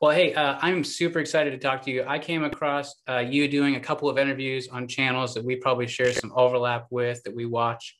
Well, 0.00 0.12
hey, 0.12 0.32
uh, 0.32 0.56
I'm 0.62 0.84
super 0.84 1.18
excited 1.18 1.50
to 1.50 1.58
talk 1.58 1.82
to 1.82 1.90
you. 1.90 2.04
I 2.06 2.20
came 2.20 2.44
across 2.44 2.94
uh, 3.08 3.18
you 3.18 3.48
doing 3.48 3.74
a 3.74 3.80
couple 3.80 4.08
of 4.08 4.16
interviews 4.16 4.68
on 4.68 4.86
channels 4.86 5.34
that 5.34 5.44
we 5.44 5.56
probably 5.56 5.88
share 5.88 6.12
some 6.12 6.32
overlap 6.36 6.86
with 6.90 7.20
that 7.24 7.34
we 7.34 7.46
watch 7.46 7.98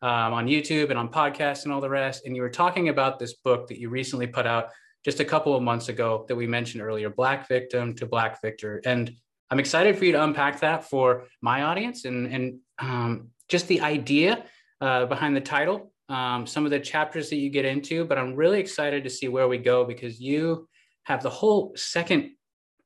um, 0.00 0.32
on 0.32 0.46
YouTube 0.46 0.90
and 0.90 0.98
on 0.98 1.08
podcasts 1.08 1.64
and 1.64 1.72
all 1.72 1.80
the 1.80 1.90
rest. 1.90 2.24
And 2.24 2.36
you 2.36 2.42
were 2.42 2.50
talking 2.50 2.88
about 2.88 3.18
this 3.18 3.34
book 3.34 3.66
that 3.66 3.80
you 3.80 3.88
recently 3.88 4.28
put 4.28 4.46
out 4.46 4.68
just 5.04 5.18
a 5.18 5.24
couple 5.24 5.56
of 5.56 5.60
months 5.60 5.88
ago 5.88 6.24
that 6.28 6.36
we 6.36 6.46
mentioned 6.46 6.84
earlier 6.84 7.10
Black 7.10 7.48
Victim 7.48 7.96
to 7.96 8.06
Black 8.06 8.40
Victor. 8.40 8.80
And 8.84 9.10
I'm 9.50 9.58
excited 9.58 9.98
for 9.98 10.04
you 10.04 10.12
to 10.12 10.22
unpack 10.22 10.60
that 10.60 10.84
for 10.84 11.26
my 11.40 11.62
audience 11.64 12.04
and, 12.04 12.32
and 12.32 12.58
um, 12.78 13.30
just 13.48 13.66
the 13.66 13.80
idea 13.80 14.44
uh, 14.80 15.06
behind 15.06 15.34
the 15.34 15.40
title, 15.40 15.92
um, 16.10 16.46
some 16.46 16.64
of 16.64 16.70
the 16.70 16.78
chapters 16.78 17.28
that 17.30 17.38
you 17.38 17.50
get 17.50 17.64
into. 17.64 18.04
But 18.04 18.18
I'm 18.18 18.36
really 18.36 18.60
excited 18.60 19.02
to 19.02 19.10
see 19.10 19.26
where 19.26 19.48
we 19.48 19.58
go 19.58 19.84
because 19.84 20.20
you 20.20 20.68
have 21.04 21.22
the 21.22 21.30
whole 21.30 21.72
second 21.76 22.32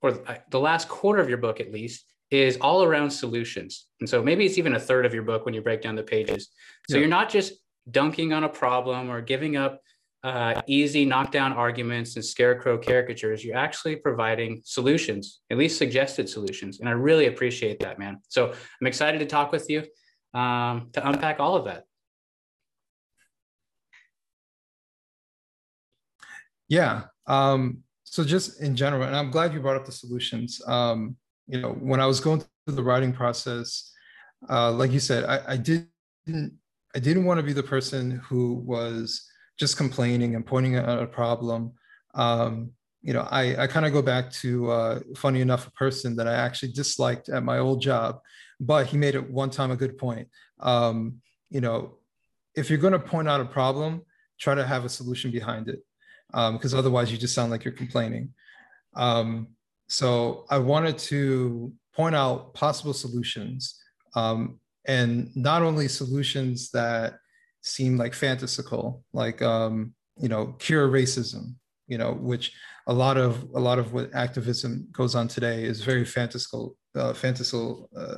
or 0.01 0.19
the 0.51 0.61
last 0.61 0.89
quarter 0.89 1.21
of 1.21 1.29
your 1.29 1.39
book, 1.39 1.61
at 1.61 1.73
least, 1.73 2.05
is 2.31 2.59
all 2.61 2.83
around 2.83 3.11
solutions. 3.11 3.87
And 4.01 4.09
so 4.09 4.23
maybe 4.23 4.45
it's 4.45 4.59
even 4.59 4.75
a 4.75 4.81
third 4.81 5.07
of 5.07 5.15
your 5.15 5.23
book 5.23 5.47
when 5.47 5.55
you 5.55 5.63
break 5.63 5.81
down 5.81 5.95
the 5.95 6.03
pages. 6.03 6.49
So 6.91 6.97
yeah. 6.97 7.01
you're 7.01 7.09
not 7.09 7.31
just 7.31 7.55
dunking 7.91 8.33
on 8.33 8.45
a 8.45 8.49
problem 8.49 9.11
or 9.11 9.21
giving 9.21 9.57
up 9.57 9.81
uh, 10.25 10.61
easy 10.67 11.05
knockdown 11.05 11.53
arguments 11.53 12.17
and 12.17 12.25
scarecrow 12.25 12.77
caricatures. 12.79 13.45
You're 13.45 13.57
actually 13.57 13.97
providing 13.97 14.63
solutions, 14.65 15.41
at 15.51 15.59
least 15.59 15.79
suggested 15.79 16.29
solutions. 16.29 16.81
And 16.81 16.89
I 16.89 16.93
really 16.93 17.27
appreciate 17.27 17.79
that, 17.81 17.99
man. 17.99 18.21
So 18.29 18.51
I'm 18.51 18.87
excited 18.87 19.19
to 19.19 19.27
talk 19.27 19.53
with 19.53 19.69
you 19.69 19.85
um, 20.39 20.89
to 20.95 21.07
unpack 21.07 21.41
all 21.41 21.57
of 21.57 21.67
that. 21.67 21.85
Yeah. 26.69 27.03
Um, 27.27 27.84
so 28.15 28.23
just 28.23 28.61
in 28.61 28.77
general, 28.77 29.03
and 29.03 29.17
I'm 29.17 29.33
glad 29.33 29.53
you 29.53 29.59
brought 29.59 29.75
up 29.75 29.87
the 29.87 29.91
solutions. 29.91 30.63
Um, 30.69 31.17
you 31.49 31.61
know, 31.61 31.73
when 31.73 31.99
I 31.99 32.07
was 32.07 32.21
going 32.21 32.45
through 32.65 32.77
the 32.77 32.83
writing 32.85 33.13
process, 33.13 33.93
uh, 34.49 34.71
like 34.71 34.93
you 34.93 35.01
said, 35.01 35.25
I, 35.25 35.55
I 35.55 35.57
didn't 35.57 36.53
I 36.95 37.01
didn't 37.01 37.25
want 37.25 37.39
to 37.39 37.43
be 37.43 37.53
the 37.53 37.65
person 37.65 38.23
who 38.25 38.63
was 38.65 39.29
just 39.59 39.77
complaining 39.77 40.37
and 40.37 40.47
pointing 40.47 40.77
out 40.77 41.03
a 41.03 41.09
problem. 41.09 41.73
Um, 42.15 42.71
you 43.03 43.15
know, 43.15 43.27
I, 43.33 43.65
I 43.65 43.67
kind 43.67 43.85
of 43.85 43.93
go 43.93 44.01
back 44.01 44.31
to 44.43 44.71
uh, 44.71 45.01
funny 45.17 45.41
enough 45.41 45.67
a 45.67 45.73
person 45.73 46.15
that 46.15 46.29
I 46.29 46.35
actually 46.35 46.71
disliked 46.71 47.29
at 47.31 47.43
my 47.43 47.59
old 47.59 47.83
job, 47.83 48.21
but 48.61 48.87
he 48.87 48.97
made 48.97 49.17
it 49.17 49.29
one 49.29 49.51
time 49.51 49.73
a 49.73 49.77
good 49.77 49.99
point. 49.99 50.29
Um, 50.61 51.21
you 51.51 51.61
know, 51.61 51.97
if 52.55 52.71
you're 52.71 52.79
going 52.79 52.93
to 52.93 53.01
point 53.01 53.29
out 53.29 53.41
a 53.41 53.45
problem, 53.45 54.03
try 54.39 54.55
to 54.55 54.65
have 54.65 54.85
a 54.85 54.89
solution 54.89 55.33
behind 55.33 55.69
it, 55.69 55.81
because 56.35 56.75
um, 56.75 56.79
otherwise 56.79 57.13
you 57.13 57.19
just 57.19 57.35
sound 57.35 57.51
like 57.51 57.65
you're 57.65 57.75
complaining. 57.75 58.33
Um, 58.97 59.49
so 59.89 60.47
I 60.51 60.59
wanted 60.59 60.99
to 60.99 61.73
point 61.95 62.15
out 62.15 62.55
possible 62.55 62.93
solutions, 62.93 63.81
um, 64.17 64.59
and 64.87 65.35
not 65.37 65.63
only 65.63 65.89
solutions 65.89 66.71
that 66.73 67.15
seem 67.63 67.97
like 67.97 68.15
fantastical, 68.15 69.05
like 69.13 69.43
um, 69.43 69.95
you 70.19 70.29
know, 70.29 70.55
cure 70.59 70.89
racism, 70.89 71.55
you 71.87 71.99
know, 71.99 72.13
which 72.13 72.53
a 72.87 72.93
lot 72.93 73.17
of 73.17 73.43
a 73.55 73.61
lot 73.61 73.79
of 73.79 73.93
what 73.93 74.15
activism 74.15 74.89
goes 74.93 75.15
on 75.15 75.29
today 75.29 75.65
is 75.65 75.83
very 75.83 76.05
fantastical, 76.05 76.77
uh, 76.95 77.13
fantastical. 77.13 77.89
Uh, 77.97 78.17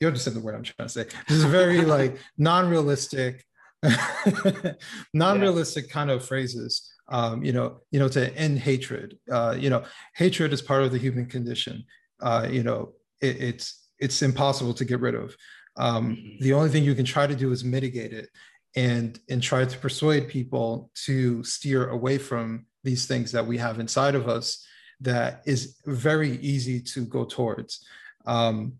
you 0.00 0.06
understand 0.06 0.36
the 0.36 0.40
word 0.40 0.54
I'm 0.54 0.62
trying 0.62 0.88
to 0.88 0.92
say. 0.92 1.04
This 1.28 1.38
is 1.38 1.44
very 1.44 1.82
like 1.82 2.18
non-realistic, 2.38 3.44
non-realistic 5.14 5.86
yeah. 5.86 5.92
kind 5.92 6.10
of 6.10 6.24
phrases. 6.24 6.91
Um, 7.12 7.44
you 7.44 7.52
know, 7.52 7.80
you 7.92 8.00
know, 8.00 8.08
to 8.08 8.34
end 8.36 8.58
hatred. 8.58 9.18
Uh, 9.30 9.54
you 9.56 9.70
know, 9.70 9.84
hatred 10.16 10.52
is 10.52 10.62
part 10.62 10.82
of 10.82 10.90
the 10.92 10.98
human 10.98 11.26
condition. 11.26 11.84
Uh, 12.20 12.48
you 12.50 12.62
know, 12.62 12.92
it, 13.20 13.40
it's 13.40 13.88
it's 13.98 14.22
impossible 14.22 14.74
to 14.74 14.84
get 14.84 15.00
rid 15.00 15.14
of. 15.14 15.36
Um, 15.76 16.16
mm-hmm. 16.16 16.42
the 16.42 16.52
only 16.52 16.68
thing 16.68 16.84
you 16.84 16.94
can 16.94 17.04
try 17.04 17.26
to 17.26 17.36
do 17.36 17.52
is 17.52 17.64
mitigate 17.64 18.12
it 18.12 18.28
and 18.74 19.18
and 19.28 19.42
try 19.42 19.64
to 19.64 19.78
persuade 19.78 20.28
people 20.28 20.90
to 21.06 21.42
steer 21.44 21.88
away 21.88 22.18
from 22.18 22.66
these 22.84 23.06
things 23.06 23.32
that 23.32 23.46
we 23.46 23.58
have 23.58 23.78
inside 23.78 24.14
of 24.14 24.28
us 24.28 24.66
that 25.00 25.42
is 25.46 25.76
very 25.86 26.36
easy 26.38 26.80
to 26.80 27.04
go 27.04 27.24
towards 27.24 27.84
um, 28.26 28.74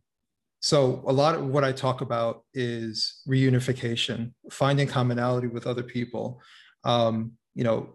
so 0.61 1.03
a 1.07 1.13
lot 1.13 1.35
of 1.35 1.47
what 1.47 1.65
i 1.65 1.73
talk 1.73 2.01
about 2.01 2.45
is 2.55 3.23
reunification 3.29 4.33
finding 4.51 4.87
commonality 4.87 5.47
with 5.47 5.67
other 5.67 5.83
people 5.83 6.41
um, 6.85 7.33
you 7.55 7.65
know 7.65 7.95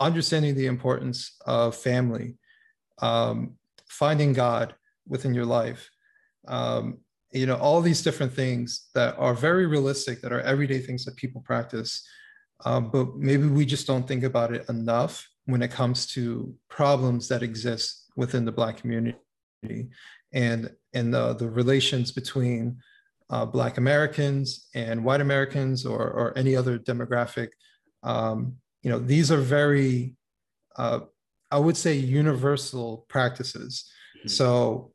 understanding 0.00 0.54
the 0.54 0.66
importance 0.66 1.36
of 1.46 1.76
family 1.76 2.36
um, 3.00 3.54
finding 3.88 4.32
god 4.32 4.74
within 5.06 5.34
your 5.34 5.46
life 5.46 5.90
um, 6.46 6.98
you 7.32 7.46
know 7.46 7.56
all 7.56 7.80
these 7.80 8.02
different 8.02 8.32
things 8.32 8.88
that 8.94 9.14
are 9.18 9.34
very 9.34 9.66
realistic 9.66 10.20
that 10.20 10.32
are 10.32 10.40
everyday 10.40 10.78
things 10.78 11.04
that 11.04 11.16
people 11.16 11.40
practice 11.42 12.06
um, 12.64 12.90
but 12.90 13.16
maybe 13.16 13.46
we 13.46 13.64
just 13.64 13.86
don't 13.86 14.08
think 14.08 14.24
about 14.24 14.52
it 14.52 14.68
enough 14.68 15.28
when 15.46 15.62
it 15.62 15.70
comes 15.70 16.06
to 16.06 16.54
problems 16.68 17.28
that 17.28 17.42
exist 17.42 18.10
within 18.16 18.44
the 18.44 18.52
black 18.52 18.76
community 18.76 19.16
and 20.32 20.70
and 20.94 21.12
the, 21.14 21.34
the 21.34 21.48
relations 21.48 22.12
between 22.12 22.76
uh, 23.30 23.44
black 23.44 23.76
americans 23.78 24.68
and 24.74 25.04
white 25.04 25.20
americans 25.20 25.84
or, 25.84 26.02
or 26.02 26.36
any 26.36 26.56
other 26.56 26.78
demographic 26.78 27.48
um, 28.02 28.54
you 28.82 28.90
know 28.90 28.98
these 28.98 29.30
are 29.32 29.40
very 29.40 30.14
uh, 30.76 31.00
i 31.50 31.58
would 31.58 31.76
say 31.76 31.94
universal 31.94 33.06
practices 33.08 33.90
mm-hmm. 34.18 34.28
so 34.28 34.92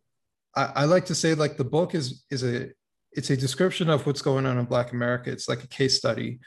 I, 0.56 0.72
I 0.76 0.86
like 0.86 1.06
to 1.06 1.16
say 1.16 1.34
like 1.36 1.58
the 1.58 1.64
book 1.64 1.96
is 1.96 2.24
is 2.30 2.44
a 2.44 2.70
it's 3.12 3.30
a 3.30 3.38
description 3.38 3.90
of 3.90 4.06
what's 4.06 4.22
going 4.22 4.46
on 4.46 4.58
in 4.58 4.66
Black 4.66 4.92
America. 4.92 5.32
It's 5.32 5.48
like 5.48 5.64
a 5.64 5.68
case 5.68 5.98
study. 5.98 6.40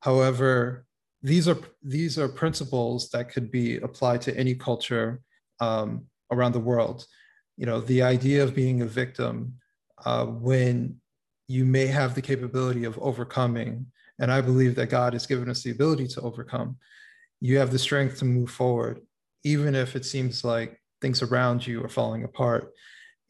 However, 0.00 0.86
these 1.22 1.48
are 1.48 1.58
these 1.82 2.18
are 2.18 2.28
principles 2.28 3.10
that 3.10 3.30
could 3.30 3.50
be 3.50 3.76
applied 3.78 4.22
to 4.22 4.36
any 4.36 4.54
culture 4.54 5.20
um, 5.60 6.06
around 6.30 6.52
the 6.52 6.60
world. 6.60 7.06
You 7.56 7.66
know, 7.66 7.80
the 7.80 8.02
idea 8.02 8.44
of 8.44 8.54
being 8.54 8.82
a 8.82 8.86
victim 8.86 9.54
uh, 10.04 10.26
when 10.26 11.00
you 11.48 11.64
may 11.64 11.86
have 11.86 12.14
the 12.14 12.22
capability 12.22 12.84
of 12.84 12.98
overcoming, 12.98 13.86
and 14.18 14.32
I 14.32 14.40
believe 14.40 14.74
that 14.76 14.90
God 14.90 15.12
has 15.12 15.26
given 15.26 15.48
us 15.48 15.62
the 15.62 15.70
ability 15.70 16.08
to 16.08 16.20
overcome. 16.22 16.76
You 17.40 17.58
have 17.58 17.70
the 17.70 17.78
strength 17.78 18.18
to 18.18 18.24
move 18.24 18.50
forward, 18.50 19.00
even 19.44 19.74
if 19.74 19.94
it 19.94 20.04
seems 20.04 20.44
like 20.44 20.80
things 21.00 21.22
around 21.22 21.66
you 21.66 21.84
are 21.84 21.88
falling 21.88 22.24
apart. 22.24 22.72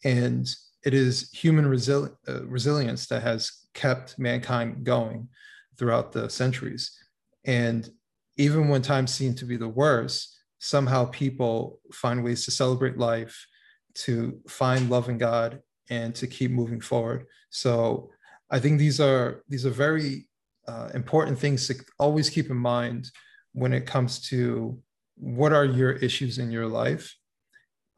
And 0.04 0.48
it 0.84 0.94
is 0.94 1.30
human 1.32 1.64
resili- 1.64 2.14
uh, 2.28 2.46
resilience 2.46 3.06
that 3.08 3.22
has 3.22 3.66
kept 3.74 4.18
mankind 4.18 4.84
going 4.84 5.28
throughout 5.76 6.12
the 6.12 6.30
centuries. 6.30 6.96
And 7.44 7.88
even 8.36 8.68
when 8.68 8.82
times 8.82 9.12
seem 9.12 9.34
to 9.34 9.44
be 9.44 9.56
the 9.56 9.68
worst, 9.68 10.38
somehow 10.58 11.06
people 11.06 11.80
find 11.92 12.22
ways 12.22 12.44
to 12.44 12.50
celebrate 12.50 12.98
life, 12.98 13.46
to 13.94 14.40
find 14.48 14.90
love 14.90 15.08
in 15.08 15.18
God, 15.18 15.60
and 15.90 16.14
to 16.14 16.26
keep 16.26 16.50
moving 16.50 16.80
forward. 16.80 17.26
So 17.50 18.10
I 18.50 18.58
think 18.58 18.78
these 18.78 19.00
are 19.00 19.42
these 19.48 19.66
are 19.66 19.70
very 19.70 20.28
uh, 20.68 20.88
important 20.94 21.38
things 21.38 21.66
to 21.68 21.74
always 21.98 22.30
keep 22.30 22.50
in 22.50 22.56
mind 22.56 23.10
when 23.52 23.72
it 23.72 23.86
comes 23.86 24.20
to 24.28 24.78
what 25.16 25.52
are 25.52 25.64
your 25.64 25.92
issues 25.92 26.38
in 26.38 26.50
your 26.50 26.66
life. 26.66 27.14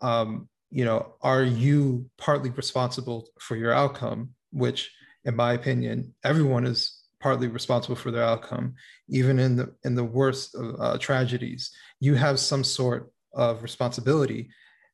Um, 0.00 0.48
you 0.70 0.84
know, 0.84 1.14
are 1.22 1.42
you 1.42 2.08
partly 2.18 2.50
responsible 2.50 3.28
for 3.40 3.56
your 3.56 3.72
outcome? 3.72 4.30
Which, 4.52 4.90
in 5.24 5.34
my 5.34 5.54
opinion, 5.54 6.14
everyone 6.24 6.66
is 6.66 7.02
partly 7.20 7.48
responsible 7.48 7.96
for 7.96 8.10
their 8.10 8.22
outcome. 8.22 8.74
Even 9.08 9.38
in 9.38 9.56
the 9.56 9.74
in 9.84 9.94
the 9.94 10.04
worst 10.04 10.54
of 10.54 10.76
uh, 10.78 10.98
tragedies, 10.98 11.70
you 12.00 12.14
have 12.14 12.38
some 12.38 12.62
sort 12.62 13.10
of 13.32 13.62
responsibility, 13.62 14.48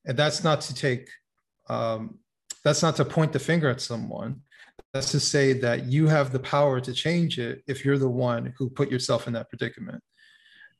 and 0.05 0.17
that's 0.17 0.43
not 0.43 0.61
to 0.61 0.73
take, 0.73 1.07
um, 1.69 2.19
that's 2.63 2.81
not 2.81 2.95
to 2.95 3.05
point 3.05 3.33
the 3.33 3.39
finger 3.39 3.69
at 3.69 3.81
someone. 3.81 4.41
That's 4.95 5.11
to 5.11 5.19
say 5.19 5.51
that 5.51 5.87
you 5.87 6.07
have 6.07 6.31
the 6.31 6.39
power 6.39 6.79
to 6.79 6.93
change 6.93 7.37
it 7.37 7.63
if 7.67 7.83
you're 7.83 7.97
the 7.97 8.07
one 8.07 8.53
who 8.57 8.69
put 8.69 8.89
yourself 8.89 9.27
in 9.27 9.33
that 9.33 9.49
predicament. 9.49 10.01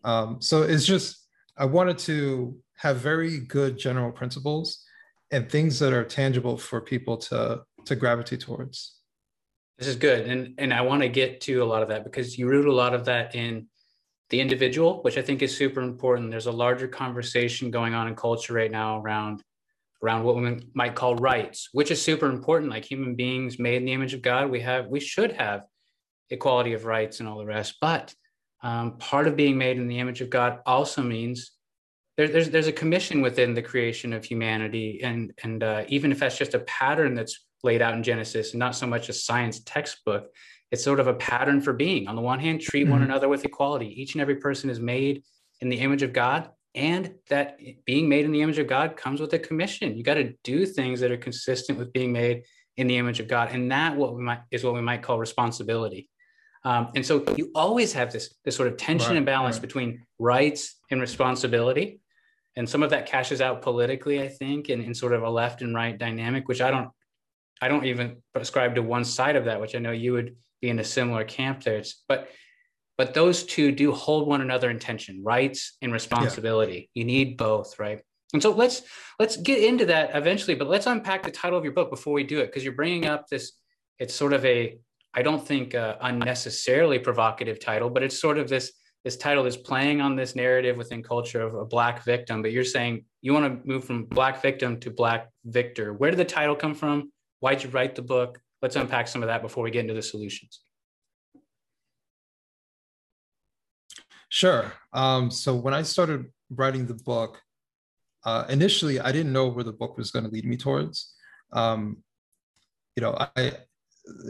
Um, 0.05 0.37
so 0.39 0.61
it's 0.61 0.85
just 0.85 1.27
I 1.57 1.65
wanted 1.65 1.97
to 2.09 2.57
have 2.77 2.95
very 2.95 3.39
good 3.39 3.77
general 3.77 4.13
principles 4.13 4.85
and 5.31 5.51
things 5.51 5.79
that 5.79 5.91
are 5.91 6.05
tangible 6.05 6.57
for 6.57 6.79
people 6.79 7.17
to 7.27 7.63
to 7.83 7.95
gravitate 7.97 8.39
towards. 8.39 9.01
This 9.79 9.89
is 9.89 9.97
good. 9.97 10.29
And 10.29 10.53
and 10.59 10.73
i 10.73 10.79
want 10.79 11.01
to 11.01 11.09
get 11.09 11.41
to 11.41 11.61
a 11.61 11.65
lot 11.65 11.81
of 11.81 11.89
that 11.89 12.05
because 12.05 12.37
you 12.37 12.47
root 12.47 12.67
a 12.67 12.73
lot 12.73 12.93
of 12.93 13.03
that 13.03 13.35
in 13.35 13.67
the 14.29 14.39
individual 14.39 15.03
which 15.03 15.17
i 15.17 15.21
think 15.21 15.41
is 15.41 15.53
super 15.53 15.81
important. 15.81 16.31
There's 16.31 16.45
a 16.45 16.53
larger 16.53 16.87
conversation 16.87 17.69
going 17.69 17.93
on 17.93 18.07
in 18.07 18.15
culture 18.15 18.53
right 18.53 18.71
now 18.71 19.01
around 19.01 19.43
around 20.03 20.23
what 20.23 20.35
we 20.35 20.59
might 20.73 20.95
call 20.95 21.15
rights 21.15 21.69
which 21.71 21.91
is 21.91 22.01
super 22.01 22.27
important 22.27 22.69
like 22.69 22.89
human 22.89 23.15
beings 23.15 23.57
made 23.59 23.77
in 23.77 23.85
the 23.85 23.93
image 23.93 24.13
of 24.13 24.21
god 24.21 24.49
we 24.49 24.59
have 24.59 24.87
we 24.87 24.99
should 24.99 25.31
have 25.31 25.61
equality 26.29 26.73
of 26.73 26.85
rights 26.85 27.19
and 27.19 27.29
all 27.29 27.37
the 27.37 27.45
rest 27.45 27.75
but 27.81 28.13
um, 28.63 28.97
part 28.97 29.27
of 29.27 29.35
being 29.35 29.57
made 29.57 29.77
in 29.77 29.87
the 29.87 29.99
image 29.99 30.21
of 30.21 30.29
god 30.29 30.59
also 30.65 31.01
means 31.01 31.55
there, 32.17 32.27
there's 32.27 32.49
there's 32.49 32.67
a 32.67 32.71
commission 32.71 33.21
within 33.21 33.53
the 33.53 33.61
creation 33.61 34.13
of 34.13 34.23
humanity, 34.23 35.01
and 35.03 35.33
and 35.43 35.63
uh, 35.63 35.83
even 35.87 36.11
if 36.11 36.19
that's 36.19 36.37
just 36.37 36.53
a 36.53 36.59
pattern 36.59 37.13
that's 37.13 37.45
laid 37.63 37.81
out 37.81 37.93
in 37.93 38.03
Genesis, 38.03 38.51
and 38.51 38.59
not 38.59 38.75
so 38.75 38.87
much 38.87 39.09
a 39.09 39.13
science 39.13 39.59
textbook, 39.61 40.27
it's 40.71 40.83
sort 40.83 40.99
of 40.99 41.07
a 41.07 41.13
pattern 41.15 41.59
for 41.61 41.73
being. 41.73 42.07
On 42.07 42.15
the 42.15 42.21
one 42.21 42.39
hand, 42.39 42.61
treat 42.61 42.83
mm-hmm. 42.83 42.91
one 42.91 43.01
another 43.03 43.27
with 43.27 43.43
equality. 43.43 44.01
Each 44.01 44.13
and 44.13 44.21
every 44.21 44.35
person 44.35 44.69
is 44.69 44.79
made 44.79 45.23
in 45.61 45.69
the 45.69 45.79
image 45.79 46.03
of 46.03 46.13
God, 46.13 46.49
and 46.75 47.15
that 47.29 47.57
being 47.85 48.09
made 48.09 48.25
in 48.25 48.31
the 48.31 48.41
image 48.41 48.59
of 48.59 48.67
God 48.67 48.95
comes 48.97 49.21
with 49.21 49.33
a 49.33 49.39
commission. 49.39 49.97
You 49.97 50.03
got 50.03 50.15
to 50.15 50.33
do 50.43 50.65
things 50.65 50.99
that 50.99 51.11
are 51.11 51.17
consistent 51.17 51.79
with 51.79 51.93
being 51.93 52.11
made 52.11 52.43
in 52.77 52.87
the 52.87 52.97
image 52.97 53.19
of 53.19 53.27
God, 53.27 53.49
and 53.51 53.71
that 53.71 53.95
what 53.95 54.15
we 54.15 54.21
might 54.21 54.41
is 54.51 54.63
what 54.63 54.73
we 54.73 54.81
might 54.81 55.01
call 55.01 55.17
responsibility. 55.17 56.09
Um, 56.63 56.89
and 56.95 57.05
so 57.05 57.23
you 57.37 57.51
always 57.55 57.93
have 57.93 58.11
this 58.11 58.35
this 58.43 58.55
sort 58.55 58.67
of 58.67 58.77
tension 58.77 59.11
right, 59.11 59.17
and 59.17 59.25
balance 59.25 59.55
right. 59.55 59.61
between 59.61 60.05
rights 60.19 60.75
and 60.91 60.99
responsibility 60.99 61.99
and 62.55 62.69
some 62.69 62.83
of 62.83 62.89
that 62.89 63.05
cashes 63.05 63.41
out 63.41 63.61
politically 63.61 64.21
i 64.21 64.27
think 64.27 64.69
in, 64.69 64.81
in 64.81 64.93
sort 64.93 65.13
of 65.13 65.23
a 65.23 65.29
left 65.29 65.61
and 65.61 65.75
right 65.75 65.97
dynamic 65.97 66.47
which 66.47 66.61
i 66.61 66.71
don't 66.71 66.89
i 67.61 67.67
don't 67.67 67.85
even 67.85 68.17
prescribe 68.33 68.75
to 68.75 68.81
one 68.81 69.03
side 69.03 69.35
of 69.35 69.45
that 69.45 69.59
which 69.59 69.75
i 69.75 69.79
know 69.79 69.91
you 69.91 70.13
would 70.13 70.35
be 70.61 70.69
in 70.69 70.79
a 70.79 70.83
similar 70.83 71.23
camp 71.23 71.63
there 71.63 71.77
it's, 71.77 72.03
but 72.07 72.29
but 72.97 73.13
those 73.13 73.43
two 73.43 73.71
do 73.71 73.91
hold 73.91 74.27
one 74.27 74.41
another 74.41 74.69
in 74.69 74.79
tension 74.79 75.21
rights 75.23 75.77
and 75.81 75.91
responsibility. 75.91 76.89
Yeah. 76.93 77.01
you 77.01 77.05
need 77.05 77.37
both 77.37 77.79
right? 77.79 78.01
And 78.33 78.41
so 78.41 78.51
let's 78.51 78.81
let's 79.19 79.37
get 79.37 79.63
into 79.63 79.85
that 79.87 80.11
eventually 80.13 80.55
but 80.55 80.67
let's 80.67 80.87
unpack 80.87 81.23
the 81.23 81.31
title 81.31 81.57
of 81.57 81.63
your 81.63 81.73
book 81.73 81.89
before 81.89 82.13
we 82.13 82.23
do 82.23 82.39
it 82.39 82.47
because 82.47 82.63
you're 82.63 82.73
bringing 82.73 83.05
up 83.05 83.27
this 83.27 83.53
it's 83.99 84.13
sort 84.13 84.33
of 84.33 84.43
a 84.43 84.77
i 85.13 85.21
don't 85.21 85.45
think 85.47 85.73
uh, 85.73 85.95
unnecessarily 86.01 86.99
provocative 86.99 87.59
title 87.61 87.89
but 87.89 88.03
it's 88.03 88.19
sort 88.19 88.37
of 88.37 88.49
this 88.49 88.73
this 89.05 89.15
title 89.15 89.45
is 89.45 89.55
playing 89.55 90.01
on 90.01 90.15
this 90.15 90.35
narrative 90.35 90.75
within 90.75 91.01
culture 91.03 91.41
of 91.41 91.53
a 91.53 91.63
black 91.63 92.03
victim 92.03 92.41
but 92.41 92.51
you're 92.51 92.65
saying 92.65 93.05
you 93.25 93.33
want 93.33 93.45
to 93.45 93.67
move 93.67 93.83
from 93.83 94.05
black 94.05 94.39
victim 94.39 94.79
to 94.79 94.91
black 94.91 95.29
victor. 95.45 95.93
Where 95.93 96.11
did 96.11 96.17
the 96.17 96.25
title 96.25 96.55
come 96.55 96.75
from? 96.75 97.11
Why'd 97.39 97.63
you 97.63 97.69
write 97.71 97.95
the 97.95 98.03
book? 98.03 98.39
Let's 98.61 98.75
unpack 98.75 99.07
some 99.07 99.23
of 99.23 99.27
that 99.29 99.41
before 99.41 99.63
we 99.63 99.71
get 99.71 99.79
into 99.79 99.95
the 99.95 100.01
solutions 100.03 100.59
sure 104.41 104.63
um, 104.93 105.31
so 105.31 105.55
when 105.55 105.73
i 105.73 105.81
started 105.81 106.25
writing 106.49 106.85
the 106.85 106.99
book 107.11 107.41
uh, 108.25 108.43
initially 108.49 108.99
i 108.99 109.11
didn't 109.11 109.33
know 109.33 109.47
where 109.47 109.63
the 109.63 109.79
book 109.81 109.97
was 109.97 110.11
going 110.11 110.25
to 110.25 110.31
lead 110.31 110.45
me 110.45 110.57
towards 110.57 111.13
um, 111.53 112.03
you 112.95 113.01
know 113.01 113.15
i 113.35 113.53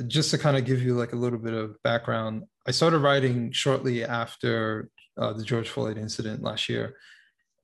just 0.08 0.32
to 0.32 0.38
kind 0.38 0.56
of 0.56 0.64
give 0.64 0.82
you 0.82 0.94
like 0.94 1.14
a 1.14 1.22
little 1.24 1.40
bit 1.40 1.54
of 1.54 1.82
background 1.84 2.44
I 2.68 2.72
started 2.72 3.00
writing 3.00 3.52
shortly 3.52 4.04
after 4.04 4.90
uh, 5.18 5.34
the 5.34 5.44
George 5.44 5.70
Floyd 5.70 5.98
incident 5.98 6.42
last 6.42 6.68
year. 6.68 6.96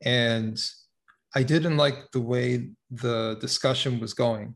And 0.03 0.63
I 1.35 1.43
didn't 1.43 1.77
like 1.77 2.11
the 2.13 2.21
way 2.21 2.69
the 2.91 3.38
discussion 3.41 3.99
was 3.99 4.13
going. 4.13 4.55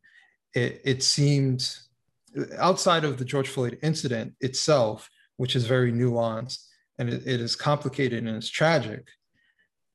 It, 0.54 0.82
it 0.86 1.04
seemed 1.04 1.68
outside 2.60 3.06
of 3.06 3.18
the 3.18 3.26
George 3.26 3.50
Floyd 3.50 3.80
incident 3.82 4.36
itself, 4.40 5.10
which 5.38 5.56
is 5.56 5.66
very 5.66 5.92
nuanced 5.92 6.64
and 7.00 7.10
it, 7.10 7.24
it 7.26 7.42
is 7.42 7.56
complicated 7.56 8.26
and 8.26 8.38
it's 8.38 8.50
tragic. 8.50 9.08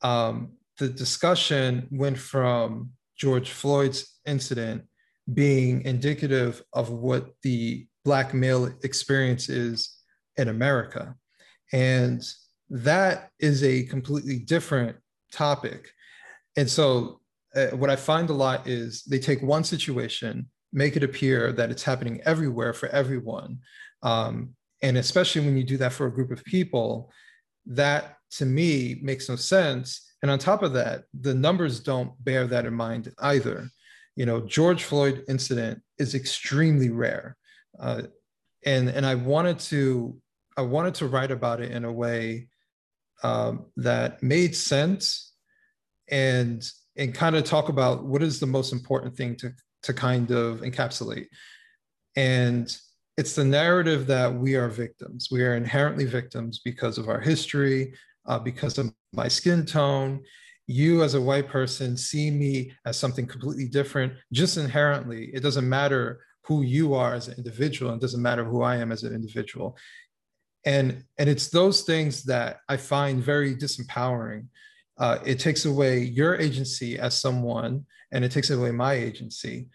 Um, 0.03 0.53
the 0.79 0.89
discussion 0.89 1.89
went 1.91 2.19
from 2.19 2.91
George 3.17 3.51
Floyd's 3.51 4.19
incident 4.27 4.85
being 5.33 5.83
indicative 5.83 6.63
of 6.73 6.91
what 6.91 7.31
the 7.43 7.87
Black 8.05 8.33
male 8.33 8.73
experience 8.83 9.49
is 9.49 9.95
in 10.37 10.49
America. 10.49 11.15
And 11.73 12.23
that 12.71 13.31
is 13.39 13.63
a 13.63 13.85
completely 13.85 14.39
different 14.39 14.97
topic. 15.33 15.91
And 16.57 16.69
so, 16.69 17.21
uh, 17.55 17.69
what 17.69 17.91
I 17.91 17.97
find 17.97 18.31
a 18.31 18.35
lot 18.35 18.69
is 18.69 19.03
they 19.03 19.19
take 19.19 19.43
one 19.43 19.65
situation, 19.65 20.49
make 20.73 20.97
it 20.97 21.03
appear 21.03 21.53
that 21.53 21.71
it's 21.71 21.83
happening 21.83 22.21
everywhere 22.25 22.73
for 22.73 22.89
everyone. 22.89 23.59
Um, 24.03 24.55
and 24.83 24.97
especially 24.97 25.45
when 25.45 25.57
you 25.57 25.65
do 25.65 25.77
that 25.79 25.93
for 25.93 26.07
a 26.07 26.13
group 26.13 26.31
of 26.31 26.45
people, 26.45 27.11
that 27.67 28.17
to 28.33 28.47
me 28.47 28.99
makes 29.03 29.29
no 29.29 29.37
sense. 29.37 30.13
And 30.23 30.31
on 30.31 30.39
top 30.39 30.63
of 30.63 30.73
that, 30.75 31.05
the 31.19 31.35
numbers 31.35 31.81
don't 31.81 32.13
bear 32.23 32.47
that 32.47 32.67
in 32.67 32.75
mind 32.75 33.13
either. 33.19 33.69
You 34.17 34.27
know, 34.27 34.41
George 34.41 34.85
Floyd 34.85 35.25
incident 35.29 35.83
is 35.99 36.15
extremely 36.15 36.91
rare. 36.91 37.37
Uh, 37.79 38.03
and, 38.65 38.89
and 38.89 39.07
I 39.07 39.15
wanted 39.15 39.59
to 39.61 40.17
I 40.57 40.63
wanted 40.63 40.95
to 40.97 41.07
write 41.07 41.31
about 41.31 41.61
it 41.61 41.71
in 41.71 41.85
a 41.85 41.93
way 41.93 42.49
um, 43.23 43.67
that 43.77 44.23
made 44.23 44.55
sense 44.55 45.33
and 46.11 46.63
and 46.97 47.15
kind 47.15 47.37
of 47.37 47.45
talk 47.45 47.69
about 47.69 48.05
what 48.05 48.23
is 48.23 48.41
the 48.41 48.47
most 48.47 48.73
important 48.73 49.17
thing 49.17 49.37
to 49.37 49.53
to 49.85 49.95
kind 49.95 50.31
of 50.31 50.61
encapsulate. 50.61 51.29
And 52.17 52.77
it's 53.17 53.35
the 53.35 53.45
narrative 53.45 54.07
that 54.07 54.33
we 54.33 54.55
are 54.55 54.69
victims. 54.69 55.29
We 55.31 55.43
are 55.43 55.55
inherently 55.55 56.05
victims 56.05 56.61
because 56.65 56.99
of 56.99 57.09
our 57.09 57.21
history, 57.21 57.93
uh, 58.27 58.39
because 58.39 58.79
of 58.79 58.93
my 59.13 59.29
skin 59.29 59.67
tone. 59.67 60.23
You, 60.67 61.03
as 61.03 61.15
a 61.15 61.21
white 61.21 61.49
person, 61.49 61.97
see 61.97 62.31
me 62.31 62.73
as 62.87 62.97
something 62.97 63.27
completely 63.27 63.67
different, 63.67 64.13
just 64.33 64.57
inherently. 64.57 65.31
It 65.35 65.43
doesn't 65.43 65.69
matter 65.69 66.21
who 66.45 66.63
you 66.63 66.95
are 66.95 67.15
as 67.15 67.29
an 67.29 67.35
individual, 67.37 67.93
it 67.93 68.01
doesn't 68.01 68.23
matter 68.23 68.45
who 68.45 68.63
I 68.63 68.77
am 68.77 68.93
as 68.93 69.03
an 69.03 69.15
individual 69.15 69.77
and 70.65 71.05
and 71.19 71.29
it's 71.29 71.49
those 71.49 71.83
things 71.83 72.23
that 72.25 72.59
i 72.69 72.77
find 72.77 73.23
very 73.23 73.55
disempowering 73.55 74.47
uh, 74.99 75.19
it 75.25 75.39
takes 75.39 75.65
away 75.65 76.01
your 76.01 76.37
agency 76.37 76.99
as 76.99 77.19
someone 77.19 77.87
and 78.13 78.25
it 78.25 78.31
takes 78.31 78.51
away 78.51 78.71
my 78.71 78.93
agency 78.93 79.69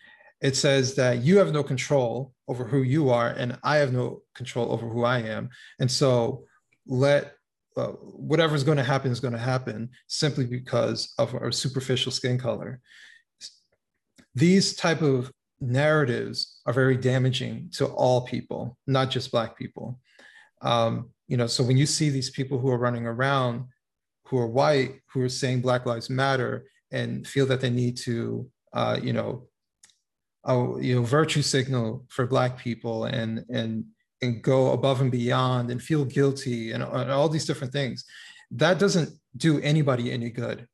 it 0.46 0.56
says 0.56 0.94
that 0.96 1.24
you 1.24 1.38
have 1.38 1.52
no 1.52 1.64
control 1.64 2.34
over 2.48 2.64
who 2.66 2.84
you 2.84 3.10
are 3.10 3.30
and 3.30 3.58
i 3.64 3.78
have 3.78 3.92
no 3.92 4.22
control 4.36 4.72
over 4.72 4.88
who 4.88 5.04
i 5.04 5.20
am. 5.20 5.50
And 5.80 5.90
so 5.90 6.46
let 6.86 7.34
uh, 7.78 7.94
whatever's 8.32 8.64
going 8.64 8.78
to 8.78 8.84
happen 8.84 9.12
is 9.12 9.20
going 9.20 9.34
to 9.34 9.50
happen 9.54 9.90
simply 10.08 10.46
because 10.46 11.14
of 11.18 11.34
our 11.34 11.52
superficial 11.52 12.12
skin 12.12 12.38
color. 12.38 12.80
These 14.36 14.76
type 14.76 15.02
of 15.02 15.32
narratives 15.60 16.62
are 16.66 16.74
very 16.74 16.96
damaging 16.96 17.70
to 17.78 17.88
all 17.88 18.22
people 18.22 18.78
not 18.88 19.10
just 19.10 19.32
black 19.32 19.58
people. 19.58 20.00
Um, 20.62 21.10
you 21.28 21.38
know, 21.38 21.48
so 21.48 21.64
when 21.64 21.76
you 21.76 21.86
see 21.86 22.10
these 22.10 22.30
people 22.30 22.60
who 22.60 22.70
are 22.70 22.78
running 22.78 23.08
around 23.08 23.66
who 24.28 24.38
are 24.38 24.48
white, 24.48 25.02
who 25.12 25.22
are 25.22 25.30
saying 25.30 25.62
Black 25.62 25.86
Lives 25.86 26.10
Matter 26.10 26.66
and 26.92 27.28
feel 27.28 27.46
that 27.48 27.62
they 27.62 27.70
need 27.70 27.98
to, 27.98 28.50
uh, 28.74 28.98
you 29.02 29.14
know, 29.14 29.48
uh, 30.48 30.76
you 30.78 30.96
know, 30.96 31.04
virtue 31.04 31.42
signal 31.42 32.06
for 32.10 32.26
Black 32.26 32.58
people 32.58 33.06
and 33.06 33.46
and 33.50 33.86
and 34.22 34.42
go 34.42 34.72
above 34.72 35.02
and 35.02 35.12
beyond 35.12 35.70
and 35.70 35.82
feel 35.82 36.06
guilty 36.06 36.72
and, 36.72 36.82
and 36.82 37.12
all 37.12 37.30
these 37.30 37.46
different 37.46 37.74
things, 37.74 38.06
that 38.50 38.80
doesn't 38.80 39.10
do 39.36 39.60
anybody 39.60 40.12
any 40.12 40.30
good. 40.30 40.68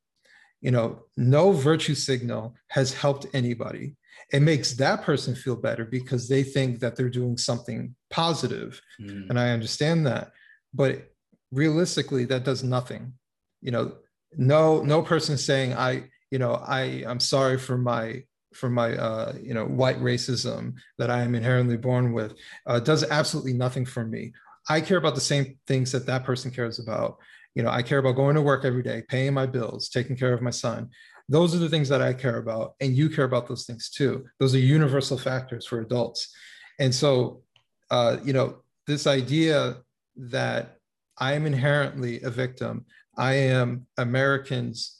You 0.60 0.70
know, 0.70 1.02
no 1.16 1.52
virtue 1.52 1.96
signal 1.96 2.54
has 2.68 2.92
helped 2.92 3.26
anybody 3.34 3.96
it 4.32 4.40
makes 4.40 4.72
that 4.74 5.02
person 5.02 5.34
feel 5.34 5.56
better 5.56 5.84
because 5.84 6.28
they 6.28 6.42
think 6.42 6.80
that 6.80 6.96
they're 6.96 7.10
doing 7.10 7.36
something 7.36 7.94
positive. 8.10 8.80
Mm. 9.00 9.30
and 9.30 9.38
i 9.38 9.50
understand 9.50 10.06
that 10.06 10.32
but 10.74 11.10
realistically 11.50 12.24
that 12.24 12.44
does 12.44 12.62
nothing 12.62 13.12
you 13.60 13.70
know 13.70 13.92
no 14.36 14.82
no 14.82 15.02
person 15.02 15.36
saying 15.36 15.74
i 15.74 16.04
you 16.30 16.38
know 16.38 16.54
i 16.66 17.04
i'm 17.06 17.20
sorry 17.20 17.58
for 17.58 17.76
my 17.76 18.22
for 18.54 18.68
my 18.68 18.94
uh, 18.96 19.32
you 19.40 19.54
know 19.54 19.66
white 19.66 20.00
racism 20.00 20.74
that 20.98 21.10
i 21.10 21.22
am 21.22 21.34
inherently 21.34 21.76
born 21.76 22.12
with 22.12 22.34
uh, 22.66 22.80
does 22.80 23.04
absolutely 23.10 23.52
nothing 23.52 23.84
for 23.84 24.04
me 24.04 24.32
i 24.68 24.80
care 24.80 24.98
about 24.98 25.14
the 25.14 25.20
same 25.20 25.58
things 25.66 25.92
that 25.92 26.06
that 26.06 26.24
person 26.24 26.50
cares 26.50 26.78
about 26.78 27.16
you 27.54 27.62
know 27.62 27.70
i 27.70 27.82
care 27.82 27.98
about 27.98 28.16
going 28.16 28.34
to 28.34 28.42
work 28.42 28.64
every 28.64 28.82
day 28.82 29.02
paying 29.08 29.34
my 29.34 29.46
bills 29.46 29.88
taking 29.88 30.16
care 30.16 30.32
of 30.32 30.42
my 30.42 30.50
son 30.50 30.88
those 31.28 31.54
are 31.54 31.58
the 31.58 31.68
things 31.68 31.88
that 31.88 32.02
I 32.02 32.12
care 32.12 32.38
about. 32.38 32.74
And 32.80 32.94
you 32.96 33.08
care 33.08 33.24
about 33.24 33.48
those 33.48 33.64
things 33.64 33.88
too. 33.88 34.26
Those 34.38 34.54
are 34.54 34.58
universal 34.58 35.18
factors 35.18 35.66
for 35.66 35.80
adults. 35.80 36.34
And 36.78 36.94
so, 36.94 37.42
uh, 37.90 38.18
you 38.24 38.32
know, 38.32 38.62
this 38.86 39.06
idea 39.06 39.76
that 40.16 40.76
I 41.18 41.32
am 41.32 41.46
inherently 41.46 42.20
a 42.22 42.30
victim, 42.30 42.84
I 43.16 43.34
am 43.34 43.86
Americans, 43.98 44.98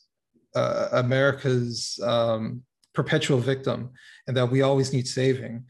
uh, 0.54 0.88
America's 0.92 1.99
um, 2.02 2.62
perpetual 2.94 3.38
victim, 3.38 3.90
and 4.26 4.37
that 4.37 4.50
we 4.50 4.62
always 4.62 4.92
need 4.92 5.08
saving, 5.08 5.64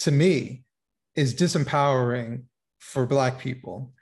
to 0.00 0.10
me, 0.10 0.64
is 1.16 1.34
disempowering 1.34 2.44
for 2.78 3.06
Black 3.06 3.38
people. 3.38 3.92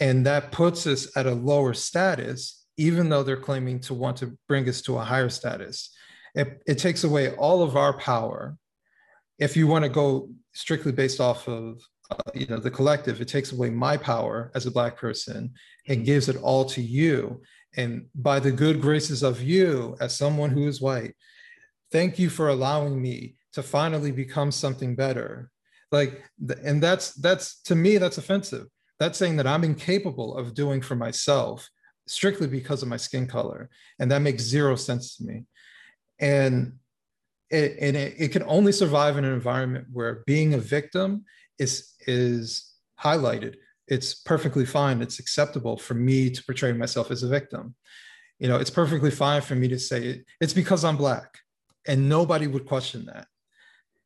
And 0.00 0.26
that 0.26 0.52
puts 0.52 0.86
us 0.86 1.16
at 1.16 1.26
a 1.26 1.34
lower 1.34 1.74
status 1.74 2.62
even 2.76 3.08
though 3.08 3.22
they're 3.22 3.36
claiming 3.36 3.78
to 3.80 3.94
want 3.94 4.16
to 4.18 4.36
bring 4.48 4.68
us 4.68 4.80
to 4.82 4.98
a 4.98 5.04
higher 5.04 5.28
status. 5.28 5.94
It, 6.34 6.62
it 6.66 6.78
takes 6.78 7.04
away 7.04 7.34
all 7.36 7.62
of 7.62 7.76
our 7.76 7.92
power. 7.98 8.56
If 9.38 9.56
you 9.56 9.66
want 9.66 9.84
to 9.84 9.90
go 9.90 10.30
strictly 10.54 10.92
based 10.92 11.20
off 11.20 11.46
of 11.48 11.80
uh, 12.10 12.16
you 12.34 12.46
know 12.46 12.58
the 12.58 12.70
collective, 12.70 13.20
it 13.20 13.28
takes 13.28 13.52
away 13.52 13.70
my 13.70 13.96
power 13.96 14.50
as 14.54 14.66
a 14.66 14.70
black 14.70 14.96
person 14.96 15.52
and 15.88 16.04
gives 16.04 16.28
it 16.28 16.36
all 16.36 16.64
to 16.66 16.82
you. 16.82 17.42
and 17.76 18.06
by 18.14 18.38
the 18.38 18.52
good 18.52 18.80
graces 18.82 19.22
of 19.22 19.40
you 19.42 19.96
as 20.00 20.14
someone 20.16 20.50
who 20.50 20.68
is 20.68 20.80
white 20.80 21.14
thank 21.92 22.18
you 22.18 22.30
for 22.30 22.48
allowing 22.48 23.00
me 23.00 23.36
to 23.52 23.62
finally 23.62 24.10
become 24.10 24.50
something 24.50 24.94
better. 24.96 25.50
Like 25.92 26.24
and 26.64 26.82
that's 26.82 27.12
that's 27.14 27.60
to 27.62 27.74
me 27.74 27.98
that's 27.98 28.18
offensive. 28.18 28.66
That's 28.98 29.18
saying 29.18 29.36
that 29.36 29.46
i'm 29.46 29.64
incapable 29.64 30.36
of 30.36 30.54
doing 30.54 30.80
for 30.80 30.94
myself 30.94 31.68
strictly 32.06 32.46
because 32.46 32.82
of 32.82 32.88
my 32.88 32.96
skin 32.96 33.26
color. 33.26 33.68
And 33.98 34.10
that 34.10 34.22
makes 34.22 34.42
zero 34.42 34.74
sense 34.76 35.16
to 35.16 35.24
me. 35.24 35.44
And 36.18 36.74
it, 37.50 37.76
and 37.80 37.96
it, 37.96 38.14
it 38.18 38.28
can 38.32 38.42
only 38.44 38.72
survive 38.72 39.18
in 39.18 39.24
an 39.24 39.32
environment 39.32 39.86
where 39.92 40.22
being 40.26 40.54
a 40.54 40.58
victim 40.58 41.24
is 41.58 41.94
is 42.06 42.72
highlighted. 42.98 43.56
It's 43.86 44.14
perfectly 44.14 44.64
fine. 44.64 45.02
It's 45.02 45.18
acceptable 45.18 45.76
for 45.76 45.94
me 45.94 46.30
to 46.30 46.44
portray 46.44 46.72
myself 46.72 47.10
as 47.10 47.22
a 47.22 47.28
victim. 47.28 47.74
You 48.38 48.48
know 48.48 48.56
it's 48.56 48.70
perfectly 48.70 49.10
fine 49.10 49.42
for 49.42 49.54
me 49.54 49.68
to 49.68 49.78
say 49.78 50.22
it's 50.40 50.54
because 50.54 50.84
i'm 50.84 50.96
black 50.96 51.38
and 51.86 52.08
nobody 52.08 52.46
would 52.46 52.66
question 52.66 53.06
that. 53.06 53.26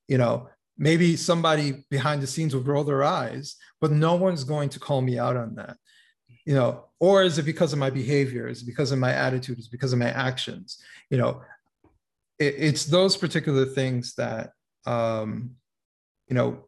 You 0.08 0.18
know 0.18 0.48
maybe 0.78 1.16
somebody 1.16 1.86
behind 1.90 2.20
the 2.22 2.26
scenes 2.26 2.54
would 2.54 2.66
roll 2.66 2.84
their 2.84 3.02
eyes 3.02 3.56
but 3.80 3.90
no 3.90 4.14
one's 4.14 4.44
going 4.44 4.68
to 4.68 4.78
call 4.78 5.00
me 5.00 5.18
out 5.18 5.36
on 5.36 5.54
that. 5.54 5.76
You 6.44 6.54
know 6.54 6.84
or 7.00 7.22
is 7.22 7.38
it 7.38 7.44
because 7.44 7.72
of 7.72 7.78
my 7.78 7.90
behavior? 7.90 8.48
Is 8.48 8.62
it 8.62 8.66
because 8.66 8.92
of 8.92 8.98
my 8.98 9.12
attitude? 9.12 9.58
Is 9.58 9.66
it 9.66 9.72
because 9.72 9.92
of 9.92 9.98
my 9.98 10.10
actions? 10.10 10.78
You 11.10 11.18
know 11.18 11.42
it, 12.38 12.54
it's 12.58 12.84
those 12.84 13.16
particular 13.16 13.64
things 13.64 14.14
that 14.14 14.52
um 14.86 15.50
you 16.28 16.34
know 16.34 16.64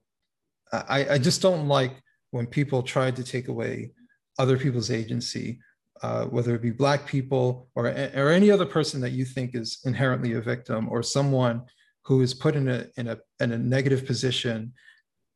i 0.73 1.07
i 1.11 1.19
just 1.19 1.43
don't 1.43 1.69
like 1.69 2.03
when 2.31 2.47
people 2.47 2.83
try 2.83 3.11
to 3.11 3.23
take 3.23 3.49
away 3.49 3.93
other 4.39 4.59
people's 4.59 4.91
agency 4.91 5.61
uh, 6.03 6.25
whether 6.27 6.55
it 6.55 6.63
be 6.63 6.71
black 6.71 7.07
people 7.07 7.69
or, 7.75 7.87
or 7.87 8.31
any 8.31 8.51
other 8.51 8.67
person 8.67 9.01
that 9.01 9.11
you 9.11 9.25
think 9.25 9.55
is 9.55 9.81
inherently 9.85 10.33
a 10.35 10.41
victim 10.41 10.89
or 10.91 11.03
someone 11.03 11.63
who 12.05 12.23
is 12.23 12.35
put 12.35 12.57
in 12.57 12.69
a, 12.69 12.87
in 12.97 13.09
a, 13.09 13.19
in 13.41 13.53
a 13.53 13.59
negative 13.59 14.07
position 14.07 14.73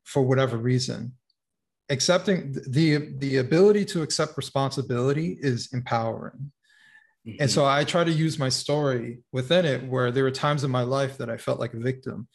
for 0.04 0.23
whatever 0.23 0.57
reason. 0.57 1.12
Accepting 1.90 2.52
the 2.69 3.12
the 3.19 3.38
ability 3.38 3.85
to 3.87 4.02
accept 4.02 4.37
responsibility 4.37 5.38
is 5.40 5.69
empowering. 5.73 6.52
Mm-hmm. 7.26 7.40
and 7.40 7.49
so 7.49 7.64
i 7.64 7.85
try 7.85 8.02
to 8.02 8.11
use 8.11 8.37
my 8.37 8.49
story 8.49 9.21
within 9.31 9.64
it 9.64 9.81
where 9.85 10.11
there 10.11 10.25
were 10.25 10.33
times 10.33 10.64
in 10.64 10.73
my 10.73 10.83
life 10.83 11.19
that 11.19 11.31
i 11.31 11.37
felt 11.37 11.61
like 11.61 11.73
a 11.73 11.78
victim. 11.78 12.26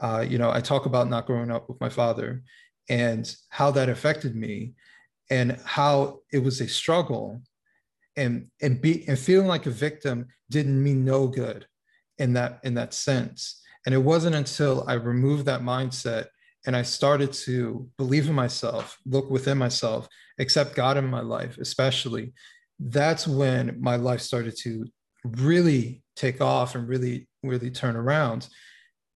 Uh, 0.00 0.24
you 0.28 0.38
know 0.38 0.50
i 0.52 0.60
talk 0.60 0.86
about 0.86 1.08
not 1.08 1.26
growing 1.26 1.50
up 1.50 1.68
with 1.68 1.80
my 1.80 1.88
father 1.88 2.42
and 2.88 3.34
how 3.48 3.70
that 3.70 3.88
affected 3.88 4.36
me 4.36 4.74
and 5.30 5.58
how 5.64 6.20
it 6.32 6.38
was 6.38 6.60
a 6.60 6.68
struggle 6.68 7.40
and 8.16 8.46
and 8.60 8.80
be 8.80 9.06
and 9.08 9.18
feeling 9.18 9.46
like 9.46 9.66
a 9.66 9.70
victim 9.70 10.26
didn't 10.50 10.82
mean 10.82 11.04
no 11.04 11.26
good 11.26 11.66
in 12.18 12.32
that 12.34 12.60
in 12.64 12.74
that 12.74 12.94
sense. 12.94 13.60
And 13.84 13.94
it 13.94 13.98
wasn't 13.98 14.36
until 14.36 14.84
i 14.86 14.94
removed 14.94 15.46
that 15.46 15.62
mindset 15.62 16.26
and 16.66 16.76
i 16.76 16.82
started 16.82 17.32
to 17.32 17.88
believe 17.98 18.28
in 18.28 18.34
myself 18.34 18.96
look 19.04 19.28
within 19.28 19.58
myself 19.58 20.06
accept 20.38 20.76
god 20.76 20.96
in 20.96 21.04
my 21.04 21.20
life 21.20 21.58
especially 21.58 22.32
that's 22.78 23.26
when 23.26 23.76
my 23.80 23.96
life 23.96 24.20
started 24.20 24.56
to 24.56 24.86
really 25.24 26.02
take 26.16 26.40
off 26.40 26.74
and 26.74 26.88
really 26.88 27.28
really 27.42 27.70
turn 27.70 27.96
around. 27.96 28.48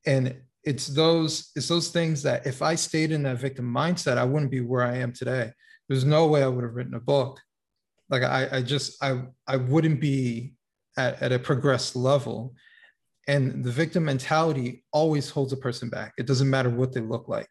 And 0.07 0.37
it's 0.65 0.87
those 0.89 1.51
it's 1.55 1.69
those 1.69 1.89
things 1.89 2.23
that 2.23 2.47
if 2.47 2.61
i 2.61 2.75
stayed 2.75 3.13
in 3.13 3.23
that 3.23 3.39
victim 3.39 3.73
mindset 3.73 4.19
i 4.19 4.25
wouldn't 4.25 4.51
be 4.51 4.61
where 4.61 4.83
i 4.83 4.97
am 4.97 5.13
today. 5.13 5.53
There's 5.89 6.05
no 6.05 6.27
way 6.27 6.43
i 6.43 6.49
would 6.49 6.65
have 6.65 6.75
written 6.75 6.95
a 6.95 7.01
book 7.01 7.41
like 8.09 8.23
I, 8.23 8.49
I 8.53 8.63
just 8.63 9.03
I 9.03 9.23
I 9.47 9.57
wouldn't 9.57 10.01
be 10.01 10.55
at, 10.97 11.23
at 11.23 11.33
a 11.33 11.39
progressed 11.39 11.97
level. 11.97 12.55
And 13.29 13.65
the 13.65 13.73
victim 13.73 14.05
mentality 14.05 14.85
always 14.93 15.29
holds 15.29 15.53
a 15.53 15.57
person 15.57 15.89
back. 15.89 16.13
It 16.17 16.27
doesn't 16.27 16.49
matter 16.49 16.71
what 16.71 16.93
they 16.93 17.01
look 17.01 17.29
like. 17.29 17.49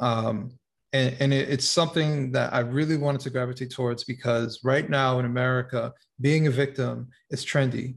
Um, 0.00 0.50
and, 0.92 1.16
and 1.20 1.32
it, 1.32 1.48
it's 1.48 1.68
something 1.68 2.32
that 2.32 2.52
I 2.52 2.60
really 2.60 2.96
wanted 2.96 3.20
to 3.22 3.30
gravitate 3.30 3.70
towards 3.70 4.02
because 4.04 4.60
right 4.64 4.88
now 4.90 5.18
in 5.20 5.24
America, 5.24 5.92
being 6.20 6.48
a 6.48 6.50
victim 6.50 7.08
is 7.30 7.44
trendy. 7.44 7.96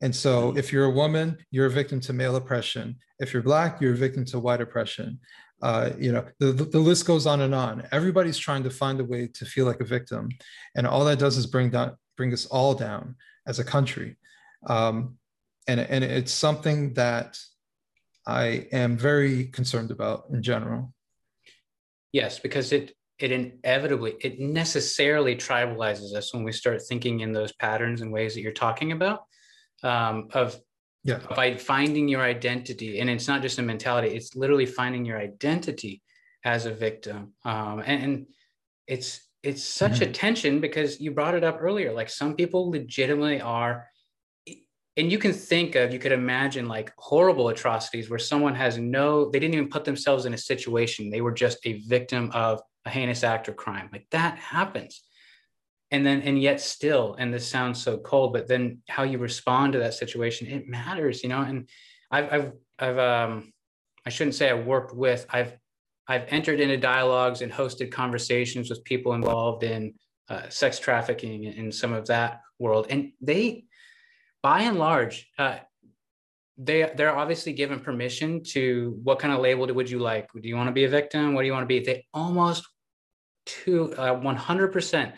And 0.00 0.14
so 0.14 0.54
if 0.56 0.72
you're 0.72 0.86
a 0.86 0.90
woman, 0.90 1.38
you're 1.50 1.66
a 1.66 1.70
victim 1.70 2.00
to 2.00 2.12
male 2.12 2.36
oppression. 2.36 2.96
If 3.18 3.32
you're 3.32 3.42
black, 3.42 3.80
you're 3.80 3.94
a 3.94 3.96
victim 3.96 4.24
to 4.26 4.38
white 4.38 4.60
oppression 4.60 5.20
uh, 5.62 5.90
you 5.98 6.12
know, 6.12 6.24
the, 6.38 6.52
the 6.52 6.78
list 6.78 7.06
goes 7.06 7.26
on 7.26 7.40
and 7.40 7.54
on. 7.54 7.86
Everybody's 7.92 8.38
trying 8.38 8.62
to 8.64 8.70
find 8.70 9.00
a 9.00 9.04
way 9.04 9.28
to 9.28 9.44
feel 9.44 9.64
like 9.66 9.80
a 9.80 9.84
victim. 9.84 10.28
And 10.74 10.86
all 10.86 11.04
that 11.06 11.18
does 11.18 11.36
is 11.36 11.46
bring 11.46 11.70
down, 11.70 11.96
bring 12.16 12.32
us 12.32 12.46
all 12.46 12.74
down 12.74 13.16
as 13.46 13.58
a 13.58 13.64
country. 13.64 14.16
Um, 14.66 15.16
and, 15.66 15.80
and 15.80 16.04
it's 16.04 16.32
something 16.32 16.94
that 16.94 17.38
I 18.26 18.66
am 18.72 18.96
very 18.96 19.46
concerned 19.46 19.90
about 19.90 20.24
in 20.32 20.42
general. 20.42 20.92
Yes, 22.12 22.38
because 22.38 22.72
it 22.72 22.92
it 23.18 23.32
inevitably 23.32 24.14
it 24.20 24.38
necessarily 24.38 25.36
tribalizes 25.36 26.14
us 26.14 26.34
when 26.34 26.44
we 26.44 26.52
start 26.52 26.82
thinking 26.82 27.20
in 27.20 27.32
those 27.32 27.52
patterns 27.52 28.02
and 28.02 28.12
ways 28.12 28.34
that 28.34 28.42
you're 28.42 28.52
talking 28.52 28.92
about 28.92 29.24
um, 29.82 30.28
of 30.34 30.58
yeah. 31.06 31.20
By 31.34 31.56
finding 31.56 32.08
your 32.08 32.22
identity 32.22 33.00
and 33.00 33.08
it's 33.08 33.28
not 33.28 33.42
just 33.42 33.58
a 33.58 33.62
mentality 33.62 34.08
it's 34.08 34.34
literally 34.34 34.66
finding 34.66 35.04
your 35.04 35.18
identity 35.18 36.02
as 36.44 36.66
a 36.66 36.72
victim. 36.72 37.32
Um, 37.44 37.80
and, 37.84 38.02
and, 38.02 38.26
it's 38.88 39.20
it's 39.42 39.64
such 39.64 39.94
mm-hmm. 39.94 40.10
a 40.10 40.12
tension 40.12 40.60
because 40.60 41.00
you 41.00 41.10
brought 41.10 41.34
it 41.34 41.42
up 41.42 41.58
earlier 41.60 41.92
like 41.92 42.08
some 42.08 42.36
people 42.36 42.70
legitimately 42.70 43.40
are 43.40 43.88
and 44.96 45.12
you 45.12 45.18
can 45.18 45.32
think 45.32 45.74
of 45.74 45.92
you 45.92 45.98
could 45.98 46.12
imagine 46.12 46.68
like 46.68 46.92
horrible 46.96 47.48
atrocities 47.48 48.08
where 48.08 48.18
someone 48.18 48.54
has 48.54 48.78
no 48.78 49.30
they 49.30 49.38
didn't 49.38 49.54
even 49.54 49.68
put 49.68 49.84
themselves 49.84 50.24
in 50.24 50.34
a 50.34 50.38
situation. 50.38 51.10
They 51.10 51.20
were 51.20 51.32
just 51.32 51.58
a 51.64 51.74
victim 51.80 52.30
of 52.32 52.60
a 52.84 52.90
heinous 52.90 53.24
act 53.24 53.48
or 53.48 53.52
crime. 53.52 53.90
Like 53.92 54.06
that 54.10 54.38
happens 54.38 55.02
and 55.90 56.04
then 56.04 56.22
and 56.22 56.40
yet 56.40 56.60
still 56.60 57.14
and 57.18 57.32
this 57.32 57.46
sounds 57.46 57.82
so 57.82 57.96
cold 57.98 58.32
but 58.32 58.48
then 58.48 58.78
how 58.88 59.02
you 59.02 59.18
respond 59.18 59.72
to 59.72 59.78
that 59.78 59.94
situation 59.94 60.46
it 60.46 60.66
matters 60.66 61.22
you 61.22 61.28
know? 61.28 61.42
And 61.42 61.68
i've 62.10 62.32
i've, 62.32 62.52
I've 62.78 62.98
um 62.98 63.52
i 64.04 64.10
shouldn't 64.10 64.34
say 64.34 64.50
i 64.50 64.54
worked 64.54 64.94
with 64.94 65.26
i've 65.30 65.56
i've 66.08 66.26
entered 66.28 66.60
into 66.60 66.76
dialogues 66.76 67.42
and 67.42 67.52
hosted 67.52 67.92
conversations 67.92 68.68
with 68.70 68.84
people 68.84 69.14
involved 69.14 69.62
in 69.62 69.94
uh, 70.28 70.48
sex 70.48 70.78
trafficking 70.78 71.44
in 71.44 71.70
some 71.70 71.92
of 71.92 72.06
that 72.06 72.40
world. 72.58 72.86
And 72.90 73.12
they 73.20 73.64
by 74.42 74.62
and 74.62 74.78
large 74.78 75.28
uh, 75.38 75.58
they 76.58 76.90
they're 76.96 77.16
obviously 77.16 77.52
given 77.52 77.80
permission 77.80 78.42
to 78.42 78.98
what 79.02 79.18
kind 79.18 79.32
of 79.32 79.40
label 79.40 79.72
would 79.72 79.90
you 79.90 79.98
like? 79.98 80.28
Do 80.32 80.48
you 80.48 80.56
want 80.56 80.68
to 80.68 80.72
be 80.72 80.84
a 80.84 80.88
victim? 80.88 81.34
What 81.34 81.42
do 81.42 81.46
you 81.46 81.52
want 81.52 81.64
to 81.64 81.66
be? 81.66 81.80
They 81.80 82.06
almost 82.14 82.66
to 83.46 83.94
uh, 83.94 84.20
100% 84.20 85.12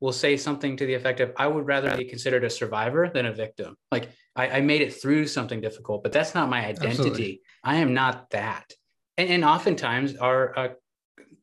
will 0.00 0.12
say 0.12 0.36
something 0.36 0.76
to 0.76 0.86
the 0.86 0.94
effect 0.94 1.20
of, 1.20 1.32
I 1.36 1.46
would 1.46 1.66
rather 1.66 1.94
be 1.96 2.04
considered 2.04 2.42
a 2.44 2.50
survivor 2.50 3.10
than 3.12 3.26
a 3.26 3.32
victim. 3.32 3.76
Like 3.92 4.08
I, 4.34 4.48
I 4.48 4.60
made 4.60 4.80
it 4.80 4.94
through 4.94 5.26
something 5.26 5.60
difficult, 5.60 6.02
but 6.02 6.12
that's 6.12 6.34
not 6.34 6.48
my 6.48 6.64
identity. 6.64 6.88
Absolutely. 6.88 7.40
I 7.62 7.76
am 7.76 7.92
not 7.92 8.30
that. 8.30 8.72
And, 9.18 9.28
and 9.28 9.44
oftentimes 9.44 10.16
are, 10.16 10.58
uh, 10.58 10.68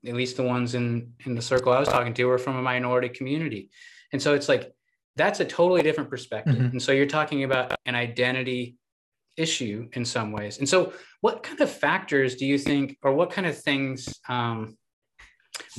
at 0.06 0.16
least 0.16 0.38
the 0.38 0.44
ones 0.44 0.74
in, 0.74 1.14
in 1.26 1.36
the 1.36 1.42
circle 1.42 1.72
I 1.72 1.80
was 1.80 1.90
talking 1.90 2.14
to 2.16 2.26
were 2.26 2.38
from 2.38 2.56
a 2.56 2.62
minority 2.62 3.10
community. 3.10 3.70
And 4.12 4.22
so 4.22 4.34
it's 4.34 4.50
like, 4.50 4.74
that's 5.16 5.40
a 5.40 5.46
totally 5.46 5.82
different 5.82 6.10
perspective. 6.10 6.56
Mm-hmm. 6.56 6.66
And 6.66 6.82
so 6.82 6.92
you're 6.92 7.06
talking 7.06 7.44
about 7.44 7.76
an 7.86 7.96
identity 7.96 8.78
issue 9.36 9.90
in 9.94 10.06
some 10.06 10.32
ways. 10.32 10.58
And 10.60 10.68
so 10.68 10.94
what 11.22 11.44
kind 11.44 11.60
of 11.62 11.70
factors 11.70 12.36
do 12.36 12.46
you 12.46 12.58
think, 12.58 12.98
or 13.04 13.14
what 13.14 13.32
kind 13.32 13.46
of 13.46 13.60
things, 13.60 14.08
um, 14.30 14.78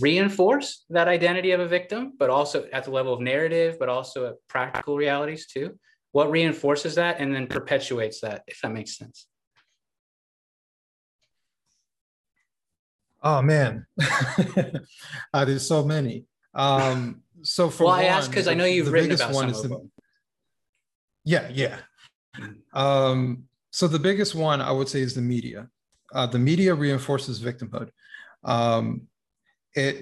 reinforce 0.00 0.84
that 0.90 1.08
identity 1.08 1.52
of 1.52 1.60
a 1.60 1.68
victim, 1.68 2.12
but 2.18 2.30
also 2.30 2.68
at 2.72 2.84
the 2.84 2.90
level 2.90 3.12
of 3.12 3.20
narrative, 3.20 3.76
but 3.78 3.88
also 3.88 4.26
at 4.26 4.34
practical 4.48 4.96
realities 4.96 5.46
too? 5.46 5.78
What 6.12 6.30
reinforces 6.30 6.94
that 6.94 7.20
and 7.20 7.34
then 7.34 7.46
perpetuates 7.46 8.20
that, 8.20 8.42
if 8.46 8.60
that 8.62 8.72
makes 8.72 8.96
sense? 8.96 9.26
Oh 13.22 13.42
man, 13.42 13.84
uh, 15.34 15.44
there's 15.44 15.66
so 15.66 15.84
many. 15.84 16.24
Um, 16.54 17.22
so 17.42 17.68
for 17.68 17.84
well, 17.84 17.94
one, 17.94 18.04
I 18.04 18.08
ask 18.08 18.30
because 18.30 18.46
I 18.46 18.54
know 18.54 18.64
you've 18.64 18.92
written 18.92 19.12
about 19.12 19.34
some 19.34 19.48
of 19.48 19.62
the, 19.62 19.68
them. 19.68 19.90
Yeah, 21.24 21.48
yeah. 21.52 21.78
Um, 22.72 23.44
so 23.70 23.88
the 23.88 23.98
biggest 23.98 24.34
one 24.34 24.60
I 24.60 24.70
would 24.70 24.88
say 24.88 25.00
is 25.00 25.14
the 25.14 25.20
media. 25.20 25.68
Uh, 26.14 26.26
the 26.26 26.38
media 26.38 26.74
reinforces 26.74 27.40
victimhood. 27.40 27.90
Um, 28.44 29.07
it 29.78 29.94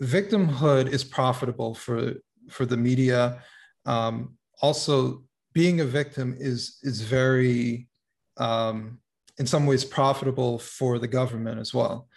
victimhood 0.00 0.88
is 0.96 1.04
profitable 1.04 1.74
for 1.74 2.14
for 2.48 2.64
the 2.66 2.76
media. 2.76 3.42
Um, 3.84 4.36
also, 4.62 5.24
being 5.52 5.80
a 5.80 5.84
victim 5.84 6.36
is 6.38 6.78
is 6.82 7.00
very 7.02 7.88
um, 8.36 8.98
in 9.38 9.46
some 9.46 9.66
ways 9.66 9.84
profitable 9.84 10.58
for 10.58 10.98
the 10.98 11.08
government 11.08 11.58
as 11.58 11.74
well. 11.74 12.08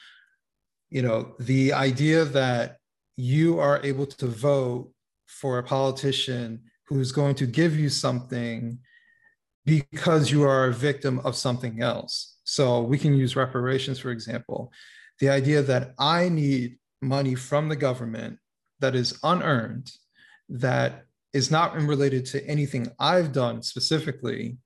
You 0.90 1.02
know, 1.02 1.36
the 1.40 1.74
idea 1.74 2.26
that 2.26 2.78
you 3.16 3.60
are 3.60 3.80
able 3.84 4.06
to 4.06 4.28
vote 4.28 4.92
for 5.28 5.60
a 5.60 5.64
politician 5.64 6.62
who's 6.88 7.12
going 7.12 7.36
to 7.36 7.46
give 7.46 7.78
you 7.78 7.90
something 7.90 8.80
because 9.66 10.32
you 10.32 10.44
are 10.44 10.68
a 10.68 10.74
victim 10.74 11.20
of 11.20 11.36
something 11.36 11.82
else. 11.82 12.38
So 12.44 12.82
we 12.82 12.98
can 12.98 13.14
use 13.14 13.36
reparations, 13.36 14.00
for 14.00 14.10
example. 14.10 14.72
The 15.20 15.30
idea 15.30 15.62
that 15.64 15.94
I 15.98 16.30
need 16.30 16.78
money 17.02 17.36
from 17.36 17.70
the 17.70 17.76
government 17.76 18.40
that 18.80 18.96
is 18.96 19.20
unearned, 19.24 19.92
that 20.50 21.06
is 21.34 21.52
not 21.52 21.76
related 21.76 22.26
to 22.28 22.46
anything 22.48 22.88
I've 23.00 23.32
done 23.32 23.62
specifically, 23.62 24.58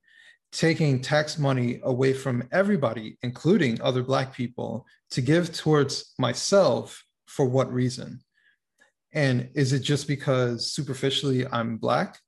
taking 0.52 1.00
tax 1.00 1.38
money 1.38 1.80
away 1.82 2.12
from 2.12 2.48
everybody, 2.52 3.18
including 3.22 3.80
other 3.82 4.02
Black 4.02 4.34
people, 4.34 4.86
to 5.10 5.20
give 5.20 5.52
towards 5.52 6.14
myself 6.18 7.04
for 7.26 7.44
what 7.46 7.72
reason? 7.72 8.20
And 9.12 9.50
is 9.54 9.72
it 9.72 9.80
just 9.80 10.08
because 10.08 10.72
superficially 10.72 11.46
I'm 11.46 11.76
Black? 11.76 12.18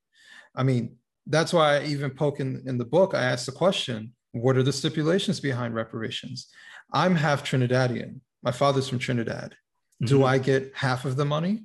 I 0.54 0.62
mean, 0.62 0.97
that's 1.26 1.52
why 1.52 1.76
I 1.76 1.85
even 1.85 2.11
poke 2.11 2.40
in, 2.40 2.62
in 2.66 2.78
the 2.78 2.85
book, 2.85 3.14
I 3.14 3.23
asked 3.23 3.47
the 3.47 3.52
question 3.52 4.12
what 4.33 4.56
are 4.56 4.62
the 4.62 4.73
stipulations 4.73 5.40
behind 5.40 5.75
reparations? 5.75 6.49
I'm 6.93 7.14
half 7.14 7.45
Trinidadian. 7.45 8.21
My 8.43 8.52
father's 8.52 8.88
from 8.88 8.99
Trinidad. 8.99 9.57
Mm-hmm. 10.02 10.07
Do 10.07 10.25
I 10.25 10.38
get 10.38 10.73
half 10.75 11.05
of 11.05 11.16
the 11.16 11.25
money? 11.25 11.64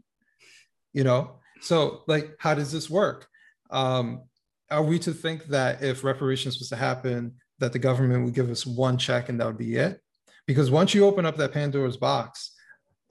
You 0.93 1.03
know, 1.03 1.39
so 1.61 2.03
like, 2.07 2.35
how 2.39 2.53
does 2.53 2.71
this 2.71 2.89
work? 2.89 3.27
Um, 3.69 4.23
are 4.69 4.83
we 4.83 4.99
to 4.99 5.13
think 5.13 5.45
that 5.47 5.83
if 5.83 6.03
reparations 6.03 6.59
was 6.59 6.69
to 6.69 6.75
happen, 6.75 7.35
that 7.59 7.73
the 7.73 7.79
government 7.79 8.25
would 8.25 8.33
give 8.33 8.49
us 8.49 8.65
one 8.65 8.97
check 8.97 9.29
and 9.29 9.39
that 9.39 9.47
would 9.47 9.57
be 9.57 9.75
it? 9.75 10.01
Because 10.47 10.71
once 10.71 10.93
you 10.93 11.05
open 11.05 11.25
up 11.25 11.37
that 11.37 11.53
Pandora's 11.53 11.97
box, 11.97 12.53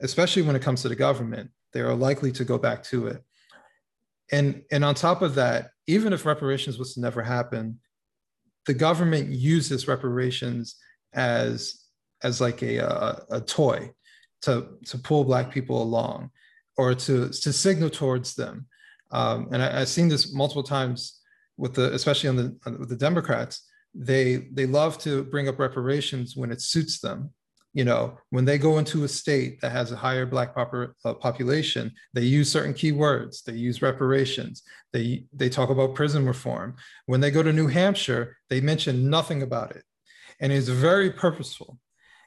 especially 0.01 0.41
when 0.41 0.55
it 0.55 0.61
comes 0.61 0.81
to 0.81 0.89
the 0.89 0.95
government, 0.95 1.49
they 1.73 1.79
are 1.79 1.95
likely 1.95 2.31
to 2.33 2.43
go 2.43 2.57
back 2.57 2.83
to 2.83 3.07
it. 3.07 3.23
And, 4.31 4.63
and 4.71 4.83
on 4.83 4.95
top 4.95 5.21
of 5.21 5.35
that, 5.35 5.69
even 5.87 6.13
if 6.13 6.25
reparations 6.25 6.77
was 6.77 6.93
to 6.93 6.99
never 6.99 7.21
happen, 7.21 7.79
the 8.65 8.73
government 8.73 9.29
uses 9.29 9.87
reparations 9.87 10.75
as, 11.13 11.80
as 12.23 12.41
like 12.41 12.61
a, 12.61 12.77
a, 12.77 13.25
a 13.31 13.41
toy 13.41 13.91
to, 14.43 14.67
to 14.85 14.97
pull 14.97 15.23
Black 15.23 15.51
people 15.51 15.81
along 15.81 16.29
or 16.77 16.93
to, 16.93 17.29
to 17.29 17.53
signal 17.53 17.89
towards 17.89 18.35
them. 18.35 18.65
Um, 19.11 19.49
and 19.51 19.61
I, 19.61 19.79
have 19.79 19.89
seen 19.89 20.07
this 20.07 20.33
multiple 20.33 20.63
times 20.63 21.19
with 21.57 21.73
the, 21.73 21.93
especially 21.93 22.29
on 22.29 22.35
the, 22.37 22.77
with 22.79 22.89
the 22.89 22.95
Democrats, 22.95 23.67
they, 23.93 24.47
they 24.53 24.65
love 24.65 24.97
to 24.99 25.23
bring 25.25 25.49
up 25.49 25.59
reparations 25.59 26.35
when 26.35 26.51
it 26.51 26.61
suits 26.61 26.99
them 26.99 27.31
you 27.73 27.85
know, 27.85 28.17
when 28.31 28.43
they 28.43 28.57
go 28.57 28.79
into 28.79 29.05
a 29.05 29.07
state 29.07 29.61
that 29.61 29.71
has 29.71 29.91
a 29.91 29.95
higher 29.95 30.25
Black 30.25 30.53
pop- 30.53 30.93
uh, 31.05 31.13
population, 31.13 31.91
they 32.13 32.21
use 32.21 32.51
certain 32.51 32.73
keywords. 32.73 33.43
They 33.43 33.53
use 33.53 33.81
reparations. 33.81 34.63
They 34.91 35.25
they 35.33 35.49
talk 35.49 35.69
about 35.69 35.95
prison 35.95 36.25
reform. 36.25 36.75
When 37.05 37.21
they 37.21 37.31
go 37.31 37.41
to 37.41 37.53
New 37.53 37.67
Hampshire, 37.67 38.37
they 38.49 38.59
mention 38.59 39.09
nothing 39.09 39.41
about 39.41 39.71
it, 39.71 39.83
and 40.41 40.51
it's 40.51 40.67
very 40.67 41.11
purposeful. 41.11 41.77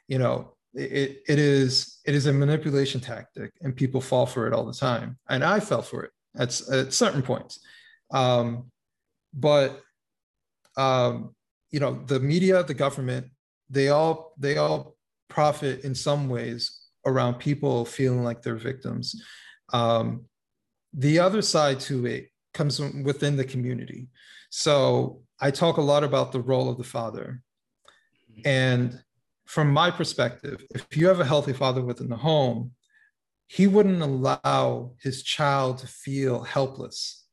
You 0.09 0.19
know, 0.19 0.55
it 0.75 1.23
it 1.29 1.39
is 1.39 2.01
it 2.05 2.15
is 2.15 2.27
a 2.27 2.33
manipulation 2.33 3.01
tactic, 3.01 3.53
and 3.63 3.77
people 3.77 4.01
fall 4.01 4.27
for 4.27 4.47
it 4.47 4.53
all 4.53 4.65
the 4.65 4.73
time. 4.73 5.19
And 5.29 5.45
I 5.45 5.61
fell 5.61 5.83
for 5.83 6.05
it 6.05 6.11
at 6.37 6.61
at 6.71 6.93
certain 6.93 7.23
points, 7.23 7.61
um, 8.13 8.71
but 9.33 9.81
um, 10.77 11.35
you 11.71 11.81
know, 11.81 12.03
the 12.07 12.21
media, 12.21 12.63
the 12.63 12.75
government, 12.75 13.27
they 13.71 13.89
all 13.89 14.35
they 14.39 14.57
all 14.57 14.97
profit 15.29 15.85
in 15.85 15.95
some 15.95 16.29
ways 16.29 16.81
around 17.07 17.35
people 17.35 17.85
feeling 17.85 18.25
like 18.25 18.43
they're 18.43 18.57
victims. 18.57 19.21
Um, 19.73 20.27
the 20.93 21.19
other 21.19 21.43
side 21.43 21.81
to 21.81 22.07
it 22.07 22.31
comes 22.53 22.81
within 22.81 23.37
the 23.37 23.45
community. 23.45 24.09
So 24.51 25.23
I 25.41 25.51
talk 25.51 25.77
a 25.77 25.83
lot 25.83 26.05
about 26.05 26.31
the 26.31 26.41
role 26.41 26.71
of 26.71 26.79
the 26.79 26.85
father. 26.85 27.43
And 28.45 29.03
from 29.47 29.71
my 29.73 29.91
perspective, 29.91 30.65
if 30.75 30.87
you 30.97 31.09
have 31.09 31.21
a 31.21 31.25
healthy 31.25 31.53
father 31.53 31.83
within 31.83 32.09
the 32.09 32.17
home, 32.17 32.73
he 33.47 33.67
wouldn't 33.67 34.03
allow 34.03 34.93
his 35.03 35.23
child 35.23 35.79
to 35.79 35.87
feel 35.87 36.43
helpless. 36.43 37.27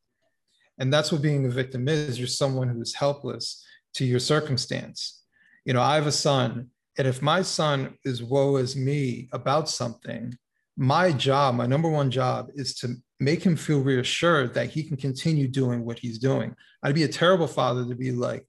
And 0.78 0.91
that's 0.91 1.12
what 1.12 1.21
being 1.21 1.45
a 1.45 1.50
victim 1.50 1.88
is. 1.88 2.19
You're 2.19 2.28
someone 2.28 2.67
who 2.67 2.82
is 2.82 2.95
helpless 2.95 3.63
to 3.95 4.06
your 4.06 4.19
circumstance. 4.19 5.24
You 5.65 5.74
know, 5.74 5.82
I 5.82 5.95
have 5.95 6.08
a 6.08 6.12
son 6.12 6.69
and 6.97 7.08
if 7.08 7.21
my 7.21 7.41
son 7.41 7.97
is 8.04 8.21
woe 8.21 8.58
is 8.58 8.76
me 8.76 9.30
about 9.32 9.69
something, 9.69 10.38
my 10.78 11.12
job, 11.12 11.56
my 11.56 11.65
number 11.65 11.89
one 11.89 12.12
job 12.12 12.50
is 12.56 12.76
to 12.76 12.95
make 13.19 13.43
him 13.43 13.56
feel 13.56 13.82
reassured 13.82 14.54
that 14.54 14.69
he 14.69 14.84
can 14.84 14.97
continue 14.97 15.47
doing 15.47 15.86
what 15.86 16.00
he's 16.00 16.17
doing. 16.17 16.56
I'd 16.84 16.95
be 16.95 17.04
a 17.04 17.08
terrible 17.08 17.47
father 17.47 17.88
to 17.88 17.95
be 17.95 18.12
like, 18.12 18.45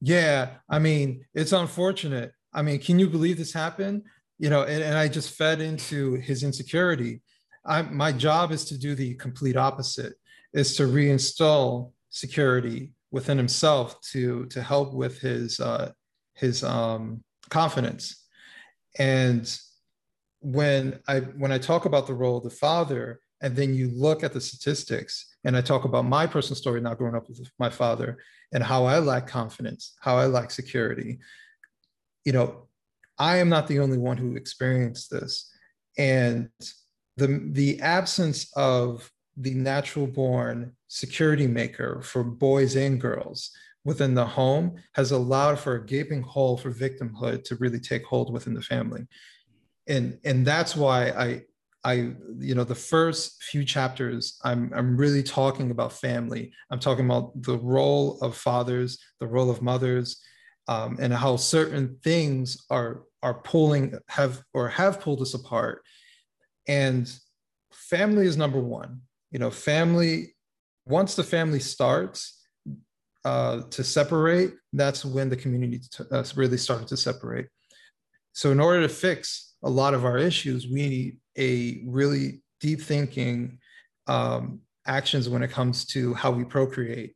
yeah, 0.00 0.56
I 0.68 0.78
mean, 0.78 1.24
it's 1.34 1.52
unfortunate. 1.52 2.32
I 2.54 2.62
mean, 2.62 2.78
can 2.78 2.98
you 2.98 3.08
believe 3.08 3.36
this 3.36 3.52
happened? 3.52 4.02
You 4.38 4.50
know, 4.50 4.62
and, 4.62 4.82
and 4.82 4.96
I 4.96 5.08
just 5.08 5.30
fed 5.30 5.60
into 5.60 6.14
his 6.14 6.42
insecurity. 6.42 7.22
I, 7.66 7.82
my 7.82 8.12
job 8.12 8.52
is 8.52 8.64
to 8.66 8.78
do 8.78 8.94
the 8.94 9.14
complete 9.14 9.56
opposite, 9.56 10.14
is 10.52 10.76
to 10.76 10.84
reinstall 10.84 11.92
security 12.10 12.92
within 13.10 13.38
himself 13.38 14.00
to 14.12 14.46
to 14.46 14.62
help 14.62 14.92
with 14.92 15.20
his 15.20 15.60
uh, 15.60 15.92
his 16.34 16.62
um, 16.64 17.22
confidence. 17.50 18.26
And 18.98 19.44
when 20.40 21.00
I 21.08 21.20
when 21.20 21.52
I 21.52 21.58
talk 21.58 21.84
about 21.84 22.06
the 22.06 22.14
role 22.14 22.38
of 22.38 22.44
the 22.44 22.50
father, 22.50 23.20
and 23.40 23.56
then 23.56 23.74
you 23.74 23.90
look 23.90 24.22
at 24.22 24.32
the 24.32 24.40
statistics, 24.40 25.36
and 25.44 25.56
I 25.56 25.60
talk 25.60 25.84
about 25.84 26.04
my 26.04 26.26
personal 26.26 26.56
story 26.56 26.80
not 26.80 26.98
growing 26.98 27.16
up 27.16 27.28
with 27.28 27.40
my 27.58 27.70
father 27.70 28.18
and 28.52 28.62
how 28.62 28.84
I 28.84 28.98
lack 28.98 29.26
confidence, 29.26 29.94
how 30.00 30.16
I 30.16 30.26
lack 30.26 30.50
security. 30.50 31.18
You 32.24 32.32
know, 32.32 32.68
I 33.18 33.36
am 33.36 33.48
not 33.48 33.66
the 33.66 33.80
only 33.80 33.98
one 33.98 34.16
who 34.16 34.36
experienced 34.36 35.10
this. 35.10 35.50
And 35.96 36.48
the 37.16 37.48
the 37.52 37.80
absence 37.80 38.50
of 38.56 39.10
the 39.36 39.54
natural 39.54 40.06
born 40.06 40.72
security 40.88 41.46
maker 41.46 42.00
for 42.02 42.22
boys 42.22 42.76
and 42.76 43.00
girls 43.00 43.50
within 43.84 44.14
the 44.14 44.24
home 44.24 44.76
has 44.94 45.10
allowed 45.10 45.58
for 45.58 45.74
a 45.74 45.86
gaping 45.86 46.22
hole 46.22 46.56
for 46.56 46.72
victimhood 46.72 47.44
to 47.44 47.56
really 47.56 47.80
take 47.80 48.04
hold 48.04 48.32
within 48.32 48.54
the 48.54 48.62
family 48.62 49.06
and 49.86 50.18
and 50.24 50.46
that's 50.46 50.74
why 50.76 51.08
i 51.10 51.42
i 51.84 51.94
you 52.38 52.54
know 52.54 52.64
the 52.64 52.74
first 52.74 53.42
few 53.42 53.64
chapters 53.64 54.38
i'm 54.44 54.72
i'm 54.74 54.96
really 54.96 55.22
talking 55.22 55.70
about 55.70 55.92
family 55.92 56.52
i'm 56.70 56.78
talking 56.78 57.04
about 57.04 57.30
the 57.42 57.58
role 57.58 58.18
of 58.22 58.36
fathers 58.36 58.98
the 59.20 59.26
role 59.26 59.50
of 59.50 59.62
mothers 59.62 60.22
um, 60.68 60.96
and 61.00 61.12
how 61.12 61.36
certain 61.36 61.98
things 62.02 62.64
are 62.70 63.02
are 63.22 63.34
pulling 63.34 63.98
have 64.08 64.42
or 64.52 64.68
have 64.68 65.00
pulled 65.00 65.20
us 65.22 65.34
apart 65.34 65.82
and 66.68 67.12
family 67.72 68.26
is 68.26 68.36
number 68.36 68.60
one 68.60 69.00
you 69.30 69.38
know 69.38 69.50
family 69.50 70.34
once 70.86 71.14
the 71.14 71.24
family 71.24 71.60
starts 71.60 72.44
uh, 73.24 73.62
to 73.70 73.82
separate, 73.82 74.54
that's 74.72 75.04
when 75.04 75.30
the 75.30 75.36
community 75.36 75.78
t- 75.78 76.04
uh, 76.10 76.24
really 76.36 76.58
started 76.58 76.88
to 76.88 76.96
separate. 76.96 77.48
So, 78.32 78.50
in 78.50 78.60
order 78.60 78.82
to 78.82 78.88
fix 78.88 79.54
a 79.62 79.70
lot 79.70 79.94
of 79.94 80.04
our 80.04 80.18
issues, 80.18 80.66
we 80.66 80.88
need 80.88 81.16
a 81.38 81.82
really 81.86 82.42
deep 82.60 82.82
thinking 82.82 83.58
um, 84.06 84.60
actions 84.86 85.28
when 85.28 85.42
it 85.42 85.50
comes 85.50 85.86
to 85.86 86.12
how 86.14 86.30
we 86.30 86.44
procreate, 86.44 87.14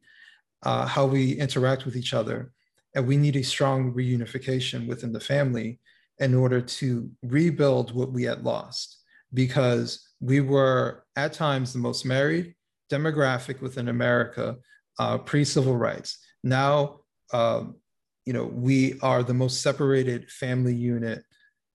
uh, 0.62 0.87
how 0.87 1.04
we 1.04 1.32
interact 1.32 1.84
with 1.84 1.96
each 1.96 2.14
other. 2.14 2.52
And 2.94 3.07
we 3.07 3.16
need 3.16 3.37
a 3.37 3.42
strong 3.42 3.92
reunification 3.92 4.87
within 4.87 5.12
the 5.12 5.20
family 5.20 5.81
in 6.18 6.35
order 6.35 6.61
to 6.61 7.11
rebuild 7.22 7.94
what 7.94 8.12
we 8.12 8.24
had 8.24 8.44
lost 8.44 9.03
because 9.35 10.09
we 10.20 10.40
were 10.40 11.05
at 11.16 11.33
times 11.33 11.72
the 11.72 11.79
most 11.79 12.05
married 12.05 12.55
demographic 12.90 13.61
within 13.61 13.88
America 13.88 14.57
uh, 14.98 15.18
pre-civil 15.18 15.77
rights. 15.77 16.18
Now, 16.42 17.01
um, 17.33 17.77
you 18.24 18.33
know, 18.33 18.46
we 18.46 18.98
are 19.01 19.22
the 19.22 19.35
most 19.35 19.62
separated 19.62 20.31
family 20.31 20.74
unit 20.74 21.22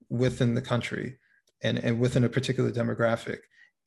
within 0.10 0.54
the 0.54 0.62
country 0.62 1.18
and, 1.64 1.80
and 1.80 2.00
within 2.00 2.24
a 2.24 2.30
particular 2.30 2.72
demographic. 2.72 3.40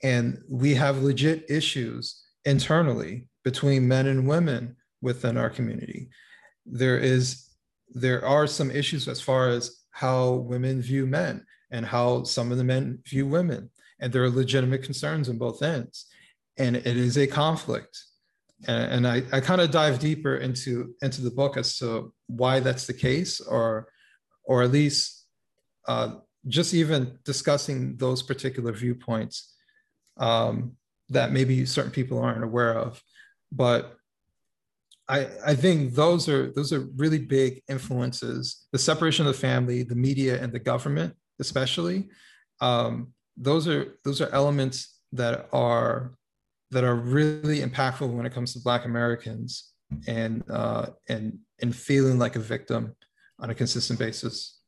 And 0.02 0.42
we 0.48 0.74
have 0.74 1.02
legit 1.02 1.44
issues 1.48 2.24
internally 2.44 3.28
between 3.44 3.88
men 3.88 4.06
and 4.06 4.26
women 4.26 4.76
within 5.00 5.36
our 5.36 5.50
community. 5.50 6.08
There 6.66 6.98
is 6.98 7.48
there 7.88 8.24
are 8.24 8.46
some 8.46 8.70
issues 8.70 9.08
as 9.08 9.20
far 9.20 9.48
as 9.48 9.82
how 9.90 10.32
women 10.34 10.82
view 10.82 11.06
men 11.06 11.46
and 11.70 11.86
how 11.86 12.24
some 12.24 12.52
of 12.52 12.58
the 12.58 12.64
men 12.64 12.98
view 13.06 13.26
women. 13.26 13.70
And 14.00 14.12
there 14.12 14.24
are 14.24 14.30
legitimate 14.30 14.82
concerns 14.82 15.28
on 15.28 15.38
both 15.38 15.62
ends. 15.62 16.06
And 16.58 16.76
it 16.76 16.86
is 16.86 17.16
a 17.16 17.26
conflict 17.26 17.96
and, 18.66 19.06
and 19.06 19.06
I, 19.06 19.22
I 19.32 19.40
kind 19.40 19.60
of 19.60 19.70
dive 19.70 19.98
deeper 19.98 20.36
into 20.36 20.94
into 21.02 21.22
the 21.22 21.30
book 21.30 21.56
as 21.56 21.76
to 21.78 22.12
why 22.26 22.60
that's 22.60 22.86
the 22.86 22.94
case, 22.94 23.40
or 23.40 23.88
or 24.44 24.62
at 24.62 24.70
least 24.70 25.26
uh, 25.88 26.16
just 26.48 26.72
even 26.72 27.18
discussing 27.24 27.96
those 27.96 28.22
particular 28.22 28.72
viewpoints. 28.72 29.54
Um, 30.16 30.76
that 31.10 31.30
maybe 31.30 31.66
certain 31.66 31.92
people 31.92 32.18
aren't 32.18 32.42
aware 32.42 32.76
of. 32.76 33.00
But 33.52 33.95
I, 35.08 35.28
I 35.44 35.54
think 35.54 35.94
those 35.94 36.28
are 36.28 36.52
those 36.52 36.72
are 36.72 36.88
really 36.96 37.18
big 37.18 37.62
influences. 37.68 38.66
The 38.72 38.78
separation 38.78 39.26
of 39.26 39.34
the 39.34 39.40
family, 39.40 39.82
the 39.82 39.94
media, 39.94 40.42
and 40.42 40.52
the 40.52 40.58
government, 40.58 41.14
especially. 41.40 42.08
Um, 42.60 43.12
those 43.36 43.68
are 43.68 43.98
those 44.04 44.20
are 44.20 44.28
elements 44.30 44.98
that 45.12 45.48
are 45.52 46.12
that 46.70 46.84
are 46.84 46.96
really 46.96 47.60
impactful 47.60 48.08
when 48.12 48.26
it 48.26 48.32
comes 48.32 48.52
to 48.54 48.60
Black 48.60 48.84
Americans 48.84 49.72
and 50.08 50.42
uh, 50.50 50.86
and 51.08 51.38
and 51.62 51.74
feeling 51.74 52.18
like 52.18 52.36
a 52.36 52.40
victim 52.40 52.94
on 53.38 53.50
a 53.50 53.54
consistent 53.54 53.98
basis. 53.98 54.60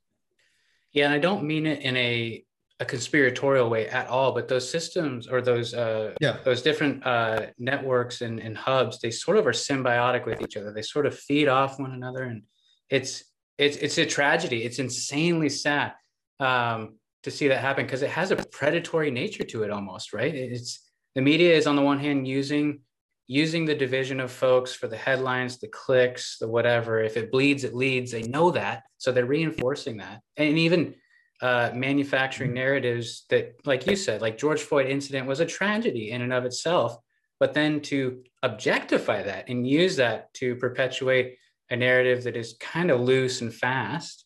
Yeah, 0.93 1.07
and 1.07 1.15
I 1.15 1.19
don't 1.19 1.45
mean 1.45 1.67
it 1.67 1.83
in 1.83 1.97
a 1.97 2.45
a 2.81 2.85
conspiratorial 2.85 3.69
way 3.69 3.89
at 3.89 4.07
all, 4.07 4.33
but 4.33 4.47
those 4.47 4.71
systems 4.71 5.27
or 5.27 5.41
those 5.43 5.75
uh, 5.75 6.15
yeah 6.21 6.37
those 6.45 6.63
different 6.63 7.05
uh, 7.05 7.47
networks 7.59 8.21
and, 8.21 8.39
and 8.39 8.57
hubs, 8.57 9.01
they 9.01 9.11
sort 9.11 9.37
of 9.37 9.47
are 9.47 9.53
symbiotic 9.53 10.27
with 10.27 10.41
each 10.41 10.57
other. 10.57 10.73
They 10.73 10.83
sort 10.83 11.07
of 11.07 11.19
feed 11.19 11.49
off 11.49 11.81
one 11.81 11.93
another, 11.93 12.25
and 12.25 12.43
it's 12.89 13.25
it's 13.59 13.77
it's 13.79 13.99
a 13.99 14.07
tragedy. 14.07 14.63
It's 14.63 14.79
insanely 14.79 15.49
sad 15.49 15.95
um, 16.39 16.99
to 17.25 17.31
see 17.31 17.49
that 17.49 17.61
happen 17.61 17.85
because 17.85 18.03
it 18.03 18.11
has 18.11 18.31
a 18.31 18.37
predatory 18.37 19.11
nature 19.11 19.45
to 19.45 19.65
it 19.65 19.71
almost, 19.71 20.13
right? 20.13 20.35
It's 20.35 20.89
the 21.17 21.23
media 21.23 21.57
is 21.57 21.67
on 21.67 21.75
the 21.75 21.83
one 21.83 21.99
hand 21.99 22.29
using 22.29 22.81
using 23.27 23.65
the 23.65 23.75
division 23.75 24.21
of 24.21 24.31
folks 24.31 24.73
for 24.73 24.87
the 24.87 24.97
headlines, 24.97 25.59
the 25.59 25.69
clicks, 25.69 26.39
the 26.39 26.49
whatever. 26.49 27.03
If 27.03 27.17
it 27.17 27.33
bleeds, 27.33 27.65
it 27.65 27.75
leads. 27.75 28.13
They 28.13 28.23
know 28.23 28.53
that, 28.53 28.85
so 28.99 29.11
they're 29.11 29.27
reinforcing 29.27 29.97
that, 29.97 30.21
and 30.37 30.57
even 30.59 30.95
uh, 31.41 31.71
manufacturing 31.75 32.53
narratives 32.53 33.25
that, 33.31 33.55
like 33.65 33.87
you 33.87 33.97
said, 33.97 34.21
like 34.21 34.39
George 34.39 34.61
Floyd 34.61 34.87
incident 34.87 35.27
was 35.27 35.41
a 35.41 35.47
tragedy 35.47 36.11
in 36.11 36.23
and 36.23 36.33
of 36.33 36.45
itself, 36.45 36.97
but 37.39 37.55
then 37.55 37.81
to 37.81 38.23
objectify 38.43 39.23
that 39.23 39.49
and 39.49 39.67
use 39.67 39.97
that 39.97 40.33
to 40.35 40.57
perpetuate 40.57 41.37
a 41.71 41.77
narrative 41.77 42.25
that 42.25 42.37
is 42.37 42.57
kind 42.61 42.91
of 42.91 43.01
loose 43.01 43.41
and 43.41 43.55
fast, 43.55 44.25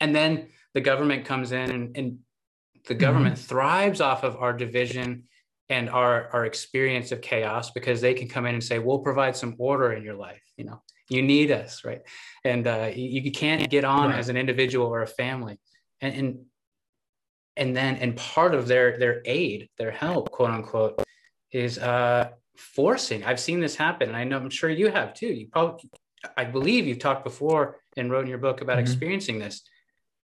and 0.00 0.14
then 0.14 0.48
the 0.74 0.80
government 0.80 1.24
comes 1.24 1.52
in 1.52 1.70
and, 1.70 1.96
and 1.96 2.18
the 2.86 2.94
government 2.94 3.36
mm-hmm. 3.36 3.46
thrives 3.46 4.00
off 4.00 4.24
of 4.24 4.36
our 4.36 4.52
division 4.52 5.24
and 5.68 5.88
our 5.88 6.28
our 6.32 6.44
experience 6.44 7.12
of 7.12 7.20
chaos 7.22 7.70
because 7.70 8.00
they 8.00 8.14
can 8.14 8.28
come 8.28 8.46
in 8.46 8.54
and 8.54 8.62
say 8.62 8.78
we'll 8.78 8.98
provide 8.98 9.34
some 9.34 9.54
order 9.58 9.92
in 9.92 10.02
your 10.02 10.14
life 10.14 10.42
you 10.56 10.64
know 10.64 10.82
you 11.08 11.22
need 11.22 11.50
us 11.50 11.84
right 11.84 12.02
and 12.44 12.66
uh, 12.66 12.90
you, 12.94 13.22
you 13.22 13.32
can't 13.32 13.70
get 13.70 13.84
on 13.84 14.10
right. 14.10 14.18
as 14.18 14.28
an 14.28 14.36
individual 14.36 14.86
or 14.86 15.02
a 15.02 15.06
family 15.06 15.58
and, 16.02 16.14
and 16.14 16.38
and 17.56 17.76
then 17.76 17.96
and 17.96 18.16
part 18.16 18.54
of 18.54 18.66
their 18.66 18.98
their 18.98 19.22
aid 19.24 19.68
their 19.78 19.90
help 19.90 20.30
quote 20.30 20.50
unquote 20.50 21.02
is 21.52 21.78
uh 21.78 22.28
forcing 22.56 23.24
i've 23.24 23.40
seen 23.40 23.60
this 23.60 23.76
happen 23.76 24.08
and 24.08 24.16
i 24.16 24.24
know 24.24 24.36
i'm 24.36 24.50
sure 24.50 24.70
you 24.70 24.88
have 24.90 25.14
too 25.14 25.26
you 25.26 25.48
probably 25.48 25.88
i 26.36 26.44
believe 26.44 26.86
you've 26.86 26.98
talked 26.98 27.24
before 27.24 27.76
and 27.96 28.10
wrote 28.10 28.24
in 28.24 28.28
your 28.28 28.38
book 28.38 28.60
about 28.60 28.74
mm-hmm. 28.74 28.82
experiencing 28.82 29.38
this 29.38 29.62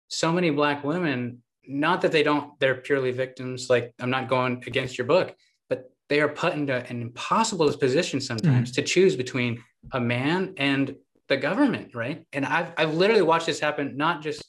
so 0.08 0.32
many 0.32 0.50
black 0.50 0.84
women 0.84 1.42
not 1.68 2.02
that 2.02 2.12
they 2.12 2.24
don't 2.24 2.60
they're 2.60 2.76
purely 2.76 3.12
victims 3.12 3.70
like 3.70 3.94
i'm 4.00 4.10
not 4.10 4.28
going 4.28 4.64
against 4.68 4.98
your 4.98 5.08
book 5.08 5.36
but 5.70 5.92
they 6.10 6.20
are 6.20 6.30
put 6.30 6.54
into 6.54 6.76
an 6.76 7.02
impossible 7.02 7.72
position 7.78 8.22
sometimes 8.22 8.72
mm. 8.72 8.76
to 8.76 8.82
choose 8.84 9.16
between 9.16 9.64
a 9.94 10.00
man 10.00 10.54
and 10.58 10.96
the 11.28 11.38
government 11.38 11.96
right 11.96 12.26
and 12.34 12.46
i've 12.46 12.72
i've 12.78 12.94
literally 12.94 13.24
watched 13.24 13.48
this 13.48 13.60
happen 13.60 13.98
not 13.98 14.22
just 14.22 14.44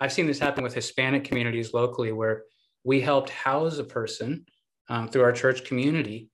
i've 0.00 0.12
seen 0.12 0.26
this 0.26 0.38
happen 0.38 0.64
with 0.64 0.74
hispanic 0.74 1.24
communities 1.24 1.72
locally 1.74 2.12
where 2.12 2.44
we 2.84 3.00
helped 3.00 3.30
house 3.30 3.78
a 3.78 3.84
person 3.84 4.44
um, 4.88 5.08
through 5.08 5.22
our 5.22 5.32
church 5.32 5.64
community 5.64 6.30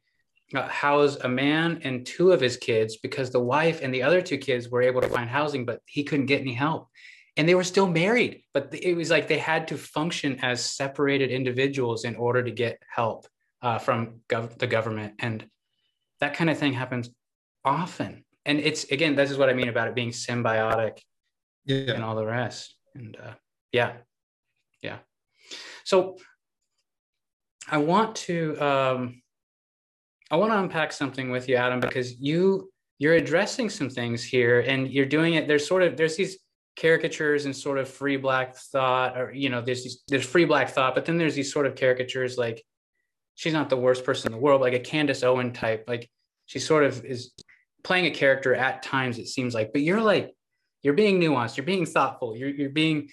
uh, 0.55 0.69
house 0.69 1.17
a 1.17 1.29
man 1.29 1.81
and 1.83 2.05
two 2.05 2.33
of 2.33 2.41
his 2.41 2.57
kids 2.57 2.99
because 2.99 3.31
the 3.31 3.41
wife 3.41 3.81
and 3.83 3.95
the 3.95 4.03
other 4.03 4.21
two 4.21 4.37
kids 4.37 4.69
were 4.69 4.83
able 4.83 5.01
to 5.01 5.09
find 5.09 5.29
housing 5.29 5.65
but 5.65 5.81
he 5.87 6.05
couldn't 6.05 6.27
get 6.27 6.41
any 6.41 6.53
help. 6.53 6.89
And 7.37 7.49
they 7.49 7.55
were 7.55 7.65
still 7.65 7.87
married 7.89 8.43
but 8.53 8.69
it 8.75 8.95
was 8.95 9.11
like 9.11 9.29
they 9.29 9.39
had 9.39 9.69
to 9.69 9.79
function 9.79 10.39
as 10.43 10.65
separated 10.65 11.31
individuals 11.31 12.05
in 12.05 12.17
order 12.17 12.43
to 12.43 12.51
get 12.51 12.83
help 12.95 13.27
uh, 13.63 13.79
from 13.79 14.21
gov- 14.29 14.59
the 14.59 14.67
government. 14.67 15.15
And 15.19 15.47
that 16.21 16.35
kind 16.35 16.51
of 16.51 16.59
thing 16.59 16.75
happens 16.75 17.09
often. 17.65 18.25
And 18.45 18.59
it's 18.59 18.85
again 18.85 19.15
this 19.15 19.31
is 19.31 19.39
what 19.39 19.49
i 19.49 19.55
mean 19.55 19.69
about 19.69 19.89
it 19.89 19.95
being 19.95 20.11
symbiotic 20.11 20.99
yeah. 21.65 21.93
and 21.93 22.05
all 22.05 22.17
the 22.17 22.27
rest. 22.27 22.75
And 22.95 23.17
uh, 23.17 23.35
yeah. 23.73 23.93
Yeah. 24.83 24.99
So 25.85 26.17
i 27.69 27.79
want 27.79 28.15
to 28.17 28.57
um, 28.61 29.23
i 30.31 30.37
want 30.37 30.53
to 30.53 30.59
unpack 30.59 30.93
something 30.93 31.31
with 31.31 31.49
you 31.49 31.57
adam 31.57 31.81
because 31.81 32.21
you 32.21 32.71
you're 32.99 33.15
addressing 33.15 33.69
some 33.69 33.89
things 33.89 34.23
here 34.23 34.61
and 34.61 34.91
you're 34.91 35.07
doing 35.07 35.35
it 35.35 35.49
there's 35.49 35.67
sort 35.67 35.83
of 35.83 35.97
there's 35.97 36.17
these 36.17 36.39
caricatures 36.79 37.45
and 37.45 37.55
sort 37.55 37.79
of 37.79 37.89
free 37.89 38.17
black 38.17 38.57
thought 38.57 39.19
or 39.19 39.33
you 39.33 39.51
know 39.51 39.61
there's 39.61 39.83
these, 39.83 40.03
there's 40.09 40.25
free 40.25 40.45
black 40.45 40.71
thought 40.71 40.95
but 40.95 41.05
then 41.05 41.19
there's 41.19 41.35
these 41.35 41.53
sort 41.53 41.67
of 41.67 41.75
caricatures 41.75 42.39
like 42.39 42.65
she's 43.35 43.53
not 43.53 43.69
the 43.69 43.77
worst 43.77 44.05
person 44.05 44.33
in 44.33 44.33
the 44.33 44.43
world 44.43 44.61
like 44.61 44.73
a 44.73 44.81
candace 44.81 45.23
owen 45.23 45.53
type 45.53 45.85
like 45.87 46.09
she 46.47 46.59
sort 46.59 46.85
of 46.85 47.05
is 47.05 47.33
playing 47.85 48.07
a 48.07 48.11
character 48.11 48.55
at 48.55 48.83
times 48.83 49.19
it 49.19 49.29
seems 49.29 49.55
like 49.55 49.73
but 49.73 49.83
you're 49.83 50.01
like 50.01 50.33
you're 50.83 50.95
being 50.95 51.21
nuanced 51.21 51.57
you're 51.57 51.67
being 51.67 51.85
thoughtful 51.85 52.35
you're, 52.37 52.49
you're 52.49 52.71
being 52.71 53.09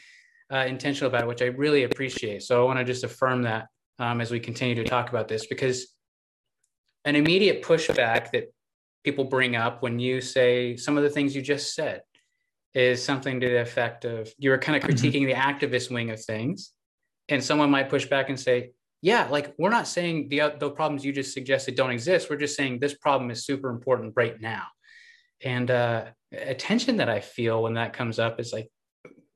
uh, 0.52 0.66
intentional 0.68 1.10
about 1.10 1.22
it 1.22 1.28
which 1.28 1.42
i 1.42 1.46
really 1.46 1.84
appreciate. 1.84 2.44
So 2.44 2.62
i 2.62 2.66
want 2.66 2.80
to 2.80 2.86
just 2.86 3.04
affirm 3.04 3.44
that 3.44 3.68
um, 4.00 4.22
as 4.22 4.32
we 4.32 4.40
continue 4.40 4.76
to 4.76 4.84
talk 4.84 5.10
about 5.10 5.28
this 5.28 5.46
because 5.46 5.94
an 7.06 7.16
immediate 7.16 7.62
pushback 7.64 8.32
that 8.32 8.52
people 9.04 9.24
bring 9.24 9.56
up 9.56 9.82
when 9.82 10.00
you 10.00 10.22
say 10.22 10.76
some 10.76 10.98
of 10.98 11.04
the 11.04 11.10
things 11.10 11.36
you 11.36 11.42
just 11.42 11.74
said 11.74 12.02
is 12.74 13.04
something 13.04 13.40
to 13.40 13.48
the 13.48 13.62
effect 13.62 14.06
of 14.06 14.32
you 14.38 14.50
were 14.50 14.58
kind 14.58 14.76
of 14.76 14.88
mm-hmm. 14.88 15.06
critiquing 15.06 15.26
the 15.26 15.34
activist 15.34 15.92
wing 15.92 16.12
of 16.12 16.24
things. 16.24 16.72
And 17.30 17.44
someone 17.44 17.70
might 17.70 17.90
push 17.90 18.06
back 18.06 18.30
and 18.30 18.40
say 18.40 18.72
yeah 19.02 19.28
like 19.30 19.54
we're 19.58 19.70
not 19.70 19.88
saying 19.88 20.28
the 20.28 20.54
the 20.60 20.70
problems 20.70 21.06
you 21.06 21.14
just 21.14 21.34
suggested 21.34 21.76
don't 21.76 21.92
exist. 21.92 22.30
We're 22.30 22.38
just 22.38 22.56
saying 22.56 22.80
this 22.80 22.96
problem 22.96 23.32
is 23.32 23.46
super 23.46 23.70
important 23.70 24.14
right 24.16 24.40
now. 24.40 24.64
And 25.44 25.72
uh 25.72 26.06
attention 26.32 26.98
that 26.98 27.10
i 27.10 27.20
feel 27.20 27.64
when 27.64 27.74
that 27.74 27.92
comes 27.92 28.20
up 28.20 28.40
is 28.40 28.54
like 28.54 28.70